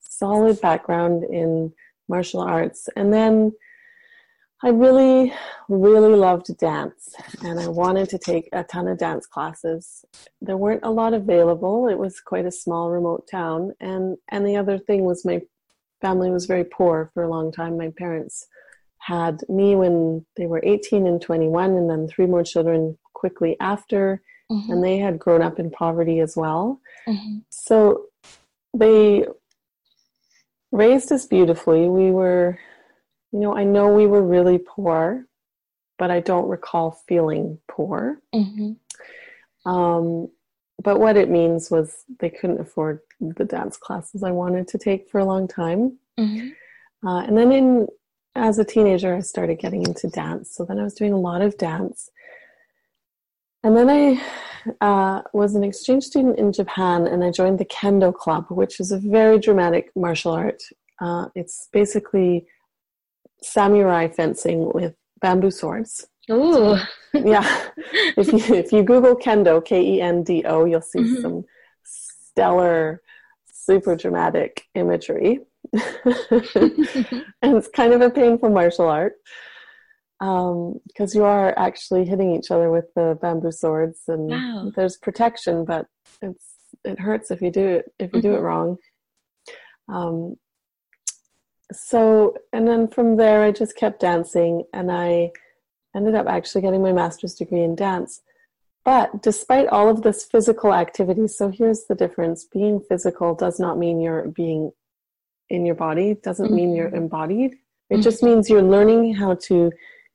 solid 0.00 0.60
background 0.60 1.24
in 1.24 1.72
martial 2.08 2.40
arts. 2.40 2.88
And 2.96 3.12
then 3.12 3.52
I 4.62 4.70
really, 4.70 5.32
really 5.68 6.16
loved 6.16 6.56
dance, 6.58 7.14
and 7.42 7.60
I 7.60 7.68
wanted 7.68 8.08
to 8.10 8.18
take 8.18 8.48
a 8.52 8.64
ton 8.64 8.88
of 8.88 8.98
dance 8.98 9.26
classes. 9.26 10.04
There 10.40 10.56
weren't 10.56 10.84
a 10.84 10.90
lot 10.90 11.12
available. 11.12 11.88
It 11.88 11.98
was 11.98 12.20
quite 12.20 12.46
a 12.46 12.52
small, 12.52 12.90
remote 12.90 13.28
town, 13.30 13.72
and 13.80 14.16
and 14.30 14.46
the 14.46 14.56
other 14.56 14.78
thing 14.78 15.04
was 15.04 15.24
my 15.24 15.42
family 16.00 16.30
was 16.30 16.46
very 16.46 16.64
poor 16.64 17.10
for 17.12 17.22
a 17.22 17.28
long 17.28 17.52
time. 17.52 17.76
My 17.76 17.92
parents 17.96 18.46
had 19.00 19.40
me 19.48 19.76
when 19.76 20.24
they 20.36 20.46
were 20.46 20.62
18 20.64 21.06
and 21.06 21.20
21, 21.20 21.72
and 21.72 21.90
then 21.90 22.08
three 22.08 22.26
more 22.26 22.42
children 22.42 22.96
quickly 23.12 23.56
after 23.60 24.22
mm-hmm. 24.50 24.72
and 24.72 24.84
they 24.84 24.98
had 24.98 25.18
grown 25.18 25.42
up 25.42 25.58
in 25.58 25.70
poverty 25.70 26.20
as 26.20 26.36
well. 26.36 26.80
Mm-hmm. 27.08 27.38
So 27.50 28.06
they 28.74 29.26
raised 30.72 31.12
us 31.12 31.26
beautifully. 31.26 31.88
We 31.88 32.10
were, 32.10 32.58
you 33.36 33.42
know, 33.42 33.54
I 33.54 33.64
know 33.64 33.92
we 33.92 34.06
were 34.06 34.22
really 34.22 34.56
poor, 34.56 35.26
but 35.98 36.10
I 36.10 36.20
don't 36.20 36.48
recall 36.48 37.02
feeling 37.06 37.58
poor. 37.68 38.22
Mm-hmm. 38.34 39.70
Um, 39.70 40.28
but 40.82 41.00
what 41.00 41.18
it 41.18 41.28
means 41.28 41.70
was 41.70 42.04
they 42.18 42.30
couldn't 42.30 42.60
afford 42.60 43.00
the 43.20 43.44
dance 43.44 43.76
classes 43.76 44.22
I 44.22 44.30
wanted 44.30 44.68
to 44.68 44.78
take 44.78 45.10
for 45.10 45.18
a 45.18 45.26
long 45.26 45.48
time. 45.48 45.98
Mm-hmm. 46.18 47.06
Uh, 47.06 47.24
and 47.24 47.36
then 47.36 47.52
in 47.52 47.88
as 48.34 48.58
a 48.58 48.64
teenager, 48.64 49.14
I 49.14 49.20
started 49.20 49.58
getting 49.58 49.82
into 49.82 50.08
dance. 50.08 50.54
So 50.54 50.64
then 50.64 50.78
I 50.78 50.84
was 50.84 50.94
doing 50.94 51.12
a 51.12 51.20
lot 51.20 51.42
of 51.42 51.58
dance. 51.58 52.08
And 53.62 53.76
then 53.76 53.90
I 53.90 54.22
uh, 54.80 55.22
was 55.34 55.54
an 55.54 55.62
exchange 55.62 56.04
student 56.04 56.38
in 56.38 56.54
Japan 56.54 57.06
and 57.06 57.22
I 57.22 57.30
joined 57.30 57.58
the 57.58 57.66
Kendo 57.66 58.14
Club, 58.14 58.46
which 58.48 58.80
is 58.80 58.92
a 58.92 58.98
very 58.98 59.38
dramatic 59.38 59.90
martial 59.94 60.32
art. 60.32 60.62
Uh, 61.02 61.26
it's 61.34 61.68
basically 61.70 62.46
samurai 63.42 64.08
fencing 64.08 64.70
with 64.72 64.94
bamboo 65.20 65.50
swords. 65.50 66.06
Ooh. 66.30 66.76
yeah. 67.14 67.70
If 68.16 68.32
you, 68.32 68.54
if 68.54 68.72
you 68.72 68.82
Google 68.82 69.16
Kendo, 69.16 69.64
K 69.64 69.80
E 69.82 70.00
N 70.00 70.22
D 70.22 70.44
O, 70.44 70.64
you'll 70.64 70.82
see 70.82 71.00
mm-hmm. 71.00 71.22
some 71.22 71.44
stellar, 71.84 73.02
super 73.46 73.96
dramatic 73.96 74.64
imagery. 74.74 75.40
and 75.72 77.24
it's 77.42 77.68
kind 77.68 77.92
of 77.92 78.00
a 78.00 78.10
painful 78.10 78.50
martial 78.50 78.88
art 78.88 79.14
because 80.18 81.14
um, 81.14 81.14
you 81.14 81.24
are 81.24 81.56
actually 81.58 82.04
hitting 82.04 82.34
each 82.34 82.50
other 82.50 82.70
with 82.70 82.86
the 82.94 83.18
bamboo 83.20 83.52
swords, 83.52 84.02
and 84.08 84.30
wow. 84.30 84.72
there's 84.74 84.96
protection, 84.96 85.64
but 85.64 85.86
it's 86.22 86.54
it 86.84 86.98
hurts 86.98 87.30
if 87.30 87.42
you 87.42 87.50
do 87.50 87.66
it 87.66 87.92
if 87.98 88.12
you 88.12 88.20
mm-hmm. 88.20 88.28
do 88.28 88.34
it 88.34 88.36
mm-hmm. 88.36 88.44
wrong. 88.44 88.76
Um, 89.88 90.36
so, 91.72 92.36
and 92.52 92.66
then 92.66 92.88
from 92.88 93.16
there, 93.16 93.42
I 93.42 93.50
just 93.50 93.76
kept 93.76 94.00
dancing, 94.00 94.64
and 94.72 94.90
I 94.90 95.32
ended 95.94 96.14
up 96.14 96.26
actually 96.26 96.62
getting 96.62 96.82
my 96.82 96.92
master's 96.92 97.34
degree 97.34 97.62
in 97.62 97.74
dance. 97.74 98.22
But 98.84 99.22
despite 99.22 99.66
all 99.68 99.88
of 99.88 100.02
this 100.02 100.24
physical 100.24 100.72
activity, 100.72 101.26
so 101.26 101.48
here's 101.48 101.84
the 101.84 101.94
difference: 101.94 102.44
being 102.44 102.80
physical 102.80 103.34
does 103.34 103.58
not 103.58 103.78
mean 103.78 104.00
you're 104.00 104.28
being 104.28 104.72
in 105.48 105.66
your 105.66 105.74
body. 105.74 106.10
It 106.10 106.22
doesn't 106.22 106.46
mm-hmm. 106.46 106.54
mean 106.54 106.74
you're 106.74 106.86
mm-hmm. 106.86 106.96
embodied. 106.96 107.52
It 107.88 107.94
mm-hmm. 107.94 108.02
just 108.02 108.22
means 108.22 108.48
you're 108.48 108.62
learning 108.62 109.14
how 109.14 109.34
to 109.46 109.72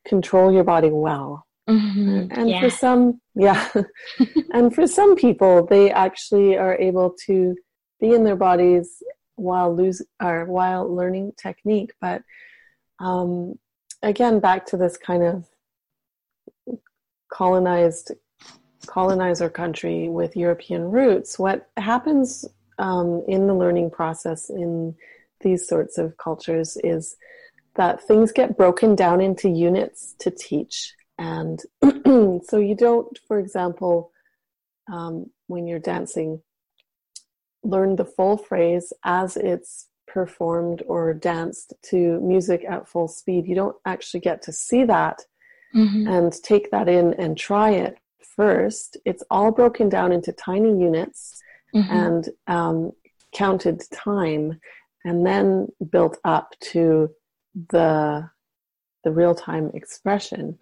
control 0.08 0.52
your 0.52 0.64
body 0.64 0.90
well. 0.90 1.46
Mm-hmm. 1.70 2.28
And 2.32 2.50
yeah. 2.50 2.60
for 2.60 2.70
some, 2.70 3.22
yeah, 3.36 3.70
and 4.54 4.74
for 4.74 4.88
some 4.88 5.16
people, 5.16 5.66
they 5.66 5.92
actually 5.92 6.58
are 6.58 6.76
able 6.76 7.16
to 7.28 7.56
be 8.00 8.14
in 8.14 8.24
their 8.24 8.36
bodies 8.36 9.04
while 9.42 9.76
lose 9.76 10.02
or 10.22 10.46
while 10.46 10.94
learning 10.94 11.34
technique. 11.38 11.94
But 12.00 12.24
um, 13.00 13.58
again, 14.02 14.40
back 14.40 14.66
to 14.68 14.78
this 14.78 14.98
kind 14.98 15.24
of 15.24 15.48
colonized 17.32 18.12
colonizer 18.86 19.50
country 19.50 20.10
with 20.10 20.36
European 20.36 20.90
roots. 20.92 21.38
What 21.38 21.70
happens 21.78 22.46
um, 22.80 23.24
in 23.28 23.48
the 23.48 23.54
learning 23.54 23.92
process 23.92 24.50
in 24.50 24.96
these 25.42 25.68
sorts 25.68 25.98
of 25.98 26.18
cultures 26.18 26.78
is 26.84 27.16
that 27.76 28.02
things 28.04 28.32
get 28.32 28.58
broken 28.58 28.96
down 28.96 29.22
into 29.22 29.50
units 29.50 30.16
to 30.20 30.32
teach. 30.32 30.94
And 31.18 31.62
so 32.44 32.58
you 32.58 32.76
don't, 32.76 33.18
for 33.28 33.40
example, 33.40 34.12
um, 34.92 35.30
when 35.48 35.68
you're 35.68 35.80
dancing, 35.80 36.42
learn 37.64 37.96
the 37.96 38.06
full 38.06 38.38
phrase 38.38 38.92
as 39.04 39.38
it's 39.38 39.88
performed 40.08 40.84
or 40.88 41.14
danced 41.14 41.74
to 41.84 42.20
music 42.22 42.66
at 42.68 42.88
full 42.88 43.08
speed. 43.08 43.48
You 43.48 43.56
don't 43.56 43.76
actually 43.86 44.20
get 44.20 44.42
to 44.44 44.52
see 44.52 44.84
that 44.86 45.22
mm-hmm. 45.76 46.08
and 46.08 46.34
take 46.44 46.72
that 46.72 46.90
in 46.90 47.14
and 47.14 47.38
try 47.38 47.72
it 47.72 47.98
first. 48.36 48.98
It's 49.06 49.24
all 49.30 49.52
broken 49.52 49.90
down 49.90 50.12
into 50.12 50.32
tiny 50.34 50.70
units 50.70 51.42
mm-hmm. 51.74 51.92
and 51.92 52.30
um, 52.48 52.92
counted 53.34 53.84
time 53.92 54.60
and 55.06 55.26
then 55.26 55.68
built 55.92 56.18
up 56.24 56.54
to 56.60 57.10
the 57.70 58.30
the 59.04 59.12
real 59.12 59.36
time 59.36 59.72
expression 59.74 60.58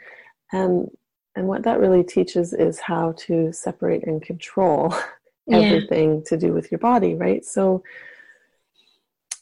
and 0.52 0.90
and 1.36 1.48
what 1.48 1.64
that 1.64 1.80
really 1.80 2.04
teaches 2.04 2.54
is 2.54 2.80
how 2.80 3.14
to 3.18 3.52
separate 3.54 4.08
and 4.08 4.22
control 4.22 4.94
everything 5.52 6.16
yeah. 6.16 6.22
to 6.26 6.38
do 6.38 6.54
with 6.54 6.72
your 6.72 6.80
body 6.80 7.16
right 7.16 7.46
so 7.46 7.84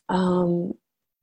um 0.09 0.73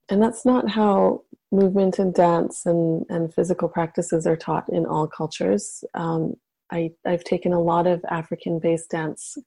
and 0.08 0.22
that's 0.22 0.44
not 0.44 0.68
how 0.68 1.22
movement 1.50 1.98
and 1.98 2.14
dance 2.14 2.66
and 2.66 3.04
and 3.08 3.32
physical 3.32 3.68
practices 3.68 4.26
are 4.26 4.36
taught 4.36 4.68
in 4.68 4.84
all 4.86 5.06
cultures 5.06 5.84
um 5.94 6.34
i 6.70 6.90
i've 7.06 7.24
taken 7.24 7.52
a 7.52 7.60
lot 7.60 7.86
of 7.86 8.04
african 8.10 8.58
based 8.58 8.90
dance 8.90 9.38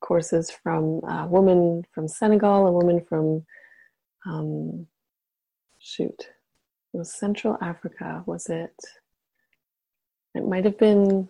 courses 0.00 0.50
from 0.50 1.00
a 1.04 1.26
woman 1.26 1.84
from 1.92 2.08
Senegal, 2.08 2.66
a 2.66 2.72
woman 2.72 3.00
from, 3.08 3.44
um, 4.26 4.86
shoot, 5.78 6.28
it 6.92 6.96
was 6.96 7.12
Central 7.12 7.56
Africa, 7.60 8.22
was 8.26 8.48
it? 8.48 8.74
It 10.34 10.46
might 10.46 10.64
have 10.64 10.78
been, 10.78 11.28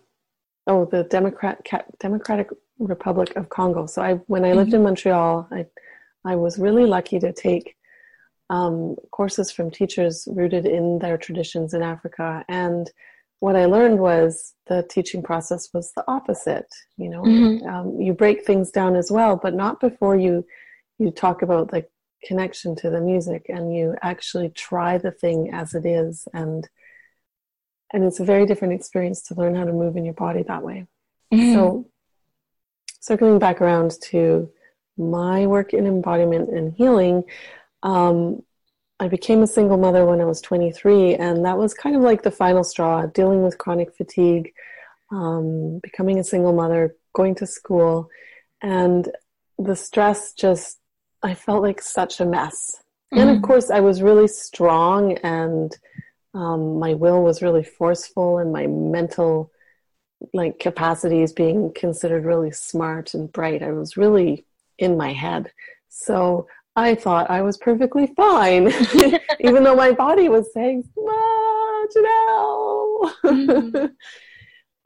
oh, 0.67 0.85
the 0.85 1.03
Democrat, 1.03 1.65
Democratic 1.99 2.49
Republic 2.79 3.35
of 3.35 3.49
Congo. 3.49 3.85
So 3.85 4.01
I, 4.01 4.15
when 4.27 4.45
I 4.45 4.53
lived 4.53 4.73
in 4.73 4.79
mm-hmm. 4.79 4.85
Montreal, 4.85 5.47
I, 5.51 5.65
I 6.25 6.35
was 6.35 6.59
really 6.59 6.85
lucky 6.85 7.19
to 7.19 7.33
take 7.33 7.75
um, 8.49 8.95
courses 9.11 9.51
from 9.51 9.71
teachers 9.71 10.27
rooted 10.31 10.65
in 10.65 10.99
their 10.99 11.17
traditions 11.17 11.73
in 11.73 11.81
Africa. 11.81 12.45
And 12.47 12.89
what 13.39 13.55
I 13.55 13.65
learned 13.65 13.99
was 13.99 14.53
the 14.67 14.83
teaching 14.89 15.21
process 15.21 15.73
was 15.73 15.91
the 15.93 16.03
opposite. 16.07 16.73
You 16.97 17.09
know, 17.09 17.23
mm-hmm. 17.23 17.67
um, 17.67 18.01
you 18.01 18.13
break 18.13 18.45
things 18.45 18.71
down 18.71 18.95
as 18.95 19.11
well, 19.11 19.35
but 19.35 19.53
not 19.53 19.79
before 19.79 20.15
you 20.15 20.45
you 20.99 21.11
talk 21.11 21.43
about 21.43 21.69
the 21.69 21.85
connection 22.23 22.75
to 22.75 22.89
the 22.89 22.99
music 22.99 23.45
and 23.49 23.75
you 23.75 23.95
actually 24.01 24.49
try 24.49 24.97
the 24.97 25.11
thing 25.11 25.51
as 25.53 25.75
it 25.75 25.85
is 25.85 26.27
and 26.33 26.67
and 27.93 28.03
it's 28.03 28.19
a 28.19 28.25
very 28.25 28.45
different 28.45 28.73
experience 28.73 29.21
to 29.23 29.35
learn 29.35 29.55
how 29.55 29.63
to 29.63 29.73
move 29.73 29.95
in 29.95 30.05
your 30.05 30.13
body 30.13 30.43
that 30.43 30.63
way. 30.63 30.87
Mm-hmm. 31.33 31.53
So 31.53 31.89
circling 32.99 33.39
back 33.39 33.61
around 33.61 33.91
to 34.09 34.49
my 34.97 35.45
work 35.45 35.73
in 35.73 35.85
embodiment 35.85 36.49
and 36.49 36.73
healing, 36.73 37.23
um, 37.83 38.43
I 38.99 39.07
became 39.07 39.43
a 39.43 39.47
single 39.47 39.77
mother 39.77 40.05
when 40.05 40.21
I 40.21 40.25
was 40.25 40.41
23, 40.41 41.15
and 41.15 41.45
that 41.45 41.57
was 41.57 41.73
kind 41.73 41.95
of 41.95 42.01
like 42.01 42.23
the 42.23 42.31
final 42.31 42.63
straw 42.63 43.05
dealing 43.05 43.43
with 43.43 43.59
chronic 43.59 43.95
fatigue, 43.95 44.53
um, 45.11 45.79
becoming 45.83 46.17
a 46.17 46.23
single 46.23 46.53
mother, 46.53 46.95
going 47.13 47.35
to 47.35 47.45
school, 47.45 48.09
and 48.61 49.09
the 49.59 49.75
stress 49.75 50.33
just, 50.33 50.79
I 51.21 51.35
felt 51.35 51.61
like 51.61 51.81
such 51.81 52.19
a 52.19 52.25
mess. 52.25 52.81
Mm-hmm. 53.13 53.19
And 53.19 53.29
of 53.29 53.35
mm-hmm. 53.37 53.45
course, 53.45 53.69
I 53.69 53.81
was 53.81 54.01
really 54.01 54.27
strong, 54.27 55.13
and 55.19 55.77
um, 56.37 56.77
my 56.77 56.93
will 56.93 57.23
was 57.23 57.41
really 57.41 57.63
forceful, 57.63 58.37
and 58.37 58.53
my 58.53 58.67
mental 58.67 59.51
like 60.33 60.59
capacities 60.59 61.33
being 61.33 61.71
considered 61.73 62.25
really 62.25 62.51
smart 62.51 63.15
and 63.15 63.31
bright. 63.31 63.63
I 63.63 63.71
was 63.71 63.97
really 63.97 64.45
in 64.77 64.97
my 64.97 65.13
head. 65.13 65.51
So 65.89 66.47
I 66.75 66.93
thought 66.93 67.31
I 67.31 67.41
was 67.41 67.57
perfectly 67.57 68.13
fine, 68.15 68.67
even 69.39 69.63
though 69.63 69.75
my 69.75 69.93
body 69.93 70.29
was 70.29 70.53
saying, 70.53 70.87
ah, 70.99 71.85
Janelle. 71.95 73.13
Mm-hmm. 73.23 73.85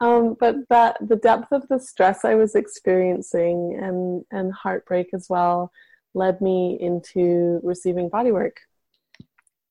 um, 0.06 0.36
but 0.40 0.56
that 0.70 0.96
the 1.06 1.16
depth 1.16 1.52
of 1.52 1.68
the 1.68 1.78
stress 1.78 2.24
I 2.24 2.34
was 2.34 2.54
experiencing 2.54 3.78
and, 3.78 4.24
and 4.30 4.54
heartbreak 4.54 5.08
as 5.12 5.26
well 5.28 5.70
led 6.14 6.40
me 6.40 6.78
into 6.80 7.60
receiving 7.62 8.08
bodywork. 8.08 8.56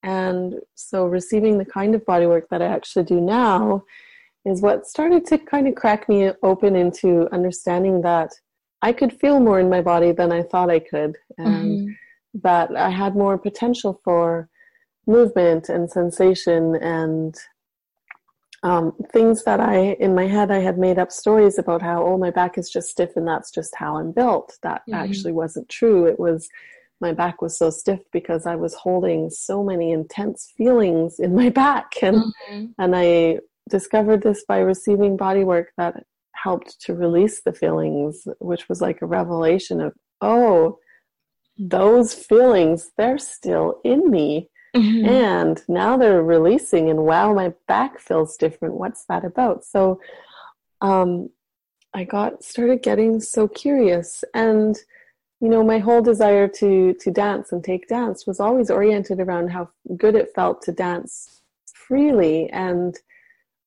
And 0.04 0.56
so, 0.76 1.06
receiving 1.06 1.58
the 1.58 1.66
kind 1.66 1.96
of 1.96 2.06
body 2.06 2.26
work 2.26 2.50
that 2.50 2.62
I 2.62 2.66
actually 2.66 3.06
do 3.06 3.22
now 3.22 3.84
is 4.46 4.62
what 4.62 4.88
started 4.88 5.26
to 5.28 5.38
kind 5.38 5.68
of 5.68 5.76
crack 5.76 6.10
me 6.10 6.32
open 6.42 6.76
into 6.76 7.30
understanding 7.32 8.02
that 8.02 8.32
I 8.82 8.92
could 8.92 9.20
feel 9.20 9.40
more 9.40 9.60
in 9.60 9.70
my 9.70 9.82
body 9.82 10.12
than 10.12 10.32
I 10.32 10.42
thought 10.42 10.72
I 10.72 10.80
could. 10.80 11.18
And 11.38 11.66
mm-hmm 11.66 11.92
that 12.34 12.76
I 12.76 12.90
had 12.90 13.16
more 13.16 13.38
potential 13.38 14.00
for 14.04 14.50
movement 15.08 15.70
and 15.70 15.90
sensation 15.90 16.76
and 16.76 17.36
um, 18.64 18.94
things 19.12 19.44
that 19.44 19.60
I, 19.60 19.94
in 20.00 20.14
my 20.14 20.28
head, 20.28 20.52
I 20.52 20.60
had 20.60 20.78
made 20.78 21.00
up 21.00 21.12
stories 21.12 21.58
about 21.58 21.82
how, 21.82 22.06
oh, 22.06 22.18
my 22.18 22.30
back 22.30 22.58
is 22.58 22.70
just 22.70 22.90
stiff 22.90 23.16
and 23.16 23.28
that's 23.28 23.50
just 23.50 23.76
how 23.76 23.98
I'm 23.98 24.12
built. 24.12 24.58
That 24.62 24.82
mm-hmm. 24.82 24.94
actually 24.94 25.34
wasn't 25.34 25.68
true. 25.68 26.06
It 26.06 26.20
was, 26.20 26.48
my 27.02 27.12
back 27.12 27.42
was 27.42 27.58
so 27.58 27.70
stiff 27.70 28.00
because 28.12 28.46
I 28.46 28.56
was 28.56 28.74
holding 28.76 29.30
so 29.30 29.64
many 29.64 29.92
intense 29.92 30.54
feelings 30.56 31.20
in 31.20 31.36
my 31.36 31.50
back. 31.50 31.94
And, 32.02 32.18
mm-hmm. 32.18 32.66
and 32.78 32.96
I 32.96 33.40
discovered 33.70 34.22
this 34.22 34.44
by 34.48 34.60
receiving 34.60 35.18
body 35.18 35.44
work 35.44 35.72
that 35.78 36.04
helped 36.34 36.80
to 36.82 36.94
release 36.94 37.42
the 37.42 37.54
feelings, 37.54 38.28
which 38.40 38.68
was 38.70 38.82
like 38.82 39.02
a 39.02 39.06
revelation 39.06 39.82
of, 39.82 39.94
oh, 40.22 40.78
those 41.58 42.14
feelings, 42.14 42.92
they're 42.98 43.18
still 43.18 43.80
in 43.84 44.10
me. 44.10 44.50
Mm-hmm. 44.76 45.06
And 45.06 45.62
now 45.68 45.98
they're 45.98 46.24
releasing, 46.24 46.90
and 46.90 47.04
wow, 47.04 47.34
my 47.34 47.54
back 47.68 48.00
feels 48.00 48.38
different. 48.38 48.76
What's 48.76 49.04
that 49.10 49.26
about? 49.26 49.66
So, 49.66 50.00
um, 50.80 51.30
I 51.94 52.06
got 52.06 52.42
started 52.42 52.82
getting 52.82 53.20
so 53.20 53.50
curious, 53.50 54.24
and 54.34 54.78
you 55.42 55.50
know, 55.50 55.64
my 55.64 55.80
whole 55.80 56.02
desire 56.02 56.48
to 56.48 56.94
to 56.94 57.12
dance 57.12 57.52
and 57.52 57.64
take 57.64 57.88
dance 57.88 58.28
was 58.28 58.40
always 58.40 58.70
oriented 58.70 59.20
around 59.20 59.50
how 59.50 59.70
good 59.98 60.16
it 60.16 60.34
felt 60.36 60.62
to 60.64 60.72
dance 60.72 61.42
freely, 61.74 62.50
and 62.52 62.98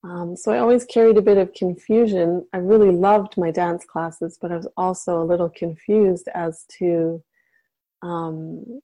um, 0.03 0.37
so 0.37 0.51
I 0.51 0.59
always 0.59 0.85
carried 0.85 1.17
a 1.17 1.21
bit 1.21 1.37
of 1.37 1.53
confusion. 1.53 2.45
I 2.53 2.57
really 2.57 2.91
loved 2.91 3.37
my 3.37 3.51
dance 3.51 3.83
classes, 3.85 4.37
but 4.41 4.51
I 4.51 4.57
was 4.57 4.67
also 4.77 5.21
a 5.21 5.25
little 5.25 5.49
confused 5.49 6.29
as 6.33 6.63
to 6.77 7.23
um, 8.03 8.81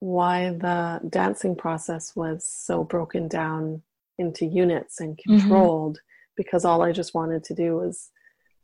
why 0.00 0.50
the 0.50 1.00
dancing 1.08 1.56
process 1.56 2.14
was 2.16 2.44
so 2.46 2.84
broken 2.84 3.28
down 3.28 3.82
into 4.18 4.44
units 4.44 5.00
and 5.00 5.16
mm-hmm. 5.16 5.38
controlled 5.38 5.96
mm-hmm. 5.96 6.34
because 6.36 6.64
all 6.64 6.82
I 6.82 6.92
just 6.92 7.14
wanted 7.14 7.44
to 7.44 7.54
do 7.54 7.76
was 7.76 8.10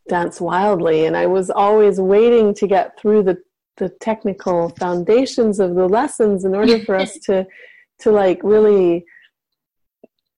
dance 0.09 0.41
wildly 0.41 1.07
and 1.07 1.17
I 1.17 1.27
was 1.27 1.51
always 1.51 2.01
waiting 2.01 2.55
to 2.55 2.67
get 2.67 2.99
through 2.99 3.23
the 3.23 3.39
the 3.79 3.89
technical 4.01 4.69
foundations 4.71 5.59
of 5.59 5.75
the 5.75 5.89
lessons 5.89 6.45
in 6.45 6.55
order 6.55 6.79
for 6.81 6.97
us 6.97 7.19
to 7.27 7.47
to 8.01 8.11
like 8.11 8.41
really 8.43 9.05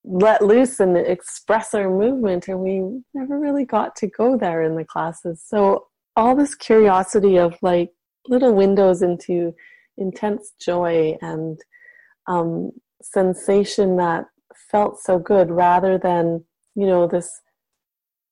let 0.05 0.45
loose 0.45 0.81
and 0.81 0.97
express 0.97 1.73
our 1.73 1.89
movement 1.89 2.47
and 2.49 2.61
we 2.61 2.83
never 3.15 3.39
really 3.39 3.65
got 3.65 3.97
to 3.97 4.07
go 4.07 4.37
there 4.37 4.63
in 4.63 4.77
the 4.77 4.85
classes. 4.85 5.43
So 5.47 5.87
all 6.15 6.37
this 6.37 6.55
curiosity 6.55 7.39
of 7.39 7.57
like 7.63 7.91
little 8.29 8.55
windows 8.55 9.01
into 9.01 9.55
intense 9.97 10.53
joy 10.61 11.17
and 11.23 11.59
um, 12.27 12.73
sensation 13.03 13.97
that 13.97 14.27
felt 14.71 15.01
so 15.01 15.19
good 15.19 15.51
rather 15.51 15.99
than, 15.99 16.45
you 16.75 16.87
know, 16.87 17.07
this 17.07 17.41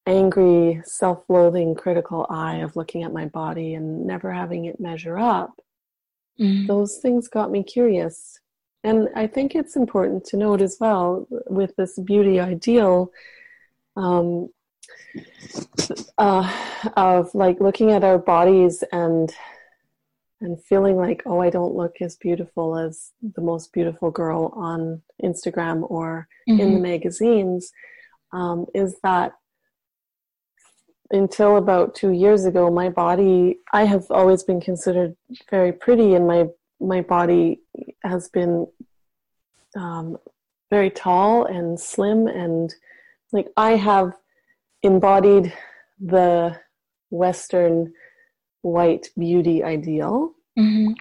angry, 0.07 0.81
self 0.85 1.25
loathing, 1.29 1.75
critical 1.75 2.27
eye 2.29 2.57
of 2.57 2.77
looking 2.77 3.03
at 3.03 3.12
my 3.12 3.27
body 3.27 3.75
and 3.75 4.07
never 4.07 4.33
having 4.33 4.65
it 4.67 4.81
measure 4.81 5.19
up. 5.19 5.55
Mm. 6.41 6.67
Those 6.67 6.99
things 6.99 7.29
got 7.29 7.51
me 7.51 7.62
curious. 7.62 8.41
And 8.85 9.09
I 9.15 9.27
think 9.29 9.55
it's 9.55 9.77
important 9.77 10.25
to 10.27 10.37
note 10.37 10.61
as 10.61 10.77
well 10.81 11.27
with 11.49 11.77
this 11.77 11.99
beauty 11.99 12.41
ideal 12.41 13.12
um, 13.97 14.49
uh, 16.19 16.53
of 16.97 17.33
like 17.35 17.61
looking 17.61 17.93
at 17.93 18.03
our 18.05 18.19
bodies 18.19 18.83
and 18.93 19.33
and 20.41 20.61
feeling 20.65 20.97
like, 20.97 21.23
oh, 21.25 21.41
I 21.41 21.51
don't 21.51 21.77
look 21.77 21.97
as 22.01 22.17
beautiful 22.17 22.77
as 22.77 23.12
the 23.23 23.41
most 23.41 23.73
beautiful 23.73 24.11
girl 24.11 24.53
on 24.57 25.01
Instagram 25.23 25.88
or 25.88 26.27
mm-hmm. 26.49 26.61
in 26.61 26.69
the 26.71 26.75
mm-hmm. 26.75 26.83
magazines, 26.83 27.73
um, 28.33 28.67
is 28.75 28.97
that 29.05 29.35
until 31.12 31.57
about 31.59 31.94
two 31.94 32.11
years 32.11 32.46
ago, 32.46 32.70
my 32.70 32.88
body, 32.88 33.59
I 33.72 33.85
have 33.85 34.07
always 34.11 34.42
been 34.42 34.61
considered 34.61 35.14
very 35.51 35.72
pretty, 35.72 36.14
and 36.14 36.27
my, 36.27 36.46
my 36.81 37.03
body 37.03 37.61
has 38.03 38.29
been 38.31 38.66
um, 39.77 40.16
very 40.70 40.90
tall 40.90 41.44
and 41.44 41.79
slim, 41.79 42.27
and 42.27 42.75
like 43.31 43.48
I 43.57 43.72
have 43.72 44.12
embodied 44.83 45.53
the 46.01 46.59
Western 47.11 47.92
white 48.62 49.11
beauty 49.18 49.62
ideal. 49.62 50.33
Mm-hmm. 50.59 50.92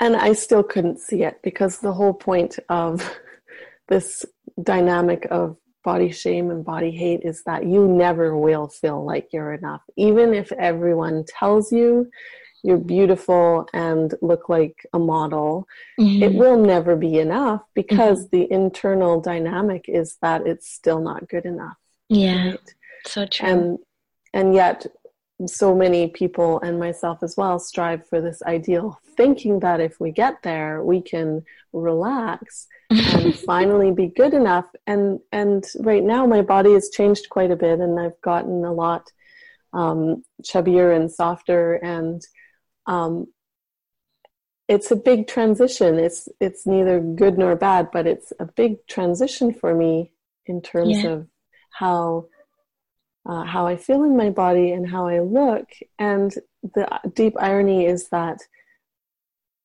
And 0.00 0.16
I 0.16 0.32
still 0.32 0.62
couldn't 0.62 1.00
see 1.00 1.22
it 1.22 1.40
because 1.42 1.78
the 1.78 1.92
whole 1.92 2.14
point 2.14 2.58
of 2.68 3.10
this 3.88 4.24
dynamic 4.62 5.26
of 5.30 5.56
body 5.84 6.10
shame 6.10 6.50
and 6.50 6.64
body 6.64 6.90
hate 6.90 7.20
is 7.22 7.44
that 7.44 7.66
you 7.66 7.86
never 7.86 8.36
will 8.36 8.68
feel 8.68 9.04
like 9.04 9.32
you're 9.32 9.52
enough. 9.52 9.82
Even 9.96 10.34
if 10.34 10.50
everyone 10.52 11.24
tells 11.24 11.70
you 11.70 12.10
you're 12.64 12.78
beautiful 12.78 13.68
and 13.74 14.14
look 14.22 14.48
like 14.48 14.86
a 14.94 14.98
model, 14.98 15.68
mm-hmm. 16.00 16.22
it 16.22 16.32
will 16.32 16.56
never 16.56 16.96
be 16.96 17.18
enough 17.18 17.62
because 17.74 18.26
mm-hmm. 18.26 18.36
the 18.36 18.52
internal 18.52 19.20
dynamic 19.20 19.84
is 19.86 20.16
that 20.22 20.46
it's 20.46 20.68
still 20.68 21.00
not 21.00 21.28
good 21.28 21.44
enough. 21.44 21.76
Yeah. 22.08 22.52
Right? 22.52 22.74
So 23.06 23.26
true. 23.26 23.48
And 23.48 23.78
and 24.32 24.54
yet 24.54 24.86
so 25.46 25.74
many 25.74 26.08
people 26.08 26.60
and 26.60 26.78
myself 26.78 27.22
as 27.22 27.36
well 27.36 27.58
strive 27.58 28.06
for 28.08 28.20
this 28.20 28.42
ideal 28.42 28.98
thinking 29.16 29.60
that 29.60 29.80
if 29.80 30.00
we 30.00 30.10
get 30.10 30.42
there 30.42 30.82
we 30.82 31.00
can 31.02 31.44
relax 31.72 32.68
and 33.24 33.38
finally 33.38 33.90
be 33.90 34.06
good 34.06 34.34
enough 34.34 34.66
and 34.86 35.18
and 35.32 35.64
right 35.80 36.04
now 36.04 36.26
my 36.26 36.42
body 36.42 36.72
has 36.72 36.90
changed 36.90 37.28
quite 37.30 37.50
a 37.50 37.56
bit 37.56 37.80
and 37.80 37.98
i've 37.98 38.20
gotten 38.20 38.64
a 38.64 38.72
lot 38.72 39.10
um, 39.74 40.24
chubbier 40.42 40.94
and 40.94 41.10
softer, 41.10 41.74
and 41.74 42.22
um, 42.86 43.26
it's 44.68 44.90
a 44.90 44.96
big 44.96 45.26
transition. 45.26 45.98
It's 45.98 46.28
it's 46.40 46.66
neither 46.66 47.00
good 47.00 47.36
nor 47.36 47.56
bad, 47.56 47.90
but 47.92 48.06
it's 48.06 48.32
a 48.38 48.46
big 48.46 48.86
transition 48.86 49.52
for 49.52 49.74
me 49.74 50.12
in 50.46 50.62
terms 50.62 51.02
yeah. 51.02 51.10
of 51.10 51.26
how 51.70 52.26
uh, 53.26 53.44
how 53.44 53.66
I 53.66 53.76
feel 53.76 54.04
in 54.04 54.16
my 54.16 54.30
body 54.30 54.70
and 54.70 54.88
how 54.88 55.08
I 55.08 55.20
look. 55.20 55.68
And 55.98 56.32
the 56.62 56.88
deep 57.14 57.34
irony 57.38 57.86
is 57.86 58.08
that 58.10 58.38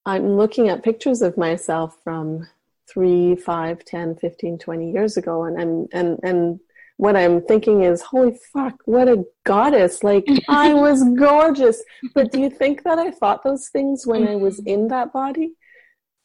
I'm 0.06 0.38
looking 0.38 0.70
at 0.70 0.84
pictures 0.84 1.22
of 1.22 1.38
myself 1.38 1.96
from 2.04 2.48
three, 2.92 3.36
five, 3.36 3.84
10, 3.86 4.16
15, 4.16 4.58
20 4.58 4.92
years 4.92 5.18
ago, 5.18 5.44
and 5.44 5.60
I'm 5.60 5.88
and 5.92 6.20
and 6.24 6.60
what 6.98 7.16
I'm 7.16 7.42
thinking 7.42 7.84
is, 7.84 8.02
holy 8.02 8.38
fuck, 8.52 8.76
what 8.86 9.08
a 9.08 9.24
goddess! 9.46 10.04
Like 10.04 10.26
I 10.50 10.74
was 10.86 11.04
gorgeous. 11.18 11.82
But 12.14 12.32
do 12.32 12.40
you 12.40 12.50
think 12.50 12.84
that 12.84 13.00
I 13.00 13.12
thought 13.12 13.44
those 13.44 13.70
things 13.70 14.06
when. 14.06 14.28
I 14.28 14.36
was 14.36 14.60
mm-hmm. 14.60 14.68
in 14.68 14.88
that 14.90 15.14
body? 15.14 15.54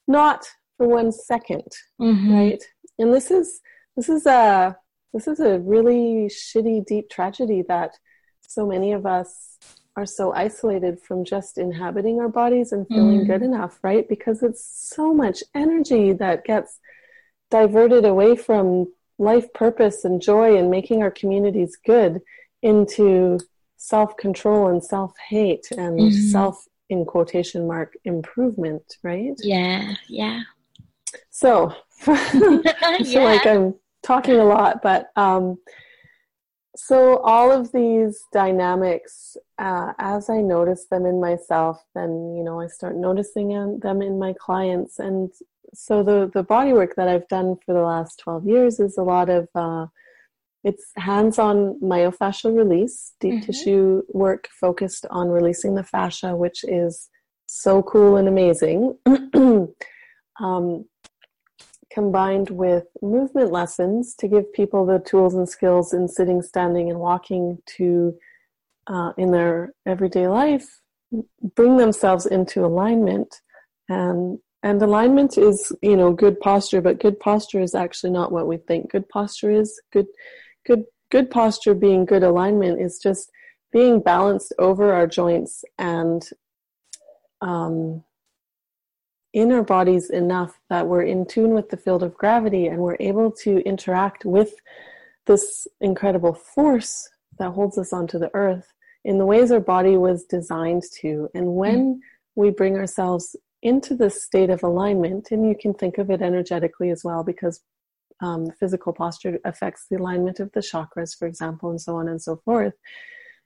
Not 0.09 0.47
for 0.77 0.89
one 0.89 1.13
second, 1.13 1.67
mm-hmm. 2.01 2.35
right? 2.35 2.65
And 2.99 3.15
this 3.15 3.31
is 3.31 3.61
this 3.97 4.09
is 4.09 4.27
a 4.27 4.77
this 5.13 5.29
is 5.29 5.41
a 5.41 5.61
really 5.61 6.29
shitty, 6.29 6.85
deep 6.87 7.09
tragedy 7.09 7.63
that 7.69 7.93
so 8.41 8.67
many 8.67 8.93
of 8.93 9.07
us 9.07 9.59
are 9.97 10.07
so 10.07 10.33
isolated 10.33 11.01
from 11.01 11.25
just 11.25 11.57
inhabiting 11.57 12.21
our 12.21 12.29
bodies 12.29 12.73
and 12.73 12.87
feeling 12.89 13.21
mm. 13.21 13.27
good 13.27 13.43
enough, 13.43 13.79
right? 13.83 14.09
Because 14.09 14.43
it's 14.43 14.65
so 14.65 15.15
much 15.15 15.43
energy 15.55 16.13
that 16.13 16.45
gets 16.45 16.81
diverted 17.51 18.05
away 18.05 18.35
from 18.35 18.93
life 19.19 19.53
purpose 19.53 20.05
and 20.05 20.21
joy 20.21 20.57
and 20.57 20.71
making 20.71 21.03
our 21.03 21.11
communities 21.11 21.77
good 21.87 22.21
into 22.63 23.39
self 23.77 24.17
control 24.17 24.69
and 24.69 24.83
self 24.83 25.13
hate 25.29 25.71
and 25.71 26.01
mm. 26.01 26.31
self, 26.31 26.67
in 26.91 27.05
quotation 27.05 27.67
mark, 27.67 27.95
improvement, 28.05 28.99
right? 29.03 29.35
Yeah, 29.39 29.95
yeah. 30.09 30.43
So, 31.31 31.75
I 32.07 32.19
feel 32.27 32.63
yeah. 33.01 33.25
like 33.25 33.47
I'm 33.47 33.75
talking 34.03 34.37
a 34.37 34.45
lot, 34.45 34.83
but 34.83 35.11
um, 35.17 35.59
so 36.77 37.19
all 37.19 37.53
of 37.53 37.73
these 37.73 38.25
dynamics, 38.33 39.37
uh, 39.59 39.93
as 39.99 40.29
I 40.29 40.41
notice 40.41 40.87
them 40.91 41.07
in 41.07 41.21
myself, 41.21 41.83
then 41.95 42.35
you 42.37 42.43
know 42.43 42.61
I 42.61 42.67
start 42.67 42.97
noticing 42.97 43.79
them 43.81 44.03
in 44.03 44.19
my 44.19 44.35
clients, 44.39 44.99
and 44.99 45.31
so 45.73 46.03
the 46.03 46.31
the 46.33 46.43
body 46.43 46.73
work 46.73 46.97
that 46.97 47.09
I've 47.09 47.29
done 47.29 47.57
for 47.65 47.75
the 47.75 47.83
last 47.83 48.19
twelve 48.19 48.47
years 48.47 48.81
is 48.81 48.99
a 48.99 49.03
lot 49.03 49.29
of 49.31 49.49
uh, 49.55 49.87
it's 50.65 50.91
hands-on 50.97 51.79
myofascial 51.81 52.57
release, 52.57 53.13
deep 53.21 53.35
mm-hmm. 53.35 53.47
tissue 53.47 54.03
work 54.09 54.49
focused 54.61 55.07
on 55.11 55.29
releasing 55.29 55.75
the 55.75 55.85
fascia, 55.85 56.35
which 56.35 56.65
is 56.65 57.09
so 57.47 57.83
cool 57.83 58.17
and 58.17 58.27
amazing. 58.27 58.97
um, 60.41 60.85
combined 61.95 62.51
with 62.51 62.85
movement 63.01 63.53
lessons 63.53 64.15
to 64.17 64.27
give 64.27 64.53
people 64.53 64.85
the 64.85 64.99
tools 64.99 65.35
and 65.35 65.49
skills 65.49 65.95
in 65.95 66.09
sitting, 66.09 66.43
standing, 66.43 66.91
and 66.91 66.99
walking 66.99 67.59
to, 67.77 68.15
uh, 68.89 69.13
in 69.17 69.31
their 69.31 69.73
everyday 69.87 70.27
life, 70.27 70.81
bring 71.55 71.77
themselves 71.77 72.27
into 72.27 72.65
alignment. 72.65 73.41
And 73.89 74.39
and 74.65 74.81
alignment 74.81 75.37
is, 75.37 75.71
you 75.83 75.95
know, 75.95 76.11
good 76.11 76.41
posture, 76.41 76.81
but 76.81 76.99
good 76.99 77.21
posture 77.21 77.61
is 77.61 77.75
actually 77.75 78.13
not 78.13 78.33
what 78.33 78.49
we 78.49 78.57
think 78.57 78.91
good 78.91 79.07
posture 79.11 79.51
is. 79.51 79.79
Good, 79.93 80.07
good, 80.67 80.85
good 81.11 81.31
posture 81.31 81.75
being 81.75 82.07
good 82.07 82.23
alignment 82.23 82.81
is 82.81 82.99
just 82.99 83.31
being 83.73 84.01
balanced 84.01 84.55
over 84.59 84.91
our 84.91 85.07
joints 85.07 85.65
and 85.79 86.27
um, 87.43 88.03
in 89.35 89.51
our 89.51 89.65
bodies 89.65 90.11
enough 90.11 90.59
that 90.71 90.87
we're 90.87 91.03
in 91.03 91.27
tune 91.27 91.51
with 91.51 91.69
the 91.69 91.77
field 91.77 92.03
of 92.03 92.15
gravity 92.15 92.69
and 92.69 92.79
we're 92.79 92.97
able 93.01 93.31
to 93.31 93.59
interact 93.67 94.25
with 94.25 94.55
this 95.27 95.67
incredible 95.81 96.33
force 96.33 97.09
that 97.39 97.51
holds 97.51 97.77
us 97.77 97.93
onto 97.93 98.19
the 98.19 98.31
earth 98.33 98.73
in 99.05 99.19
the 99.19 99.27
ways 99.27 99.51
our 99.51 99.61
body 99.61 99.97
was 99.97 100.25
designed 100.25 100.85
to. 101.01 101.29
And 101.35 101.57
when 101.57 101.97
mm. 101.97 101.99
we 102.37 102.51
bring 102.51 102.77
ourselves 102.77 103.35
into 103.63 103.97
this 103.97 104.23
state 104.23 104.51
of 104.51 104.63
alignment, 104.63 105.31
and 105.33 105.49
you 105.49 105.57
can 105.61 105.75
think 105.75 105.99
of 105.99 106.11
it 106.11 106.23
energetically 106.23 106.91
as 106.91 107.03
well, 107.03 107.25
because 107.25 107.61
um, 108.21 108.51
physical 108.61 108.93
posture 108.93 109.41
affects 109.45 109.87
the 109.91 109.97
alignment 109.97 110.39
of 110.39 110.53
the 110.53 110.61
chakras, 110.61 111.17
for 111.19 111.27
example, 111.27 111.71
and 111.71 111.81
so 111.81 111.97
on 111.97 112.09
and 112.09 112.23
so 112.23 112.37
forth. 112.45 112.75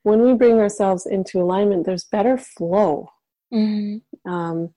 When 0.02 0.22
we 0.22 0.34
bring 0.34 0.58
ourselves 0.58 1.06
into 1.06 1.40
alignment, 1.40 1.86
there's 1.86 2.04
better 2.04 2.36
flow. 2.36 3.10
Mm-hmm. 3.52 4.30
Um, 4.30 4.74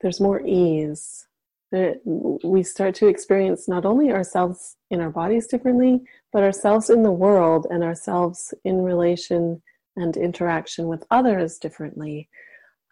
there's 0.00 0.20
more 0.20 0.40
ease. 0.44 1.26
We 1.72 2.62
start 2.62 2.94
to 2.96 3.08
experience 3.08 3.68
not 3.68 3.84
only 3.84 4.12
ourselves 4.12 4.76
in 4.90 5.00
our 5.00 5.10
bodies 5.10 5.46
differently, 5.48 6.02
but 6.32 6.44
ourselves 6.44 6.90
in 6.90 7.02
the 7.02 7.10
world 7.10 7.66
and 7.70 7.82
ourselves 7.82 8.54
in 8.64 8.82
relation 8.82 9.60
and 9.96 10.16
interaction 10.16 10.86
with 10.86 11.04
others 11.10 11.58
differently. 11.58 12.28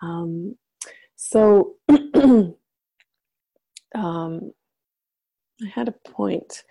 Um, 0.03 0.57
so, 1.15 1.77
um, 1.89 2.57
I 3.95 5.69
had 5.73 5.89
a 5.89 5.93
point. 5.93 6.65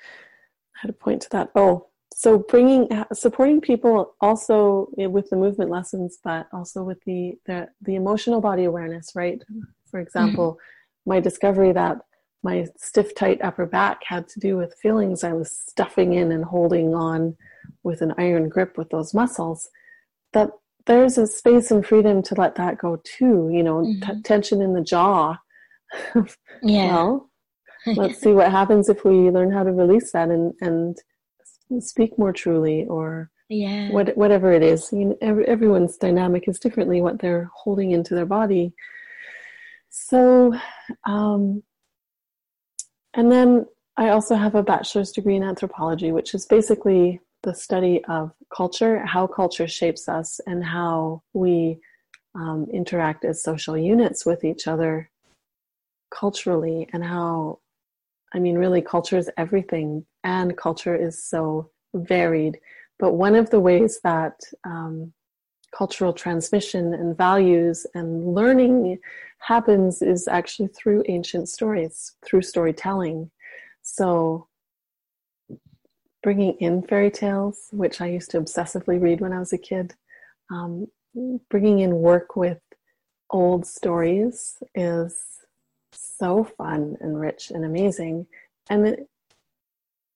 I 0.75 0.79
had 0.81 0.89
a 0.89 0.93
point 0.93 1.21
to 1.21 1.29
that. 1.31 1.51
Oh, 1.55 1.87
so 2.13 2.39
bringing 2.39 2.87
supporting 3.13 3.61
people 3.61 4.15
also 4.21 4.89
with 4.97 5.29
the 5.29 5.37
movement 5.37 5.71
lessons, 5.71 6.17
but 6.23 6.47
also 6.51 6.83
with 6.83 7.01
the 7.05 7.35
the, 7.45 7.69
the 7.81 7.95
emotional 7.95 8.41
body 8.41 8.65
awareness, 8.65 9.11
right? 9.15 9.41
For 9.89 9.99
example, 9.99 10.53
mm-hmm. 10.53 11.09
my 11.09 11.19
discovery 11.19 11.71
that 11.73 11.99
my 12.43 12.67
stiff, 12.77 13.13
tight 13.15 13.39
upper 13.41 13.65
back 13.65 14.01
had 14.05 14.27
to 14.29 14.39
do 14.39 14.57
with 14.57 14.75
feelings 14.81 15.23
I 15.23 15.33
was 15.33 15.51
stuffing 15.51 16.13
in 16.13 16.31
and 16.31 16.43
holding 16.43 16.93
on 16.95 17.37
with 17.83 18.01
an 18.01 18.13
iron 18.17 18.49
grip 18.49 18.77
with 18.77 18.89
those 18.89 19.13
muscles. 19.13 19.69
That 20.33 20.49
there's 20.87 21.17
a 21.17 21.27
space 21.27 21.71
and 21.71 21.85
freedom 21.85 22.23
to 22.23 22.35
let 22.35 22.55
that 22.55 22.77
go 22.77 23.01
too. 23.03 23.49
You 23.51 23.63
know, 23.63 23.81
mm-hmm. 23.81 24.17
t- 24.17 24.21
tension 24.23 24.61
in 24.61 24.73
the 24.73 24.81
jaw. 24.81 25.37
yeah. 26.63 26.93
well, 26.93 27.29
let's 27.85 28.19
see 28.19 28.31
what 28.31 28.51
happens 28.51 28.89
if 28.89 29.03
we 29.05 29.29
learn 29.29 29.51
how 29.51 29.63
to 29.63 29.71
release 29.71 30.11
that 30.11 30.29
and 30.29 30.53
and 30.61 30.97
speak 31.79 32.17
more 32.17 32.33
truly 32.33 32.85
or 32.87 33.29
yeah. 33.47 33.91
what, 33.91 34.17
whatever 34.17 34.51
it 34.51 34.63
is. 34.63 34.91
You 34.91 35.05
know, 35.05 35.17
every, 35.21 35.47
everyone's 35.47 35.97
dynamic 35.97 36.47
is 36.47 36.59
differently 36.59 37.01
what 37.01 37.19
they're 37.19 37.49
holding 37.55 37.91
into 37.91 38.15
their 38.15 38.25
body. 38.25 38.73
So, 39.89 40.53
um, 41.05 41.63
and 43.13 43.31
then 43.31 43.65
I 43.97 44.09
also 44.09 44.35
have 44.35 44.55
a 44.55 44.63
bachelor's 44.63 45.11
degree 45.11 45.35
in 45.35 45.43
anthropology, 45.43 46.11
which 46.11 46.33
is 46.33 46.45
basically 46.45 47.19
the 47.43 47.53
study 47.53 48.03
of 48.05 48.31
culture, 48.55 49.05
how 49.05 49.27
culture 49.27 49.67
shapes 49.67 50.07
us, 50.07 50.39
and 50.47 50.63
how 50.63 51.23
we 51.33 51.79
um, 52.35 52.67
interact 52.71 53.25
as 53.25 53.43
social 53.43 53.77
units 53.77 54.25
with 54.25 54.43
each 54.43 54.67
other 54.67 55.09
culturally, 56.09 56.87
and 56.93 57.03
how, 57.03 57.59
I 58.33 58.39
mean, 58.39 58.57
really, 58.57 58.81
culture 58.81 59.17
is 59.17 59.29
everything, 59.37 60.05
and 60.23 60.57
culture 60.57 60.95
is 60.95 61.23
so 61.23 61.69
varied. 61.93 62.59
But 62.99 63.13
one 63.13 63.35
of 63.35 63.49
the 63.49 63.59
ways 63.59 63.99
that 64.03 64.39
um, 64.63 65.13
cultural 65.75 66.13
transmission 66.13 66.93
and 66.93 67.17
values 67.17 67.85
and 67.95 68.33
learning 68.33 68.99
happens 69.39 70.01
is 70.01 70.27
actually 70.27 70.67
through 70.67 71.03
ancient 71.07 71.49
stories, 71.49 72.13
through 72.23 72.43
storytelling. 72.43 73.31
So, 73.81 74.47
bringing 76.21 76.53
in 76.59 76.83
fairy 76.83 77.09
tales, 77.09 77.69
which 77.71 77.99
I 78.01 78.07
used 78.07 78.29
to 78.31 78.39
obsessively 78.39 79.01
read 79.01 79.21
when 79.21 79.33
I 79.33 79.39
was 79.39 79.53
a 79.53 79.57
kid, 79.57 79.95
um, 80.51 80.87
bringing 81.49 81.79
in 81.79 81.95
work 81.95 82.35
with 82.35 82.59
old 83.31 83.65
stories 83.65 84.57
is 84.75 85.17
so 85.93 86.43
fun 86.43 86.97
and 87.01 87.19
rich 87.19 87.49
and 87.49 87.65
amazing. 87.65 88.27
And 88.69 89.07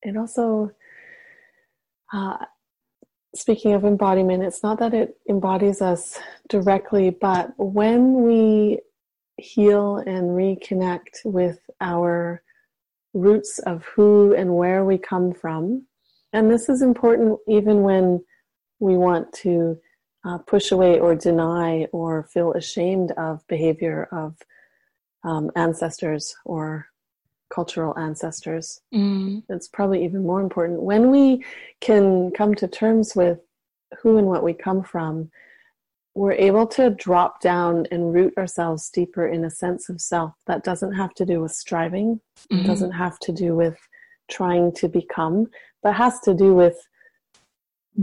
it 0.05 0.15
also, 0.15 0.71
uh, 2.13 2.37
speaking 3.33 3.73
of 3.73 3.83
embodiment, 3.83 4.43
it's 4.43 4.61
not 4.61 4.79
that 4.79 4.93
it 4.93 5.17
embodies 5.27 5.81
us 5.81 6.19
directly, 6.47 7.09
but 7.09 7.51
when 7.57 8.21
we 8.21 8.79
heal 9.37 9.97
and 9.97 10.29
reconnect 10.29 11.25
with 11.25 11.59
our 11.81 12.43
roots 13.13 13.59
of 13.65 13.83
who 13.95 14.33
and 14.35 14.55
where 14.55 14.85
we 14.85 14.97
come 14.97 15.33
from, 15.33 15.87
and 16.31 16.51
this 16.51 16.69
is 16.69 16.81
important 16.81 17.39
even 17.47 17.81
when 17.81 18.23
we 18.79 18.97
want 18.97 19.33
to 19.33 19.77
uh, 20.23 20.37
push 20.39 20.71
away 20.71 20.99
or 20.99 21.15
deny 21.15 21.85
or 21.91 22.29
feel 22.31 22.53
ashamed 22.53 23.11
of 23.17 23.45
behavior 23.47 24.07
of 24.11 24.35
um, 25.23 25.49
ancestors 25.55 26.35
or 26.45 26.87
cultural 27.55 27.97
ancestors. 27.97 28.81
Mm. 28.93 29.43
It's 29.49 29.69
probably 29.69 30.03
even 30.03 30.23
more 30.23 30.41
important 30.41 30.81
when 30.81 31.09
we 31.09 31.45
can 31.79 32.31
come 32.31 32.53
to 32.55 32.67
terms 32.67 33.15
with 33.15 33.39
who 34.01 34.17
and 34.17 34.27
what 34.27 34.43
we 34.43 34.53
come 34.53 34.83
from, 34.83 35.31
we're 36.15 36.33
able 36.33 36.67
to 36.67 36.89
drop 36.91 37.41
down 37.41 37.85
and 37.91 38.13
root 38.13 38.33
ourselves 38.37 38.89
deeper 38.89 39.27
in 39.27 39.43
a 39.45 39.49
sense 39.49 39.89
of 39.89 40.01
self 40.01 40.33
that 40.47 40.63
doesn't 40.63 40.93
have 40.93 41.13
to 41.13 41.25
do 41.25 41.41
with 41.41 41.51
striving, 41.51 42.19
mm-hmm. 42.51 42.65
doesn't 42.65 42.91
have 42.91 43.19
to 43.19 43.31
do 43.31 43.55
with 43.55 43.77
trying 44.29 44.73
to 44.73 44.87
become, 44.87 45.47
but 45.83 45.93
has 45.93 46.19
to 46.21 46.33
do 46.33 46.53
with 46.53 46.77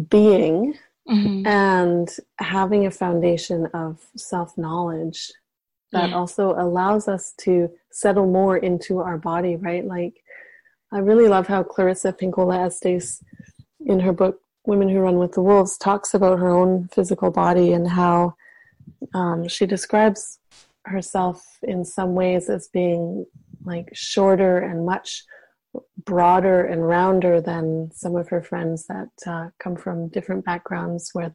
being 0.09 0.75
mm-hmm. 1.09 1.47
and 1.47 2.17
having 2.39 2.87
a 2.87 2.91
foundation 2.91 3.67
of 3.75 3.99
self 4.17 4.57
knowledge 4.57 5.33
that 5.93 6.11
yeah. 6.11 6.16
also 6.16 6.55
allows 6.55 7.09
us 7.09 7.34
to 7.38 7.70
settle 7.90 8.26
more 8.26 8.57
into 8.57 8.99
our 8.99 9.18
body, 9.18 9.57
right? 9.57 9.84
Like, 9.84 10.22
I 10.90 10.99
really 10.99 11.28
love 11.28 11.47
how 11.47 11.62
Clarissa 11.62 12.12
Pinkola 12.12 12.66
Estes, 12.66 13.22
in 13.84 14.01
her 14.01 14.12
book 14.12 14.40
Women 14.66 14.88
Who 14.88 15.01
Run 15.01 15.18
with 15.18 15.32
the 15.32 15.43
Wolves, 15.43 15.76
talks 15.76 16.14
about 16.14 16.38
her 16.38 16.51
own 16.51 16.88
physical 16.88 17.30
body 17.30 17.72
and 17.72 17.88
how 17.88 18.36
um, 19.14 19.49
she 19.49 19.66
describes 19.66 20.38
herself 20.84 21.59
in 21.62 21.84
some 21.84 22.14
ways 22.14 22.49
as 22.49 22.68
being 22.68 23.26
like 23.64 23.88
shorter 23.93 24.59
and 24.59 24.84
much 24.84 25.24
broader 26.05 26.64
and 26.64 26.86
rounder 26.86 27.40
than 27.40 27.90
some 27.93 28.16
of 28.16 28.28
her 28.28 28.43
friends 28.43 28.86
that 28.86 29.09
uh, 29.26 29.49
come 29.59 29.76
from 29.76 30.09
different 30.09 30.45
backgrounds 30.45 31.11
where 31.12 31.34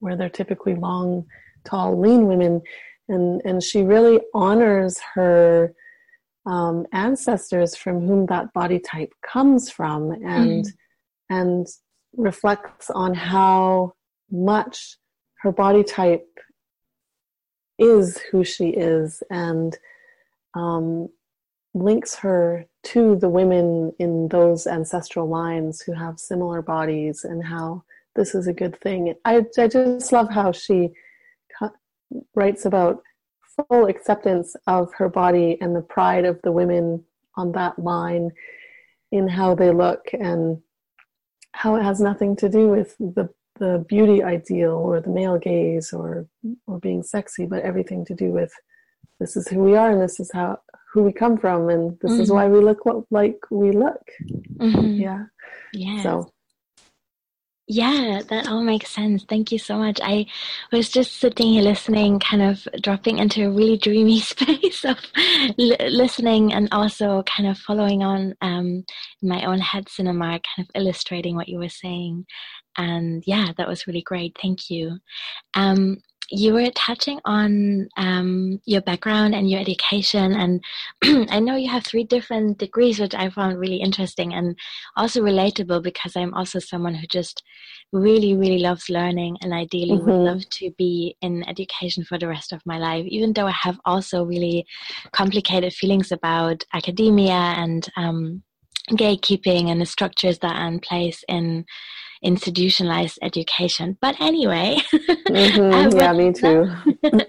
where 0.00 0.16
they're 0.16 0.28
typically 0.28 0.74
long, 0.74 1.24
tall, 1.64 1.98
lean 1.98 2.26
women, 2.26 2.60
and 3.08 3.42
and 3.44 3.62
she 3.62 3.82
really 3.82 4.20
honors 4.32 4.98
her 5.14 5.74
um, 6.46 6.86
ancestors 6.92 7.74
from 7.74 8.06
whom 8.06 8.26
that 8.26 8.52
body 8.52 8.78
type 8.78 9.12
comes 9.22 9.70
from, 9.70 10.10
and 10.10 10.64
mm. 10.64 10.72
and 11.30 11.66
reflects 12.16 12.90
on 12.90 13.14
how 13.14 13.94
much 14.30 14.96
her 15.40 15.52
body 15.52 15.82
type 15.82 16.26
is 17.78 18.18
who 18.30 18.44
she 18.44 18.68
is, 18.68 19.22
and 19.30 19.76
um, 20.54 21.08
links 21.74 22.14
her 22.14 22.66
to 22.84 23.16
the 23.16 23.28
women 23.28 23.92
in 23.98 24.28
those 24.28 24.66
ancestral 24.66 25.28
lines 25.28 25.80
who 25.82 25.92
have 25.92 26.18
similar 26.18 26.62
bodies 26.62 27.24
and 27.24 27.44
how 27.44 27.82
this 28.14 28.34
is 28.34 28.46
a 28.46 28.52
good 28.52 28.80
thing. 28.80 29.14
I, 29.24 29.44
I 29.58 29.66
just 29.66 30.12
love 30.12 30.30
how 30.30 30.52
she 30.52 30.92
writes 32.34 32.64
about 32.64 33.02
full 33.68 33.86
acceptance 33.86 34.56
of 34.66 34.92
her 34.94 35.08
body 35.08 35.58
and 35.60 35.74
the 35.74 35.82
pride 35.82 36.24
of 36.24 36.40
the 36.42 36.52
women 36.52 37.04
on 37.36 37.52
that 37.52 37.78
line 37.78 38.30
in 39.12 39.28
how 39.28 39.54
they 39.54 39.70
look 39.70 40.06
and 40.12 40.60
how 41.52 41.76
it 41.76 41.82
has 41.82 42.00
nothing 42.00 42.34
to 42.36 42.48
do 42.48 42.68
with 42.68 42.96
the 42.98 43.28
the 43.60 43.84
beauty 43.88 44.20
ideal 44.22 44.72
or 44.72 45.00
the 45.00 45.10
male 45.10 45.38
gaze 45.38 45.92
or 45.92 46.26
or 46.66 46.80
being 46.80 47.02
sexy 47.02 47.46
but 47.46 47.62
everything 47.62 48.04
to 48.04 48.14
do 48.14 48.30
with 48.32 48.52
this 49.20 49.36
is 49.36 49.46
who 49.46 49.60
we 49.60 49.76
are 49.76 49.92
and 49.92 50.02
this 50.02 50.18
is 50.18 50.30
how 50.32 50.58
who 50.92 51.04
we 51.04 51.12
come 51.12 51.36
from 51.36 51.68
and 51.68 51.96
this 52.00 52.12
mm-hmm. 52.12 52.22
is 52.22 52.30
why 52.30 52.48
we 52.48 52.58
look 52.58 52.84
what, 52.84 53.04
like 53.10 53.38
we 53.50 53.70
look 53.70 54.02
mm-hmm. 54.56 55.00
yeah 55.00 55.24
yeah 55.72 56.02
so 56.02 56.33
yeah, 57.66 58.20
that 58.28 58.46
all 58.48 58.62
makes 58.62 58.90
sense. 58.90 59.24
Thank 59.26 59.50
you 59.50 59.58
so 59.58 59.78
much. 59.78 59.98
I 60.02 60.26
was 60.70 60.90
just 60.90 61.16
sitting 61.16 61.46
here 61.54 61.62
listening, 61.62 62.20
kind 62.20 62.42
of 62.42 62.68
dropping 62.82 63.18
into 63.18 63.46
a 63.46 63.50
really 63.50 63.78
dreamy 63.78 64.20
space 64.32 64.84
of 64.84 64.98
listening 65.56 66.52
and 66.52 66.68
also 66.72 67.22
kind 67.22 67.48
of 67.48 67.56
following 67.56 68.02
on 68.02 68.34
um, 68.42 68.84
in 69.22 69.28
my 69.28 69.44
own 69.46 69.60
head 69.60 69.88
cinema, 69.88 70.40
kind 70.40 70.60
of 70.60 70.66
illustrating 70.74 71.36
what 71.36 71.48
you 71.48 71.58
were 71.58 71.70
saying. 71.70 72.26
And 72.76 73.22
yeah, 73.26 73.52
that 73.56 73.68
was 73.68 73.86
really 73.86 74.02
great. 74.02 74.36
Thank 74.40 74.68
you. 74.68 74.98
Um, 75.54 75.98
you 76.30 76.54
were 76.54 76.70
touching 76.70 77.20
on 77.24 77.88
um, 77.96 78.60
your 78.64 78.80
background 78.80 79.34
and 79.34 79.50
your 79.50 79.60
education, 79.60 80.32
and 80.32 80.64
I 81.30 81.40
know 81.40 81.56
you 81.56 81.70
have 81.70 81.84
three 81.84 82.04
different 82.04 82.58
degrees, 82.58 82.98
which 82.98 83.14
I 83.14 83.30
found 83.30 83.58
really 83.58 83.76
interesting 83.76 84.34
and 84.34 84.56
also 84.96 85.20
relatable 85.20 85.82
because 85.82 86.16
I'm 86.16 86.34
also 86.34 86.58
someone 86.58 86.94
who 86.94 87.06
just 87.06 87.42
really, 87.92 88.34
really 88.34 88.58
loves 88.58 88.88
learning 88.88 89.38
and 89.40 89.52
ideally 89.52 89.96
mm-hmm. 89.98 90.10
would 90.10 90.30
love 90.30 90.48
to 90.50 90.70
be 90.76 91.16
in 91.20 91.48
education 91.48 92.04
for 92.04 92.18
the 92.18 92.28
rest 92.28 92.52
of 92.52 92.64
my 92.66 92.78
life, 92.78 93.06
even 93.06 93.32
though 93.32 93.46
I 93.46 93.54
have 93.62 93.78
also 93.84 94.24
really 94.24 94.66
complicated 95.12 95.72
feelings 95.72 96.10
about 96.10 96.64
academia 96.72 97.34
and 97.34 97.88
um, 97.96 98.42
gatekeeping 98.90 99.70
and 99.70 99.80
the 99.80 99.86
structures 99.86 100.38
that 100.40 100.56
are 100.56 100.68
in 100.68 100.80
place 100.80 101.24
in 101.28 101.64
institutionalized 102.22 103.18
education. 103.22 103.96
But 104.00 104.20
anyway, 104.20 104.78
mm-hmm. 104.92 105.98
yeah, 105.98 106.12
me 106.12 106.32
too. 106.32 106.70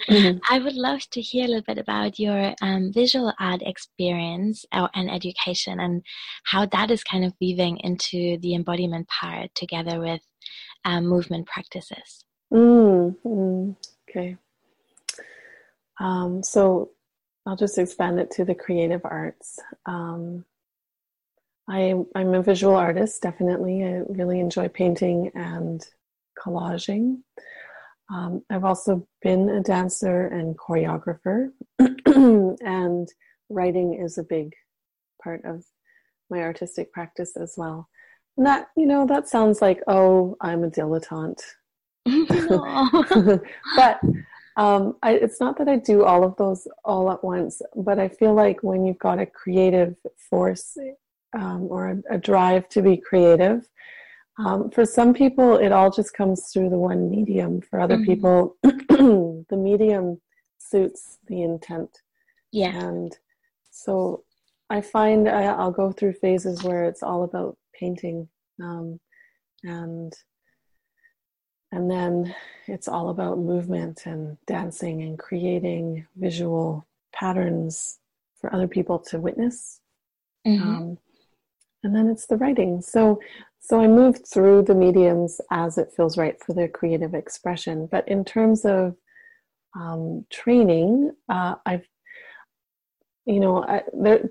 I 0.49 0.59
would 0.59 0.75
love 0.75 1.01
to 1.11 1.21
hear 1.21 1.45
a 1.45 1.47
little 1.47 1.63
bit 1.63 1.77
about 1.77 2.19
your 2.19 2.55
um, 2.61 2.91
visual 2.93 3.33
art 3.39 3.61
experience 3.63 4.65
uh, 4.71 4.87
and 4.93 5.11
education 5.11 5.79
and 5.79 6.03
how 6.45 6.65
that 6.67 6.91
is 6.91 7.03
kind 7.03 7.25
of 7.25 7.33
weaving 7.41 7.77
into 7.83 8.37
the 8.39 8.55
embodiment 8.55 9.07
part 9.07 9.53
together 9.55 9.99
with 9.99 10.21
um, 10.85 11.05
movement 11.05 11.47
practices. 11.47 12.25
Mm-hmm. 12.53 13.71
Okay. 14.09 14.37
Um, 15.99 16.43
so 16.43 16.91
I'll 17.45 17.55
just 17.55 17.77
expand 17.77 18.19
it 18.19 18.31
to 18.31 18.45
the 18.45 18.55
creative 18.55 19.01
arts. 19.03 19.59
Um, 19.85 20.45
I, 21.67 21.95
I'm 22.15 22.33
a 22.33 22.43
visual 22.43 22.75
artist, 22.75 23.21
definitely. 23.21 23.83
I 23.83 24.03
really 24.07 24.39
enjoy 24.39 24.67
painting 24.67 25.31
and 25.33 25.85
collaging. 26.39 27.21
Um, 28.13 28.43
I've 28.51 28.65
also 28.65 29.07
been 29.21 29.49
a 29.49 29.61
dancer 29.61 30.27
and 30.27 30.55
choreographer, 30.57 31.51
and 31.79 33.09
writing 33.49 33.95
is 33.95 34.17
a 34.17 34.23
big 34.23 34.53
part 35.23 35.43
of 35.43 35.65
my 36.29 36.39
artistic 36.39 36.91
practice 36.91 37.35
as 37.35 37.55
well. 37.57 37.89
And 38.37 38.45
that, 38.45 38.67
you 38.77 38.85
know, 38.85 39.07
that 39.07 39.27
sounds 39.27 39.61
like, 39.61 39.81
oh, 39.87 40.37
I'm 40.41 40.63
a 40.63 40.69
dilettante. 40.69 41.41
but 43.75 43.99
um, 44.57 44.97
I, 45.01 45.13
it's 45.13 45.39
not 45.39 45.57
that 45.57 45.67
I 45.67 45.77
do 45.77 46.03
all 46.03 46.23
of 46.23 46.35
those 46.37 46.67
all 46.83 47.11
at 47.11 47.23
once, 47.23 47.61
but 47.75 47.97
I 47.97 48.07
feel 48.07 48.33
like 48.33 48.61
when 48.61 48.85
you've 48.85 48.99
got 48.99 49.19
a 49.19 49.25
creative 49.25 49.95
force 50.29 50.77
um, 51.35 51.67
or 51.69 52.01
a, 52.09 52.17
drive 52.17 52.69
to 52.69 52.81
be 52.81 52.97
creative. 52.97 53.67
Um, 54.37 54.69
for 54.69 54.85
some 54.85 55.13
people, 55.13 55.57
it 55.57 55.71
all 55.71 55.91
just 55.91 56.13
comes 56.13 56.49
through 56.51 56.69
the 56.69 56.77
one 56.77 57.09
medium. 57.09 57.61
For 57.61 57.79
other 57.79 57.95
mm-hmm. 57.95 58.05
people, 58.05 58.57
the 58.63 59.57
medium 59.57 60.19
suits 60.57 61.19
the 61.27 61.41
intent. 61.41 61.89
Yeah. 62.51 62.75
And 62.75 63.17
so 63.71 64.23
I 64.69 64.81
find 64.81 65.29
I, 65.29 65.63
will 65.63 65.71
go 65.71 65.91
through 65.91 66.13
phases 66.13 66.63
where 66.63 66.85
it's 66.85 67.03
all 67.03 67.23
about 67.23 67.57
painting, 67.77 68.27
um, 68.61 68.99
and 69.63 70.13
and 71.71 71.91
then 71.91 72.33
it's 72.67 72.87
all 72.87 73.09
about 73.09 73.37
movement 73.37 74.05
and 74.05 74.37
dancing 74.47 75.03
and 75.03 75.19
creating 75.19 76.07
visual 76.15 76.87
patterns 77.13 77.99
for 78.39 78.53
other 78.53 78.67
people 78.67 78.99
to 78.99 79.19
witness. 79.19 79.81
Mm-hmm. 80.47 80.69
Um, 80.69 80.97
and 81.85 81.95
then 81.95 82.09
it's 82.09 82.25
the 82.25 82.37
writing. 82.37 82.81
So 82.81 83.19
so 83.59 83.79
I 83.79 83.87
moved 83.87 84.27
through 84.27 84.63
the 84.63 84.75
mediums 84.75 85.39
as 85.51 85.77
it 85.77 85.93
feels 85.95 86.17
right 86.17 86.35
for 86.43 86.53
their 86.53 86.67
creative 86.67 87.13
expression. 87.13 87.87
But 87.89 88.07
in 88.07 88.25
terms 88.25 88.65
of 88.65 88.95
um, 89.75 90.25
training, 90.31 91.11
uh, 91.29 91.55
I've 91.65 91.87
you 93.25 93.39
know 93.39 93.63
I, 93.63 93.83
there. 93.93 94.29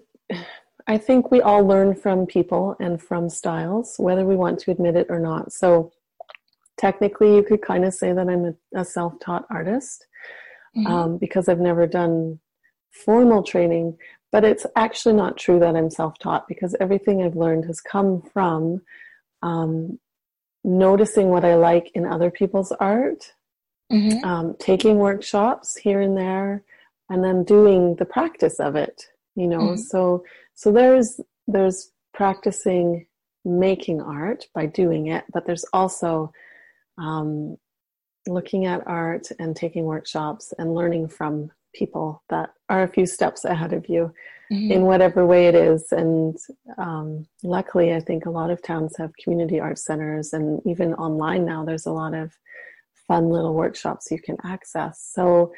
I 0.87 0.99
think 0.99 1.31
we 1.31 1.41
all 1.41 1.65
learn 1.67 1.95
from 1.95 2.27
people 2.27 2.77
and 2.79 3.01
from 3.01 3.31
styles, 3.31 3.95
whether 3.97 4.27
we 4.27 4.37
want 4.37 4.59
to 4.61 4.71
admit 4.71 4.97
it 4.97 5.07
or 5.09 5.19
not. 5.19 5.51
So 5.51 5.93
technically, 6.77 7.35
you 7.37 7.43
could 7.43 7.63
kind 7.63 7.87
of 7.87 7.95
say 7.95 8.13
that 8.13 8.29
I'm 8.29 8.45
a, 8.45 8.81
a 8.81 8.85
self-taught 8.85 9.47
artist 9.49 10.07
mm-hmm. 10.77 10.87
um, 10.87 11.17
because 11.17 11.49
I've 11.49 11.61
never 11.61 11.87
done 11.87 12.39
formal 12.91 13.43
training 13.43 13.97
but 14.35 14.43
it's 14.43 14.67
actually 14.75 15.15
not 15.15 15.37
true 15.37 15.61
that 15.61 15.77
I'm 15.77 15.91
self 15.91 16.19
taught 16.19 16.49
because 16.49 16.75
everything 16.81 17.23
I've 17.23 17.37
learned 17.37 17.67
has 17.67 17.81
come 17.81 18.21
from 18.21 18.83
um, 19.43 20.01
noticing 20.65 21.29
what 21.29 21.45
I 21.45 21.55
like 21.55 21.93
in 21.95 22.05
other 22.05 22.33
people's 22.33 22.73
art, 22.73 23.33
mm-hmm. 23.93 24.25
um, 24.25 24.57
taking 24.59 24.97
workshops 24.97 25.77
here 25.77 26.01
and 26.01 26.17
there, 26.19 26.65
and 27.09 27.23
then 27.23 27.45
doing 27.45 27.95
the 27.95 28.07
practice 28.07 28.59
of 28.59 28.75
it. 28.75 29.05
You 29.37 29.47
know, 29.47 29.61
mm-hmm. 29.61 29.83
so 29.83 30.25
so 30.55 30.73
there's 30.73 31.21
there's 31.47 31.93
practicing 32.13 33.07
making 33.45 34.01
art 34.01 34.47
by 34.53 34.67
doing 34.67 35.07
it, 35.07 35.23
but 35.33 35.47
there's 35.47 35.65
also 35.73 36.33
um, 36.99 37.57
looking 38.27 38.67
at 38.67 38.85
art 38.85 39.29
and 39.39 39.55
taking 39.55 39.85
workshops 39.85 40.53
and 40.59 40.75
learning 40.75 41.07
from 41.07 41.53
people 41.75 42.23
that 42.31 42.51
are 42.69 42.83
a 42.83 42.89
few 42.89 43.07
steps 43.07 43.45
ahead 43.45 43.73
of 43.73 43.89
you. 43.89 44.13
mm-hmm. 44.53 44.73
in 44.73 44.83
whatever 44.83 45.27
way 45.27 45.47
it 45.47 45.55
is. 45.55 45.91
And 45.91 46.37
um, 46.79 47.27
luckily, 47.43 47.95
I 47.95 48.01
think 48.01 48.27
a 48.27 48.31
lot 48.31 48.51
of 48.51 48.63
towns 48.63 48.97
have 48.97 49.13
community 49.23 49.61
art 49.61 49.79
centers, 49.79 50.33
and 50.33 50.61
even 50.67 50.95
online 50.95 51.45
now, 51.45 51.65
there's 51.65 51.87
a 51.87 51.93
lot 51.93 52.15
of 52.15 52.33
fun 53.09 53.29
little 53.29 53.55
workshops 53.55 54.11
you 54.11 54.19
can 54.19 54.37
access. 54.45 55.11
So 55.13 55.53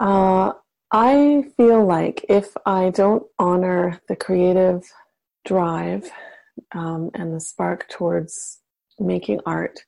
uh, 0.00 0.52
I 0.92 1.44
feel 1.56 1.84
like 1.84 2.24
if 2.28 2.56
I 2.66 2.90
don't 2.90 3.24
honor 3.38 4.00
the 4.08 4.16
creative 4.16 4.84
drive 5.44 6.10
um, 6.72 7.10
and 7.14 7.34
the 7.34 7.40
spark 7.40 7.88
towards 7.88 8.60
making 8.98 9.40
art, 9.46 9.80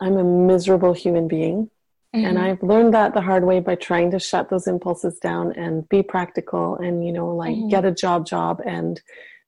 I'm 0.00 0.16
a 0.16 0.24
miserable 0.24 0.92
human 0.92 1.26
being. 1.26 1.70
Mm-hmm. 2.14 2.26
And 2.26 2.38
I've 2.38 2.62
learned 2.62 2.94
that 2.94 3.12
the 3.12 3.20
hard 3.20 3.44
way 3.44 3.58
by 3.60 3.74
trying 3.74 4.10
to 4.12 4.20
shut 4.20 4.48
those 4.48 4.68
impulses 4.68 5.18
down 5.18 5.52
and 5.52 5.88
be 5.88 6.02
practical 6.02 6.76
and, 6.76 7.04
you 7.04 7.12
know, 7.12 7.34
like 7.34 7.56
mm-hmm. 7.56 7.68
get 7.68 7.84
a 7.84 7.90
job 7.90 8.24
job 8.26 8.60
and 8.64 9.00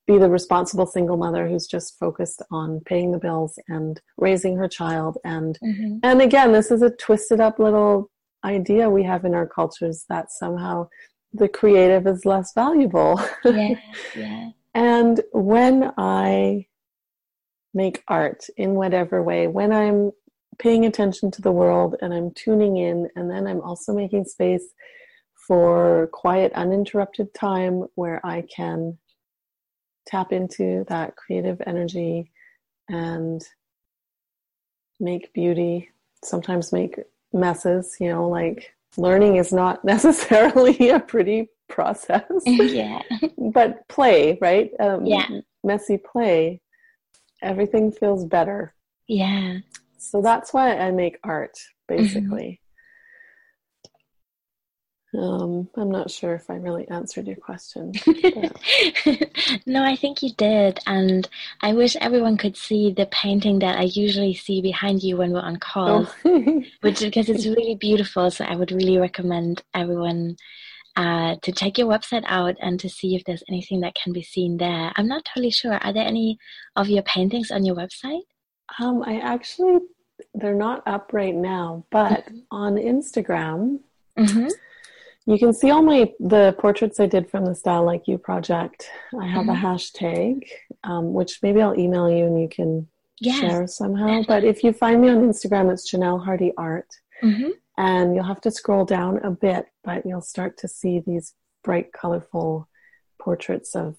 be 0.06 0.18
the 0.18 0.28
responsible 0.28 0.86
single 0.86 1.16
mother 1.16 1.48
who's 1.48 1.66
just 1.66 1.98
focused 1.98 2.42
on 2.50 2.80
paying 2.80 3.12
the 3.12 3.18
bills 3.18 3.58
and 3.68 4.00
raising 4.16 4.56
her 4.56 4.68
child. 4.68 5.18
And, 5.24 5.58
mm-hmm. 5.62 5.98
and 6.02 6.20
again, 6.20 6.52
this 6.52 6.70
is 6.70 6.82
a 6.82 6.90
twisted 6.90 7.40
up 7.40 7.58
little 7.58 8.10
idea 8.44 8.90
we 8.90 9.04
have 9.04 9.24
in 9.24 9.34
our 9.34 9.46
cultures 9.46 10.04
that 10.08 10.32
somehow 10.32 10.88
the 11.32 11.48
creative 11.48 12.06
is 12.06 12.24
less 12.24 12.52
valuable. 12.52 13.20
Yeah, 13.44 13.74
yeah. 14.16 14.50
and 14.74 15.20
when 15.32 15.92
I 15.98 16.66
make 17.74 18.02
art 18.08 18.46
in 18.56 18.74
whatever 18.74 19.22
way, 19.22 19.46
when 19.46 19.72
I'm 19.72 20.12
paying 20.58 20.86
attention 20.86 21.30
to 21.32 21.42
the 21.42 21.52
world 21.52 21.96
and 22.00 22.12
I'm 22.12 22.30
tuning 22.32 22.76
in, 22.76 23.08
and 23.16 23.30
then 23.30 23.46
I'm 23.46 23.60
also 23.60 23.94
making 23.94 24.24
space 24.24 24.64
for 25.46 26.08
quiet, 26.12 26.52
uninterrupted 26.54 27.32
time 27.34 27.84
where 27.94 28.24
I 28.26 28.42
can 28.42 28.98
tap 30.06 30.32
into 30.32 30.84
that 30.88 31.16
creative 31.16 31.60
energy 31.66 32.30
and 32.88 33.42
make 34.98 35.32
beauty, 35.32 35.90
sometimes 36.24 36.72
make 36.72 36.98
messes, 37.32 37.96
you 38.00 38.08
know, 38.08 38.28
like 38.28 38.72
learning 38.96 39.36
is 39.36 39.52
not 39.52 39.84
necessarily 39.84 40.90
a 40.90 41.00
pretty 41.00 41.48
process. 41.68 42.24
Yeah. 42.46 43.02
but 43.52 43.86
play, 43.88 44.38
right? 44.40 44.70
Um, 44.80 45.06
yeah. 45.06 45.28
Messy 45.64 45.98
play, 45.98 46.60
everything 47.42 47.90
feels 47.92 48.24
better. 48.24 48.74
Yeah. 49.08 49.58
So 49.98 50.20
that's 50.20 50.52
why 50.52 50.76
I 50.76 50.90
make 50.90 51.18
art, 51.24 51.58
basically. 51.88 52.60
Mm-hmm. 52.60 52.62
Um, 55.18 55.68
I'm 55.76 55.90
not 55.90 56.10
sure 56.10 56.34
if 56.34 56.50
I 56.50 56.54
really 56.54 56.86
answered 56.88 57.26
your 57.26 57.36
question. 57.36 57.92
no, 59.66 59.82
I 59.82 59.96
think 59.96 60.22
you 60.22 60.30
did. 60.36 60.78
And 60.86 61.26
I 61.62 61.72
wish 61.72 61.96
everyone 61.96 62.36
could 62.36 62.56
see 62.56 62.92
the 62.92 63.06
painting 63.06 63.60
that 63.60 63.78
I 63.78 63.84
usually 63.84 64.34
see 64.34 64.60
behind 64.60 65.02
you 65.02 65.16
when 65.16 65.32
we're 65.32 65.40
on 65.40 65.56
call, 65.56 66.06
oh. 66.24 66.62
which 66.82 67.00
because 67.00 67.30
it's 67.30 67.46
really 67.46 67.76
beautiful. 67.76 68.30
So 68.30 68.44
I 68.44 68.56
would 68.56 68.72
really 68.72 68.98
recommend 68.98 69.62
everyone 69.72 70.36
uh, 70.96 71.36
to 71.42 71.52
check 71.52 71.78
your 71.78 71.88
website 71.88 72.24
out 72.26 72.56
and 72.60 72.78
to 72.80 72.88
see 72.88 73.14
if 73.14 73.24
there's 73.24 73.44
anything 73.48 73.80
that 73.80 73.94
can 73.94 74.12
be 74.12 74.22
seen 74.22 74.58
there. 74.58 74.92
I'm 74.96 75.08
not 75.08 75.24
totally 75.24 75.50
sure. 75.50 75.74
Are 75.74 75.92
there 75.92 76.06
any 76.06 76.38
of 76.74 76.88
your 76.88 77.02
paintings 77.02 77.50
on 77.50 77.64
your 77.64 77.76
website? 77.76 78.22
Um, 78.80 79.02
I 79.04 79.18
actually, 79.20 79.78
they're 80.34 80.54
not 80.54 80.82
up 80.86 81.12
right 81.12 81.34
now, 81.34 81.84
but 81.90 82.26
mm-hmm. 82.26 82.38
on 82.50 82.74
Instagram, 82.76 83.80
mm-hmm. 84.18 84.48
you 85.26 85.38
can 85.38 85.52
see 85.52 85.70
all 85.70 85.82
my 85.82 86.12
the 86.20 86.54
portraits 86.58 87.00
I 87.00 87.06
did 87.06 87.30
from 87.30 87.46
the 87.46 87.54
Style 87.54 87.84
Like 87.84 88.06
You 88.06 88.18
project. 88.18 88.88
I 89.20 89.26
have 89.26 89.46
mm-hmm. 89.46 89.50
a 89.50 89.68
hashtag, 89.68 90.42
um, 90.84 91.12
which 91.12 91.40
maybe 91.42 91.62
I'll 91.62 91.78
email 91.78 92.10
you 92.10 92.26
and 92.26 92.40
you 92.40 92.48
can 92.48 92.88
yes. 93.20 93.38
share 93.40 93.66
somehow. 93.66 94.22
But 94.26 94.44
if 94.44 94.64
you 94.64 94.72
find 94.72 95.00
me 95.00 95.08
on 95.08 95.18
Instagram, 95.18 95.72
it's 95.72 95.90
Janelle 95.90 96.24
Hardy 96.24 96.52
Art. 96.56 96.88
Mm-hmm 97.22 97.50
and 97.76 98.14
you'll 98.14 98.24
have 98.24 98.40
to 98.42 98.50
scroll 98.50 98.84
down 98.84 99.18
a 99.18 99.30
bit, 99.30 99.66
but 99.84 100.06
you'll 100.06 100.22
start 100.22 100.56
to 100.58 100.68
see 100.68 101.00
these 101.00 101.34
bright, 101.62 101.92
colorful 101.92 102.68
portraits 103.20 103.74
of 103.74 103.96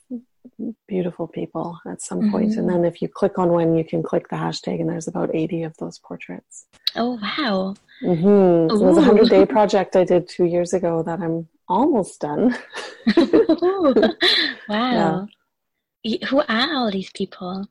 beautiful 0.88 1.28
people 1.28 1.80
at 1.90 2.02
some 2.02 2.20
mm-hmm. 2.22 2.32
point. 2.32 2.56
And 2.56 2.70
then 2.70 2.86
if 2.86 3.02
you 3.02 3.08
click 3.08 3.38
on 3.38 3.50
one, 3.50 3.76
you 3.76 3.84
can 3.84 4.04
click 4.04 4.30
the 4.30 4.36
hashtag, 4.36 4.80
and 4.80 4.90
there's 4.90 5.08
about 5.08 5.34
80 5.34 5.64
of 5.64 5.78
those 5.78 6.00
portraits. 6.00 6.66
Oh, 6.96 7.20
wow. 7.22 7.76
Mm-hmm. 8.04 8.70
It 8.70 8.74
was 8.74 8.98
a 8.98 9.02
100 9.02 9.30
day 9.30 9.46
project 9.46 9.96
I 9.96 10.04
did 10.04 10.28
two 10.28 10.46
years 10.46 10.74
ago 10.74 11.04
that 11.04 11.20
I'm 11.20 11.48
almost 11.68 12.22
done. 12.22 12.58
wow. 14.70 15.28
Yeah. 16.04 16.26
Who 16.28 16.40
are 16.40 16.76
all 16.76 16.92
these 16.92 17.12
people? 17.12 17.68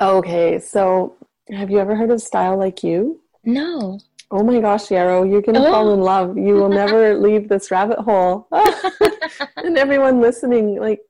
Okay, 0.00 0.58
so 0.58 1.16
have 1.50 1.70
you 1.70 1.78
ever 1.78 1.94
heard 1.94 2.10
of 2.10 2.22
Style 2.22 2.56
Like 2.56 2.82
You? 2.82 3.20
No. 3.44 4.00
Oh 4.30 4.44
my 4.44 4.60
gosh, 4.60 4.90
Yarrow, 4.90 5.24
you're 5.24 5.42
going 5.42 5.56
to 5.56 5.66
oh. 5.66 5.70
fall 5.70 5.92
in 5.92 6.00
love. 6.00 6.38
You 6.38 6.54
will 6.54 6.68
never 6.68 7.18
leave 7.18 7.48
this 7.48 7.70
rabbit 7.70 7.98
hole. 7.98 8.46
and 9.56 9.76
everyone 9.76 10.20
listening, 10.20 10.78
like, 10.78 11.00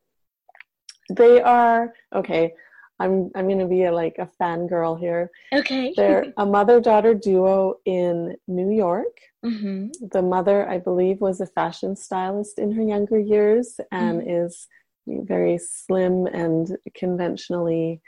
they 1.11 1.41
are, 1.41 1.93
okay, 2.15 2.55
I'm, 2.99 3.31
I'm 3.35 3.47
going 3.47 3.59
to 3.59 3.67
be 3.67 3.85
a, 3.85 3.93
like 3.93 4.17
a 4.19 4.29
fangirl 4.41 4.99
here. 4.99 5.31
Okay. 5.53 5.95
They're 5.97 6.33
a 6.37 6.47
mother 6.47 6.81
daughter 6.81 7.15
duo 7.15 7.77
in 7.85 8.37
New 8.47 8.71
York. 8.71 9.17
Mm-hmm. 9.45 10.09
The 10.13 10.23
mother, 10.23 10.69
I 10.69 10.79
believe, 10.79 11.21
was 11.21 11.41
a 11.41 11.47
fashion 11.47 11.97
stylist 11.97 12.59
in 12.59 12.73
her 12.73 12.83
younger 12.83 13.19
years 13.19 13.81
and 13.91 14.21
mm-hmm. 14.21 14.45
is 14.45 14.69
very 15.07 15.59
slim 15.59 16.27
and 16.27 16.77
conventionally 16.95 18.03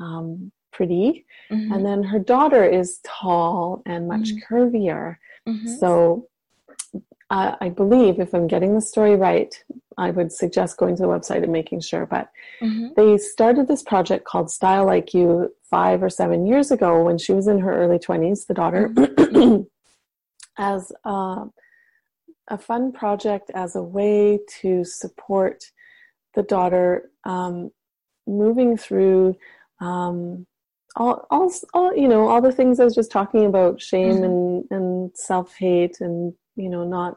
um, 0.00 0.50
pretty. 0.72 1.24
Mm-hmm. 1.50 1.72
And 1.72 1.86
then 1.86 2.02
her 2.02 2.18
daughter 2.18 2.64
is 2.64 2.98
tall 3.04 3.82
and 3.86 4.08
much 4.08 4.32
mm-hmm. 4.32 4.54
curvier. 4.54 5.16
Mm-hmm. 5.48 5.76
So 5.76 6.28
uh, 7.30 7.56
I 7.60 7.68
believe, 7.68 8.18
if 8.18 8.34
I'm 8.34 8.46
getting 8.46 8.74
the 8.74 8.80
story 8.80 9.16
right, 9.16 9.54
I 9.98 10.10
would 10.10 10.32
suggest 10.32 10.76
going 10.76 10.96
to 10.96 11.02
the 11.02 11.08
website 11.08 11.42
and 11.42 11.52
making 11.52 11.80
sure. 11.80 12.06
But 12.06 12.30
mm-hmm. 12.60 12.88
they 12.96 13.18
started 13.18 13.68
this 13.68 13.82
project 13.82 14.24
called 14.24 14.50
Style 14.50 14.86
Like 14.86 15.14
You 15.14 15.54
five 15.70 16.02
or 16.02 16.10
seven 16.10 16.46
years 16.46 16.70
ago 16.70 17.02
when 17.02 17.18
she 17.18 17.32
was 17.32 17.48
in 17.48 17.58
her 17.58 17.74
early 17.74 17.98
20s, 17.98 18.46
the 18.46 18.54
daughter, 18.54 18.88
mm-hmm. 18.88 19.62
as 20.58 20.92
uh, 21.04 21.46
a 22.48 22.58
fun 22.58 22.92
project, 22.92 23.50
as 23.54 23.76
a 23.76 23.82
way 23.82 24.38
to 24.60 24.84
support 24.84 25.64
the 26.34 26.42
daughter 26.42 27.10
um, 27.24 27.70
moving 28.26 28.76
through 28.76 29.36
um, 29.80 30.46
all, 30.96 31.26
all, 31.30 31.50
all, 31.72 31.96
you 31.96 32.08
know, 32.08 32.28
all 32.28 32.42
the 32.42 32.52
things 32.52 32.78
I 32.78 32.84
was 32.84 32.94
just 32.94 33.10
talking 33.10 33.46
about, 33.46 33.80
shame 33.80 34.16
mm-hmm. 34.16 34.24
and, 34.24 34.64
and 34.70 35.10
self-hate 35.14 36.00
and, 36.00 36.34
you 36.56 36.68
know, 36.68 36.84
not 36.84 37.16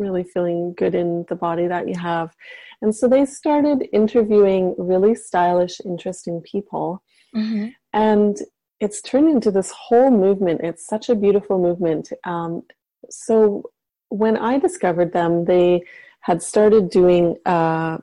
really 0.00 0.24
feeling 0.24 0.74
good 0.76 0.94
in 0.94 1.24
the 1.28 1.36
body 1.36 1.66
that 1.68 1.88
you 1.88 1.98
have. 1.98 2.34
And 2.82 2.94
so 2.94 3.08
they 3.08 3.26
started 3.26 3.88
interviewing 3.92 4.74
really 4.78 5.14
stylish, 5.14 5.80
interesting 5.84 6.40
people. 6.40 7.02
Mm-hmm. 7.34 7.68
And 7.92 8.38
it's 8.80 9.02
turned 9.02 9.28
into 9.28 9.50
this 9.50 9.70
whole 9.70 10.10
movement. 10.10 10.62
It's 10.62 10.86
such 10.86 11.08
a 11.10 11.14
beautiful 11.14 11.58
movement. 11.58 12.12
Um, 12.24 12.62
so 13.10 13.70
when 14.08 14.36
I 14.36 14.58
discovered 14.58 15.12
them, 15.12 15.44
they 15.44 15.82
had 16.20 16.42
started 16.42 16.90
doing 16.90 17.36
a 17.46 18.00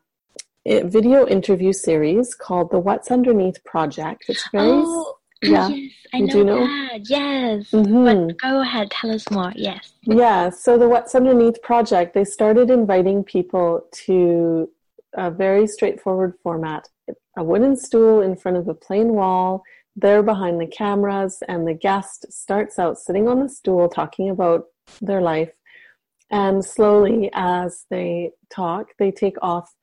video 0.65 1.27
interview 1.27 1.73
series 1.73 2.35
called 2.35 2.71
the 2.71 2.79
What's 2.79 3.09
Underneath 3.09 3.63
Project. 3.63 4.25
It's 4.27 4.47
very 4.51 4.69
oh, 4.69 5.16
yeah. 5.41 5.67
Yes, 5.69 5.91
I 6.13 6.19
know, 6.19 6.43
know, 6.43 6.67
that. 6.67 7.09
Yes. 7.09 7.71
Mm-hmm. 7.71 8.27
But 8.27 8.38
go 8.39 8.61
ahead, 8.61 8.91
tell 8.91 9.11
us 9.11 9.29
more. 9.29 9.51
Yes. 9.55 9.93
Yeah. 10.03 10.49
So 10.49 10.77
the 10.77 10.88
What's 10.88 11.15
Underneath 11.15 11.61
Project, 11.61 12.13
they 12.13 12.23
started 12.23 12.69
inviting 12.69 13.23
people 13.23 13.88
to 14.05 14.69
a 15.13 15.29
very 15.31 15.67
straightforward 15.67 16.35
format: 16.43 16.88
a 17.38 17.43
wooden 17.43 17.75
stool 17.75 18.21
in 18.21 18.35
front 18.35 18.57
of 18.57 18.67
a 18.67 18.73
plain 18.73 19.13
wall. 19.13 19.63
They're 19.95 20.23
behind 20.23 20.61
the 20.61 20.67
cameras, 20.67 21.41
and 21.47 21.67
the 21.67 21.73
guest 21.73 22.31
starts 22.31 22.77
out 22.79 22.99
sitting 22.99 23.27
on 23.27 23.39
the 23.39 23.49
stool 23.49 23.89
talking 23.89 24.29
about 24.29 24.65
their 25.01 25.21
life. 25.21 25.51
And 26.29 26.63
slowly, 26.63 27.29
as 27.33 27.85
they 27.89 28.31
talk, 28.49 28.89
they 28.99 29.11
take 29.11 29.38
off 29.41 29.73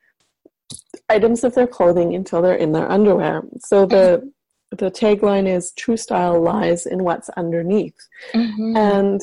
items 1.09 1.43
of 1.45 1.55
their 1.55 1.67
clothing 1.67 2.15
until 2.15 2.43
they're 2.43 2.55
in 2.55 2.73
their 2.73 2.91
underwear. 2.91 3.43
So 3.59 3.87
the 3.87 4.33
the 4.79 4.91
tagline 4.91 5.47
is 5.47 5.73
"True 5.73 5.97
style 5.97 6.41
lies 6.41 6.87
in 6.87 7.05
what's 7.05 7.29
underneath," 7.31 7.97
mm-hmm. 8.33 8.77
and 8.77 9.21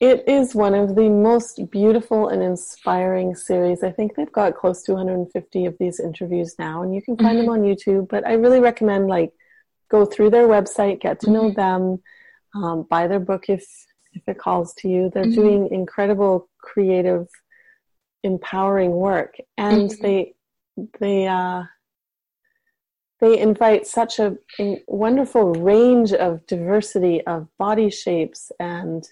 it 0.00 0.28
is 0.28 0.54
one 0.54 0.74
of 0.74 0.94
the 0.94 1.08
most 1.08 1.70
beautiful 1.70 2.28
and 2.28 2.42
inspiring 2.42 3.34
series. 3.34 3.82
I 3.82 3.90
think 3.90 4.14
they've 4.14 4.30
got 4.30 4.54
close 4.54 4.82
to 4.84 4.92
150 4.92 5.66
of 5.66 5.76
these 5.78 6.00
interviews 6.00 6.54
now, 6.58 6.82
and 6.82 6.94
you 6.94 7.00
can 7.00 7.16
find 7.16 7.38
mm-hmm. 7.38 7.46
them 7.46 7.48
on 7.48 7.62
YouTube. 7.62 8.08
But 8.08 8.26
I 8.26 8.34
really 8.34 8.60
recommend 8.60 9.08
like 9.08 9.32
go 9.88 10.04
through 10.04 10.30
their 10.30 10.48
website, 10.48 11.00
get 11.00 11.20
to 11.20 11.30
know 11.30 11.50
mm-hmm. 11.50 11.60
them, 11.60 12.02
um, 12.54 12.82
buy 12.90 13.06
their 13.06 13.20
book 13.20 13.48
if 13.48 13.64
if 14.12 14.22
it 14.26 14.38
calls 14.38 14.74
to 14.74 14.88
you. 14.88 15.10
They're 15.12 15.24
mm-hmm. 15.24 15.40
doing 15.40 15.68
incredible 15.72 16.50
creative 16.58 17.28
empowering 18.22 18.90
work, 18.90 19.36
and 19.56 19.90
mm-hmm. 19.90 20.02
they 20.02 20.34
they 21.00 21.26
uh, 21.26 21.62
they 23.20 23.38
invite 23.38 23.86
such 23.86 24.18
a, 24.18 24.36
a, 24.60 24.82
wonderful 24.86 25.52
range 25.54 26.12
of 26.12 26.46
diversity 26.46 27.22
of 27.26 27.48
body 27.58 27.90
shapes 27.90 28.52
and 28.60 29.08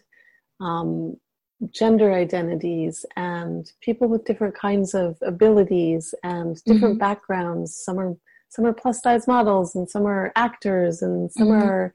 um, 0.60 1.16
gender 1.70 2.12
identities 2.12 3.06
and 3.16 3.72
people 3.80 4.08
with 4.08 4.24
different 4.24 4.54
kinds 4.54 4.94
of 4.94 5.16
abilities 5.22 6.14
and 6.22 6.62
different 6.64 6.94
mm-hmm. 6.94 6.98
backgrounds. 6.98 7.74
Some 7.74 7.98
are 7.98 8.14
some 8.48 8.66
are 8.66 8.72
plus 8.72 9.02
size 9.02 9.26
models 9.26 9.74
and 9.74 9.88
some 9.88 10.06
are 10.06 10.32
actors 10.36 11.02
and 11.02 11.30
some 11.32 11.48
mm-hmm. 11.48 11.68
are 11.68 11.94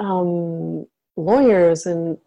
um, 0.00 0.86
lawyers 1.16 1.86
and 1.86 2.18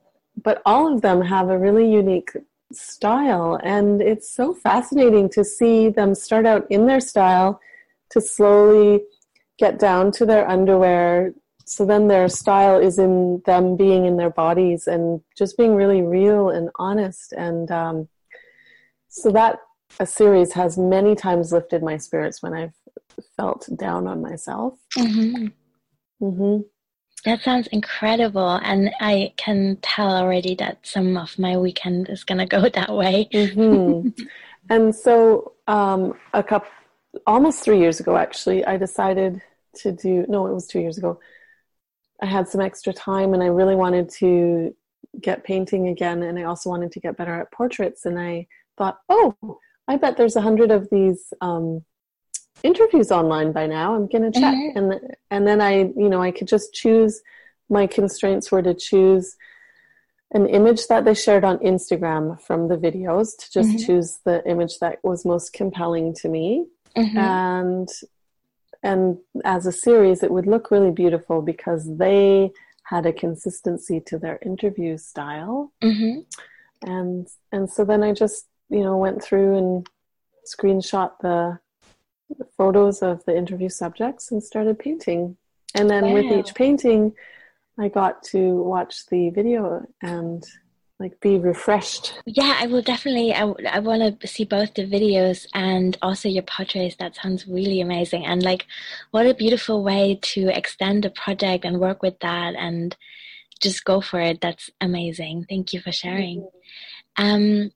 but 0.43 0.61
all 0.65 0.91
of 0.91 1.01
them 1.01 1.21
have 1.21 1.49
a 1.49 1.57
really 1.57 1.89
unique 1.89 2.31
style 2.71 3.59
and 3.63 4.01
it's 4.01 4.33
so 4.33 4.53
fascinating 4.53 5.29
to 5.29 5.43
see 5.43 5.89
them 5.89 6.15
start 6.15 6.45
out 6.45 6.65
in 6.71 6.87
their 6.87 6.99
style 6.99 7.59
to 8.11 8.21
slowly 8.21 9.01
get 9.57 9.79
down 9.79 10.11
to 10.11 10.25
their 10.25 10.47
underwear 10.49 11.33
so 11.65 11.83
then 11.83 12.07
their 12.07 12.29
style 12.29 12.79
is 12.79 12.99
in 12.99 13.41
them 13.45 13.75
being 13.75 14.05
in 14.05 14.17
their 14.17 14.29
bodies 14.29 14.87
and 14.87 15.21
just 15.35 15.57
being 15.57 15.75
really 15.75 16.01
real 16.01 16.49
and 16.49 16.69
honest 16.75 17.33
and 17.33 17.71
um, 17.71 18.07
so 19.09 19.31
that 19.31 19.59
a 19.99 20.05
series 20.05 20.53
has 20.53 20.77
many 20.77 21.15
times 21.15 21.51
lifted 21.51 21.81
my 21.81 21.97
spirits 21.97 22.41
when 22.43 22.53
i've 22.53 22.73
felt 23.35 23.67
down 23.77 24.07
on 24.07 24.21
myself 24.21 24.77
mm-hmm. 24.97 25.47
Mm-hmm. 26.23 26.61
that 27.23 27.41
sounds 27.41 27.67
incredible 27.67 28.59
and 28.63 28.91
i 28.99 29.33
can 29.37 29.77
tell 29.81 30.15
already 30.15 30.53
that 30.55 30.77
some 30.83 31.17
of 31.17 31.37
my 31.39 31.57
weekend 31.57 32.09
is 32.09 32.23
going 32.23 32.37
to 32.37 32.45
go 32.45 32.69
that 32.73 32.93
way 32.93 33.27
mm-hmm. 33.33 34.09
and 34.69 34.93
so 34.93 35.53
um, 35.67 36.13
a 36.33 36.43
couple 36.43 36.69
almost 37.25 37.63
three 37.63 37.79
years 37.79 37.99
ago 37.99 38.15
actually 38.15 38.65
i 38.65 38.77
decided 38.77 39.41
to 39.73 39.91
do 39.91 40.25
no 40.27 40.47
it 40.47 40.53
was 40.53 40.67
two 40.67 40.79
years 40.79 40.97
ago 40.97 41.19
I 42.21 42.25
had 42.25 42.47
some 42.47 42.61
extra 42.61 42.93
time 42.93 43.33
and 43.33 43.43
I 43.43 43.47
really 43.47 43.75
wanted 43.75 44.09
to 44.19 44.75
get 45.19 45.43
painting 45.43 45.87
again 45.87 46.23
and 46.23 46.39
I 46.39 46.43
also 46.43 46.69
wanted 46.69 46.91
to 46.93 46.99
get 46.99 47.17
better 47.17 47.33
at 47.39 47.51
portraits 47.51 48.05
and 48.05 48.19
I 48.19 48.47
thought, 48.77 48.99
oh, 49.09 49.59
I 49.87 49.97
bet 49.97 50.17
there's 50.17 50.35
a 50.35 50.41
hundred 50.41 50.71
of 50.71 50.89
these 50.89 51.33
um, 51.41 51.83
interviews 52.63 53.11
online 53.11 53.51
by 53.51 53.67
now. 53.67 53.95
I'm 53.95 54.07
gonna 54.07 54.31
check 54.31 54.55
mm-hmm. 54.55 54.77
and 54.77 55.15
and 55.29 55.47
then 55.47 55.61
I 55.61 55.91
you 55.95 56.09
know 56.09 56.21
I 56.21 56.31
could 56.31 56.47
just 56.47 56.73
choose. 56.73 57.21
My 57.69 57.87
constraints 57.87 58.51
were 58.51 58.61
to 58.61 58.73
choose 58.73 59.35
an 60.31 60.47
image 60.47 60.87
that 60.87 61.05
they 61.05 61.13
shared 61.13 61.43
on 61.43 61.57
Instagram 61.59 62.39
from 62.41 62.67
the 62.67 62.77
videos 62.77 63.37
to 63.37 63.51
just 63.51 63.69
mm-hmm. 63.69 63.85
choose 63.85 64.19
the 64.25 64.47
image 64.47 64.79
that 64.79 64.99
was 65.03 65.25
most 65.25 65.53
compelling 65.53 66.13
to 66.15 66.29
me. 66.29 66.65
Mm-hmm. 66.95 67.17
And 67.17 67.89
and 68.85 69.17
as 69.43 69.65
a 69.65 69.71
series 69.71 70.23
it 70.23 70.31
would 70.31 70.45
look 70.45 70.71
really 70.71 70.91
beautiful 70.91 71.41
because 71.41 71.97
they 71.97 72.51
had 72.83 73.05
a 73.05 73.11
consistency 73.11 73.99
to 73.99 74.17
their 74.17 74.39
interview 74.45 74.95
style 74.97 75.73
mm-hmm. 75.81 76.19
and 76.89 77.27
and 77.51 77.69
so 77.69 77.83
then 77.83 78.03
i 78.03 78.13
just 78.13 78.45
you 78.69 78.83
know 78.83 78.95
went 78.95 79.21
through 79.21 79.57
and 79.57 79.87
screenshot 80.45 81.11
the, 81.21 81.59
photos 82.57 83.03
of 83.03 83.23
the 83.25 83.37
interview 83.37 83.69
subjects 83.69 84.31
and 84.31 84.43
started 84.43 84.79
painting 84.79 85.37
and 85.75 85.87
then 85.87 86.05
wow. 86.05 86.13
with 86.13 86.25
each 86.25 86.55
painting 86.55 87.13
i 87.77 87.87
got 87.87 88.23
to 88.23 88.55
watch 88.63 89.05
the 89.11 89.29
video 89.29 89.85
and 90.01 90.43
like 90.99 91.19
be 91.19 91.37
refreshed. 91.37 92.13
Yeah 92.25 92.57
i 92.61 92.67
will 92.67 92.81
definitely 92.81 93.33
i, 93.33 93.43
I 93.69 93.79
want 93.79 94.19
to 94.21 94.27
see 94.27 94.45
both 94.45 94.73
the 94.73 94.85
videos 94.85 95.45
and 95.53 95.97
also 96.01 96.29
your 96.29 96.43
portraits. 96.43 96.95
That 96.97 97.15
sounds 97.15 97.47
really 97.47 97.81
amazing. 97.81 98.25
And 98.25 98.41
like 98.43 98.65
what 99.11 99.25
a 99.25 99.33
beautiful 99.33 99.83
way 99.83 100.19
to 100.33 100.47
extend 100.49 101.03
the 101.03 101.09
project 101.09 101.65
and 101.65 101.79
work 101.79 102.01
with 102.01 102.19
that 102.19 102.55
and 102.55 102.95
just 103.61 103.85
go 103.85 104.01
for 104.01 104.19
it. 104.19 104.41
That's 104.41 104.69
amazing. 104.81 105.45
Thank 105.49 105.73
you 105.73 105.79
for 105.81 105.91
sharing. 105.91 106.47
Mm-hmm. 107.17 107.25
um 107.25 107.71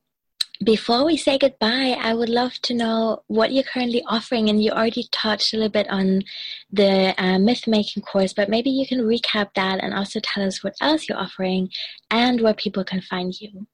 before 0.64 1.06
we 1.06 1.16
say 1.16 1.38
goodbye, 1.38 1.98
I 2.00 2.14
would 2.14 2.30
love 2.30 2.54
to 2.64 2.74
know 2.74 3.24
what 3.28 3.54
you're 3.54 3.64
currently 3.64 4.04
offering. 4.08 4.50
And 4.50 4.62
you 4.62 4.72
already 4.72 5.08
touched 5.12 5.54
a 5.54 5.58
little 5.58 5.72
bit 5.72 5.90
on 5.90 6.24
the 6.72 7.14
uh, 7.18 7.40
myth 7.40 7.66
making 7.68 8.04
course, 8.04 8.34
but 8.34 8.50
maybe 8.50 8.70
you 8.70 8.86
can 8.86 9.00
recap 9.00 9.54
that 9.56 9.82
and 9.82 9.94
also 9.94 10.20
tell 10.22 10.46
us 10.46 10.64
what 10.64 10.76
else 10.82 11.08
you're 11.08 11.18
offering 11.18 11.70
and 12.12 12.42
where 12.42 12.54
people 12.54 12.84
can 12.84 13.02
find 13.02 13.40
you. 13.40 13.68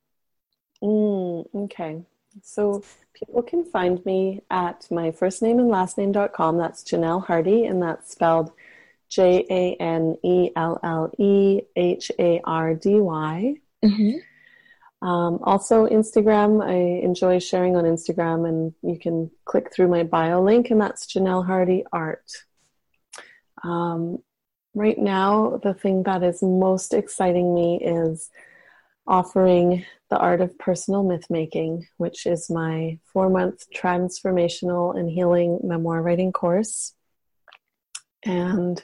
Mm, 0.83 1.45
okay. 1.55 2.03
So 2.43 2.83
people 3.13 3.41
can 3.41 3.63
find 3.65 4.05
me 4.05 4.41
at 4.51 4.87
my 4.91 5.11
first 5.11 5.41
name 5.41 5.57
and 5.59 5.69
last 5.69 5.97
name.com. 5.97 6.57
That's 6.57 6.83
Janelle 6.83 7.25
Hardy, 7.25 7.65
and 7.65 7.81
that's 7.81 8.11
spelled 8.11 8.51
J 9.09 9.45
A 9.49 9.75
N 9.81 10.17
E 10.23 10.51
L 10.55 10.79
L 10.83 11.11
E 11.17 11.61
H 11.75 12.11
A 12.19 12.41
R 12.43 12.75
D 12.75 12.99
Y. 12.99 13.55
Mm-hmm. 13.83 14.17
Um, 15.01 15.39
also, 15.43 15.87
Instagram, 15.87 16.63
I 16.63 17.03
enjoy 17.03 17.39
sharing 17.39 17.75
on 17.75 17.83
Instagram, 17.83 18.47
and 18.47 18.73
you 18.81 18.97
can 18.97 19.29
click 19.45 19.71
through 19.73 19.89
my 19.89 20.03
bio 20.03 20.41
link, 20.41 20.71
and 20.71 20.81
that's 20.81 21.05
Janelle 21.05 21.45
Hardy 21.45 21.83
Art. 21.91 22.31
Um, 23.63 24.19
right 24.73 24.97
now, 24.97 25.59
the 25.63 25.73
thing 25.73 26.03
that 26.03 26.23
is 26.23 26.41
most 26.41 26.93
exciting 26.93 27.53
me 27.53 27.79
is 27.81 28.29
offering 29.07 29.85
the 30.09 30.17
art 30.17 30.41
of 30.41 30.57
personal 30.57 31.03
myth 31.03 31.25
making, 31.29 31.87
which 31.97 32.25
is 32.25 32.49
my 32.49 32.99
four 33.11 33.29
month 33.29 33.65
transformational 33.75 34.97
and 34.97 35.09
healing 35.09 35.59
memoir 35.63 36.01
writing 36.01 36.31
course. 36.31 36.93
And 38.23 38.83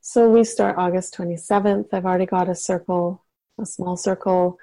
so 0.00 0.28
we 0.28 0.44
start 0.44 0.78
August 0.78 1.14
27th. 1.16 1.92
I've 1.92 2.06
already 2.06 2.26
got 2.26 2.48
a 2.48 2.54
circle, 2.54 3.24
a 3.60 3.66
small 3.66 3.96
circle 3.96 4.58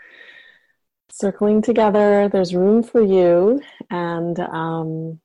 circling 1.20 1.63
together. 1.63 2.30
There's 2.30 2.53
room 2.53 2.84
for 2.84 3.01
you. 3.01 3.61
And 3.89 4.39
um, 4.39 5.20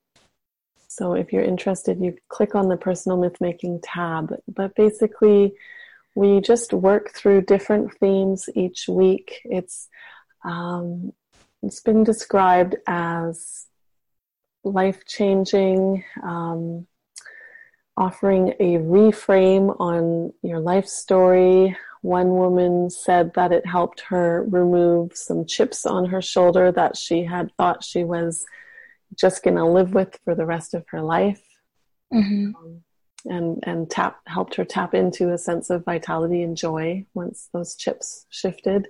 so 0.89 1.15
if 1.15 1.33
you're 1.33 1.45
interested, 1.45 2.01
you 2.01 2.17
click 2.29 2.55
on 2.55 2.69
the 2.69 2.79
personal 2.79 3.19
myth 3.19 3.37
making 3.41 3.81
tab. 3.83 4.35
But 4.49 4.75
basically, 4.75 5.55
we 6.15 6.41
just 6.41 6.73
work 6.73 7.11
through 7.11 7.43
different 7.43 7.95
themes 7.99 8.49
each 8.55 8.89
week. 8.89 9.41
It's 9.45 9.89
um, 10.45 11.13
it's 11.63 11.81
been 11.81 12.05
described 12.05 12.77
as 12.87 13.67
life 14.65 15.05
changing, 15.07 16.05
um, 16.23 16.87
offering 17.97 18.55
a 18.61 18.79
reframe 18.79 19.77
on 19.79 20.33
your 20.43 20.59
life 20.59 20.89
story, 20.89 21.77
one 22.03 22.31
woman 22.31 22.91
said 22.91 23.33
that 23.35 23.53
it 23.53 23.65
helped 23.65 24.01
her 24.09 24.45
remove 24.49 25.17
some 25.17 25.47
chips 25.47 25.87
on 25.87 26.05
her 26.07 26.21
shoulder 26.21 26.71
that 26.73 26.97
she 26.97 27.25
had 27.25 27.51
thought 27.57 27.85
she 27.85 28.05
was 28.05 28.45
just 29.17 29.43
going 29.43 29.57
to 29.57 29.65
live 29.65 29.95
with 29.95 30.19
for 30.25 30.35
the 30.35 30.47
rest 30.47 30.75
of 30.75 30.85
her 30.89 31.01
life. 31.01 31.43
Mm-hmm. 32.13 32.55
Um, 32.57 32.83
and 33.25 33.63
and 33.63 33.89
tap 33.89 34.19
helped 34.27 34.57
her 34.57 34.65
tap 34.65 34.95
into 34.95 35.33
a 35.33 35.39
sense 35.39 35.71
of 35.71 35.85
vitality 35.85 36.43
and 36.43 36.57
joy 36.57 37.07
once 37.15 37.49
those 37.53 37.77
chips 37.77 38.27
shifted. 38.31 38.89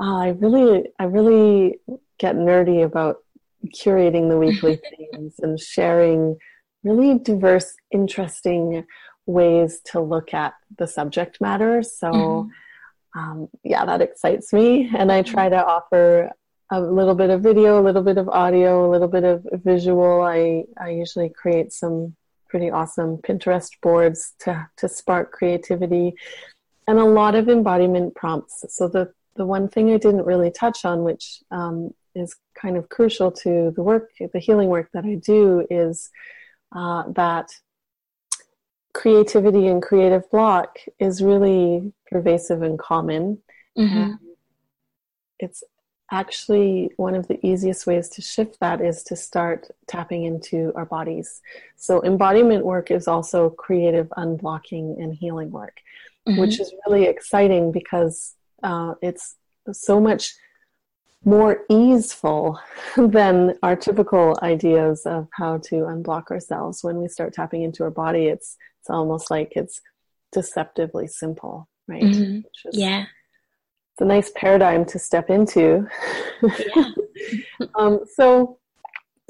Uh, 0.00 0.16
I 0.16 0.28
really 0.30 0.88
I 0.98 1.04
really 1.04 1.78
get 2.18 2.36
nerdy 2.36 2.82
about 2.82 3.18
curating 3.66 4.30
the 4.30 4.38
weekly 4.38 4.80
themes 5.12 5.34
and 5.40 5.60
sharing 5.60 6.38
really 6.82 7.18
diverse, 7.18 7.74
interesting 7.90 8.84
ways 9.26 9.80
to 9.86 10.00
look 10.00 10.34
at 10.34 10.54
the 10.78 10.86
subject 10.86 11.40
matter. 11.40 11.82
So, 11.82 12.10
mm-hmm. 12.10 13.18
um, 13.18 13.48
yeah, 13.62 13.84
that 13.84 14.02
excites 14.02 14.52
me. 14.52 14.90
And 14.96 15.10
I 15.10 15.22
try 15.22 15.48
to 15.48 15.64
offer 15.64 16.30
a 16.70 16.80
little 16.80 17.14
bit 17.14 17.30
of 17.30 17.42
video, 17.42 17.80
a 17.80 17.82
little 17.82 18.02
bit 18.02 18.18
of 18.18 18.28
audio, 18.28 18.88
a 18.88 18.90
little 18.90 19.08
bit 19.08 19.24
of 19.24 19.46
visual. 19.52 20.22
I, 20.22 20.64
I 20.80 20.90
usually 20.90 21.28
create 21.28 21.72
some 21.72 22.16
pretty 22.48 22.70
awesome 22.70 23.18
Pinterest 23.18 23.70
boards 23.82 24.34
to, 24.40 24.68
to 24.76 24.88
spark 24.88 25.32
creativity 25.32 26.14
and 26.86 26.98
a 26.98 27.04
lot 27.04 27.34
of 27.34 27.48
embodiment 27.48 28.14
prompts. 28.14 28.64
So, 28.68 28.88
the, 28.88 29.12
the 29.36 29.46
one 29.46 29.68
thing 29.68 29.92
I 29.92 29.98
didn't 29.98 30.24
really 30.24 30.50
touch 30.50 30.84
on, 30.84 31.02
which 31.02 31.42
um, 31.50 31.92
is 32.14 32.36
kind 32.60 32.76
of 32.76 32.88
crucial 32.88 33.32
to 33.32 33.72
the 33.74 33.82
work, 33.82 34.10
the 34.20 34.38
healing 34.38 34.68
work 34.68 34.90
that 34.92 35.04
I 35.04 35.16
do, 35.16 35.66
is 35.70 36.10
uh, 36.74 37.04
that 37.12 37.50
creativity 38.94 39.66
and 39.66 39.82
creative 39.82 40.30
block 40.30 40.78
is 40.98 41.22
really 41.22 41.92
pervasive 42.10 42.62
and 42.62 42.78
common. 42.78 43.38
Mm-hmm. 43.76 43.96
And 43.96 44.18
it's 45.38 45.62
actually 46.10 46.90
one 46.96 47.14
of 47.14 47.26
the 47.26 47.44
easiest 47.44 47.86
ways 47.86 48.08
to 48.08 48.22
shift 48.22 48.58
that 48.60 48.80
is 48.80 49.02
to 49.02 49.16
start 49.16 49.68
tapping 49.88 50.24
into 50.24 50.72
our 50.76 50.86
bodies. 50.86 51.42
So, 51.76 52.02
embodiment 52.04 52.64
work 52.64 52.90
is 52.90 53.08
also 53.08 53.50
creative 53.50 54.08
unblocking 54.16 55.02
and 55.02 55.12
healing 55.12 55.50
work, 55.50 55.80
mm-hmm. 56.26 56.40
which 56.40 56.60
is 56.60 56.72
really 56.86 57.04
exciting 57.04 57.72
because 57.72 58.34
uh, 58.62 58.94
it's 59.02 59.36
so 59.72 60.00
much 60.00 60.34
more 61.24 61.64
easeful 61.70 62.60
than 62.96 63.58
our 63.62 63.74
typical 63.74 64.38
ideas 64.42 65.06
of 65.06 65.26
how 65.32 65.58
to 65.58 65.76
unblock 65.76 66.30
ourselves. 66.30 66.84
When 66.84 66.98
we 66.98 67.08
start 67.08 67.32
tapping 67.32 67.62
into 67.62 67.82
our 67.82 67.90
body, 67.90 68.26
it's 68.26 68.56
it's 68.84 68.90
almost 68.90 69.30
like 69.30 69.52
it's 69.56 69.80
deceptively 70.30 71.06
simple, 71.06 71.70
right? 71.88 72.02
Mm-hmm. 72.02 72.40
yeah. 72.72 73.06
It's 73.92 74.02
a 74.02 74.04
nice 74.04 74.30
paradigm 74.34 74.84
to 74.86 74.98
step 74.98 75.30
into. 75.30 75.88
Yeah. 76.42 76.90
um, 77.76 78.00
so, 78.14 78.58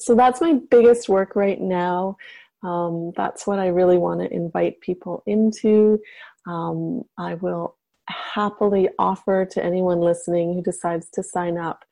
so 0.01 0.17
that's 0.17 0.41
my 0.41 0.55
biggest 0.73 1.09
work 1.09 1.37
right 1.37 1.61
now. 1.61 2.17
Um, 2.65 3.13
that's 3.17 3.47
what 3.47 3.61
I 3.61 3.69
really 3.69 3.97
want 3.97 4.23
to 4.23 4.35
invite 4.35 4.81
people 4.81 5.23
into. 5.25 6.01
Um, 6.49 7.05
I 7.17 7.35
will 7.35 7.77
happily 8.09 8.89
offer 8.99 9.47
to 9.53 9.65
anyone 9.65 10.01
listening 10.01 10.55
who 10.55 10.63
decides 10.63 11.09
to 11.11 11.23
sign 11.23 11.59
up 11.59 11.85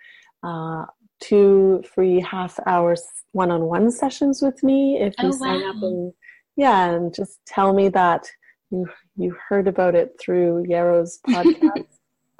uh, 0.43 0.87
two 1.21 1.85
free 1.95 2.19
half 2.19 2.59
hours 2.67 3.05
one-on-one 3.31 3.93
sessions 3.93 4.43
with 4.43 4.63
me 4.65 4.99
if 5.01 5.15
you 5.21 5.29
oh, 5.29 5.33
sign 5.33 5.61
wow. 5.61 5.71
up 5.71 5.83
and 5.83 6.13
yeah 6.57 6.91
and 6.91 7.15
just 7.15 7.39
tell 7.47 7.73
me 7.73 7.89
that 7.89 8.29
you 8.71 8.89
you 9.17 9.37
heard 9.49 9.69
about 9.69 9.95
it 9.95 10.17
through 10.21 10.65
Yarrow's 10.67 11.21
podcast 11.29 11.87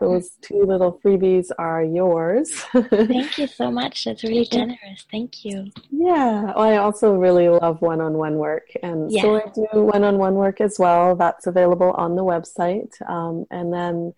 those 0.03 0.31
two 0.41 0.65
little 0.65 0.99
freebies 1.05 1.51
are 1.59 1.85
yours. 1.85 2.51
Thank 2.73 3.39
you 3.39 3.47
so 3.47 3.71
much. 3.71 4.05
That's 4.05 4.25
really 4.25 4.45
generous. 4.45 5.07
Thank 5.11 5.45
you. 5.45 5.71
Yeah. 5.91 6.47
Well, 6.47 6.59
I 6.59 6.77
also 6.79 7.15
really 7.15 7.49
love 7.49 7.81
one 7.81 8.01
on 8.01 8.15
one 8.15 8.37
work. 8.37 8.67
And 8.83 9.13
yeah. 9.13 9.23
so 9.23 9.37
I 9.37 9.45
do 9.55 9.81
one 9.81 10.03
on 10.03 10.19
one 10.19 10.35
work 10.35 10.61
as 10.61 10.77
well. 10.77 11.15
That's 11.15 11.47
available 11.47 11.93
on 11.93 12.17
the 12.17 12.25
website. 12.25 12.91
Um, 13.09 13.47
and 13.53 13.73
then 13.73 14.13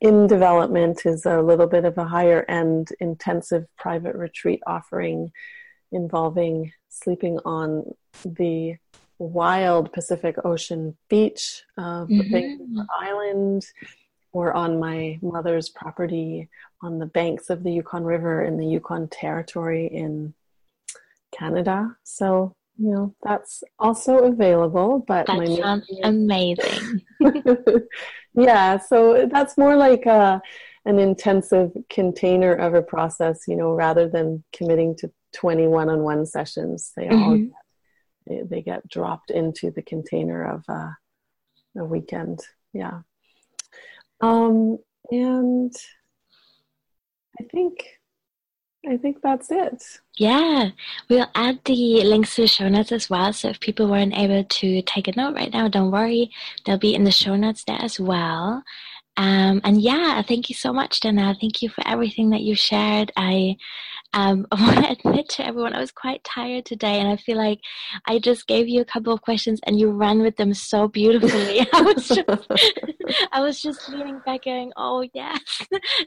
in 0.00 0.26
development 0.26 1.04
is 1.04 1.26
a 1.26 1.42
little 1.42 1.66
bit 1.66 1.84
of 1.84 1.98
a 1.98 2.04
higher 2.04 2.44
end 2.48 2.88
intensive 3.00 3.66
private 3.76 4.14
retreat 4.14 4.60
offering 4.66 5.32
involving 5.92 6.72
sleeping 6.88 7.38
on 7.44 7.84
the 8.24 8.76
wild 9.18 9.92
Pacific 9.92 10.36
Ocean 10.44 10.96
beach 11.08 11.62
of 11.78 12.08
mm-hmm. 12.08 12.32
Vancouver 12.32 12.86
Island 12.98 13.66
or 14.32 14.52
on 14.52 14.78
my 14.78 15.18
mother's 15.22 15.68
property 15.70 16.48
on 16.82 16.98
the 16.98 17.06
banks 17.06 17.48
of 17.48 17.62
the 17.62 17.72
Yukon 17.72 18.04
River 18.04 18.44
in 18.44 18.58
the 18.58 18.66
Yukon 18.66 19.08
Territory 19.08 19.86
in 19.86 20.34
Canada. 21.36 21.96
So, 22.04 22.54
you 22.78 22.90
know, 22.90 23.14
that's 23.22 23.64
also 23.78 24.18
available. 24.18 25.04
But 25.06 25.26
that 25.26 25.38
my 25.38 25.46
sounds 25.46 25.86
amazing. 26.02 27.00
yeah, 28.34 28.78
so 28.78 29.26
that's 29.32 29.56
more 29.56 29.76
like 29.76 30.04
a, 30.04 30.42
an 30.84 30.98
intensive 30.98 31.72
container 31.88 32.54
of 32.54 32.74
a 32.74 32.82
process, 32.82 33.44
you 33.48 33.56
know, 33.56 33.72
rather 33.72 34.06
than 34.06 34.44
committing 34.52 34.94
to 34.96 35.10
20 35.34 35.66
one-on-one 35.66 36.26
sessions. 36.26 36.92
They 36.94 37.06
mm-hmm. 37.06 37.22
all 37.22 37.48
they, 38.26 38.42
they, 38.42 38.62
get 38.62 38.88
dropped 38.88 39.30
into 39.30 39.70
the 39.70 39.82
container 39.82 40.44
of 40.44 40.64
uh, 40.68 40.90
a 41.78 41.84
weekend. 41.84 42.40
Yeah. 42.72 43.00
Um, 44.20 44.78
and 45.10 45.72
I 47.40 47.44
think 47.44 47.84
I 48.88 48.96
think 48.96 49.20
that's 49.20 49.50
it. 49.50 49.82
Yeah, 50.16 50.70
we'll 51.08 51.26
add 51.34 51.58
the 51.64 52.04
links 52.04 52.36
to 52.36 52.42
the 52.42 52.48
show 52.48 52.68
notes 52.68 52.92
as 52.92 53.10
well. 53.10 53.32
So 53.32 53.48
if 53.48 53.58
people 53.58 53.88
weren't 53.88 54.16
able 54.16 54.44
to 54.44 54.82
take 54.82 55.08
a 55.08 55.16
note 55.16 55.34
right 55.34 55.52
now, 55.52 55.68
don't 55.68 55.90
worry, 55.90 56.30
they'll 56.64 56.78
be 56.78 56.94
in 56.94 57.04
the 57.04 57.10
show 57.10 57.34
notes 57.34 57.64
there 57.64 57.82
as 57.82 57.98
well. 57.98 58.62
Um, 59.16 59.60
and 59.64 59.80
yeah, 59.80 60.22
thank 60.22 60.48
you 60.48 60.54
so 60.54 60.72
much, 60.72 61.00
Dana. 61.00 61.34
Thank 61.40 61.62
you 61.62 61.68
for 61.68 61.86
everything 61.86 62.30
that 62.30 62.42
you 62.42 62.54
shared. 62.54 63.12
I 63.16 63.56
um, 64.12 64.46
I 64.52 64.62
want 64.62 64.86
to 64.86 65.08
admit 65.08 65.28
to 65.30 65.46
everyone 65.46 65.74
I 65.74 65.80
was 65.80 65.92
quite 65.92 66.24
tired 66.24 66.64
today, 66.64 67.00
and 67.00 67.08
I 67.08 67.16
feel 67.16 67.36
like 67.36 67.60
I 68.06 68.18
just 68.18 68.46
gave 68.46 68.68
you 68.68 68.80
a 68.80 68.84
couple 68.84 69.12
of 69.12 69.22
questions 69.22 69.60
and 69.66 69.78
you 69.78 69.90
ran 69.90 70.20
with 70.20 70.36
them 70.36 70.54
so 70.54 70.88
beautifully. 70.88 71.60
I 71.72 71.82
was 71.82 72.08
just, 72.08 72.20
I 73.32 73.40
was 73.40 73.60
just 73.60 73.88
leaning 73.88 74.20
back, 74.24 74.44
going, 74.44 74.72
"Oh 74.76 75.06
yes, 75.14 75.40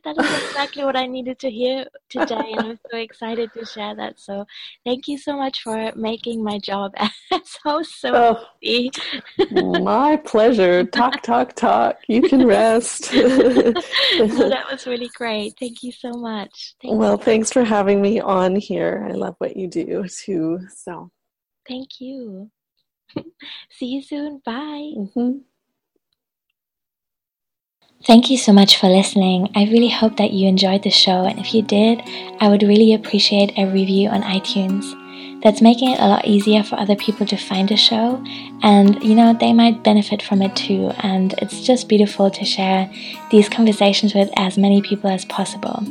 that 0.04 0.18
is 0.18 0.48
exactly 0.48 0.84
what 0.84 0.96
I 0.96 1.08
needed 1.08 1.40
to 1.40 1.50
hear 1.50 1.86
today," 2.10 2.54
and 2.58 2.60
I'm 2.70 2.80
so 2.92 2.98
excited 2.98 3.52
to 3.54 3.66
share 3.66 3.96
that. 3.96 4.20
So, 4.20 4.46
thank 4.86 5.08
you 5.08 5.18
so 5.18 5.36
much 5.36 5.62
for 5.62 5.92
making 5.96 6.44
my 6.44 6.60
job 6.60 6.94
so 7.64 7.82
so 7.84 8.16
oh, 8.16 8.46
easy. 8.62 9.02
my 9.52 10.16
pleasure. 10.18 10.84
Talk, 10.84 11.22
talk, 11.22 11.56
talk. 11.56 11.98
You 12.08 12.22
can 12.22 12.46
rest. 12.46 13.12
that 13.12 14.66
was 14.72 14.86
really 14.88 15.10
great. 15.16 15.56
Thank 15.60 15.84
you 15.84 15.92
so 15.92 16.12
much. 16.12 16.76
Thank 16.82 16.98
well, 16.98 17.18
you. 17.18 17.24
thanks 17.24 17.52
for 17.52 17.64
having 17.64 17.89
having 17.90 18.02
me 18.04 18.20
on 18.20 18.56
here. 18.56 19.08
I 19.10 19.14
love 19.14 19.36
what 19.40 19.58
you 19.58 19.68
do 19.68 20.06
too. 20.08 20.60
So, 20.70 21.10
thank 21.68 22.00
you. 22.00 22.52
See 23.72 23.88
you 23.88 24.02
soon. 24.04 24.42
Bye. 24.46 24.94
Mm-hmm. 24.96 25.40
Thank 28.06 28.30
you 28.30 28.38
so 28.38 28.54
much 28.54 28.78
for 28.78 28.88
listening. 28.88 29.50
I 29.56 29.64
really 29.66 29.90
hope 29.90 30.18
that 30.18 30.32
you 30.32 30.48
enjoyed 30.48 30.84
the 30.84 30.92
show, 30.92 31.26
and 31.26 31.40
if 31.40 31.54
you 31.54 31.64
did, 31.64 32.02
I 32.40 32.48
would 32.48 32.64
really 32.64 32.94
appreciate 32.94 33.58
a 33.58 33.66
review 33.66 34.10
on 34.10 34.22
iTunes 34.22 34.86
that's 35.42 35.62
making 35.62 35.92
it 35.92 36.00
a 36.00 36.08
lot 36.08 36.26
easier 36.26 36.64
for 36.64 36.78
other 36.78 36.96
people 36.96 37.26
to 37.28 37.38
find 37.38 37.70
the 37.70 37.78
show. 37.78 38.24
And 38.62 39.02
you 39.04 39.16
know 39.16 39.34
they 39.34 39.54
might 39.54 39.84
benefit 39.84 40.22
from 40.22 40.42
it 40.42 40.56
too. 40.56 40.92
And 41.00 41.34
it's 41.38 41.62
just 41.62 41.88
beautiful 41.88 42.30
to 42.32 42.46
share 42.46 42.92
these 43.32 43.50
conversations 43.50 44.14
with 44.14 44.30
as 44.36 44.58
many 44.58 44.82
people 44.82 45.10
as 45.10 45.26
possible. 45.26 45.84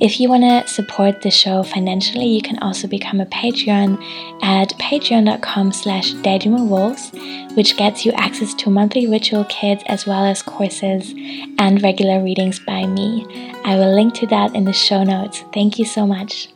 If 0.00 0.18
you 0.18 0.30
want 0.30 0.44
to 0.44 0.66
support 0.72 1.22
the 1.22 1.30
show 1.30 1.62
financially 1.62 2.26
you 2.26 2.40
can 2.40 2.58
also 2.60 2.88
become 2.88 3.20
a 3.20 3.26
patreon 3.26 4.02
at 4.42 4.70
patreon.com 4.78 5.72
slash 5.72 6.14
wolves 6.14 7.12
which 7.54 7.76
gets 7.76 8.06
you 8.06 8.12
access 8.12 8.54
to 8.54 8.70
monthly 8.70 9.06
ritual 9.06 9.44
kits 9.44 9.84
as 9.86 10.06
well 10.06 10.24
as 10.24 10.42
courses 10.42 11.12
and 11.58 11.82
regular 11.82 12.22
readings 12.22 12.58
by 12.60 12.86
me. 12.86 13.26
I 13.64 13.76
will 13.76 13.94
link 13.94 14.14
to 14.14 14.26
that 14.28 14.54
in 14.54 14.64
the 14.64 14.72
show 14.72 15.04
notes. 15.04 15.44
Thank 15.52 15.78
you 15.78 15.84
so 15.84 16.06
much 16.06 16.48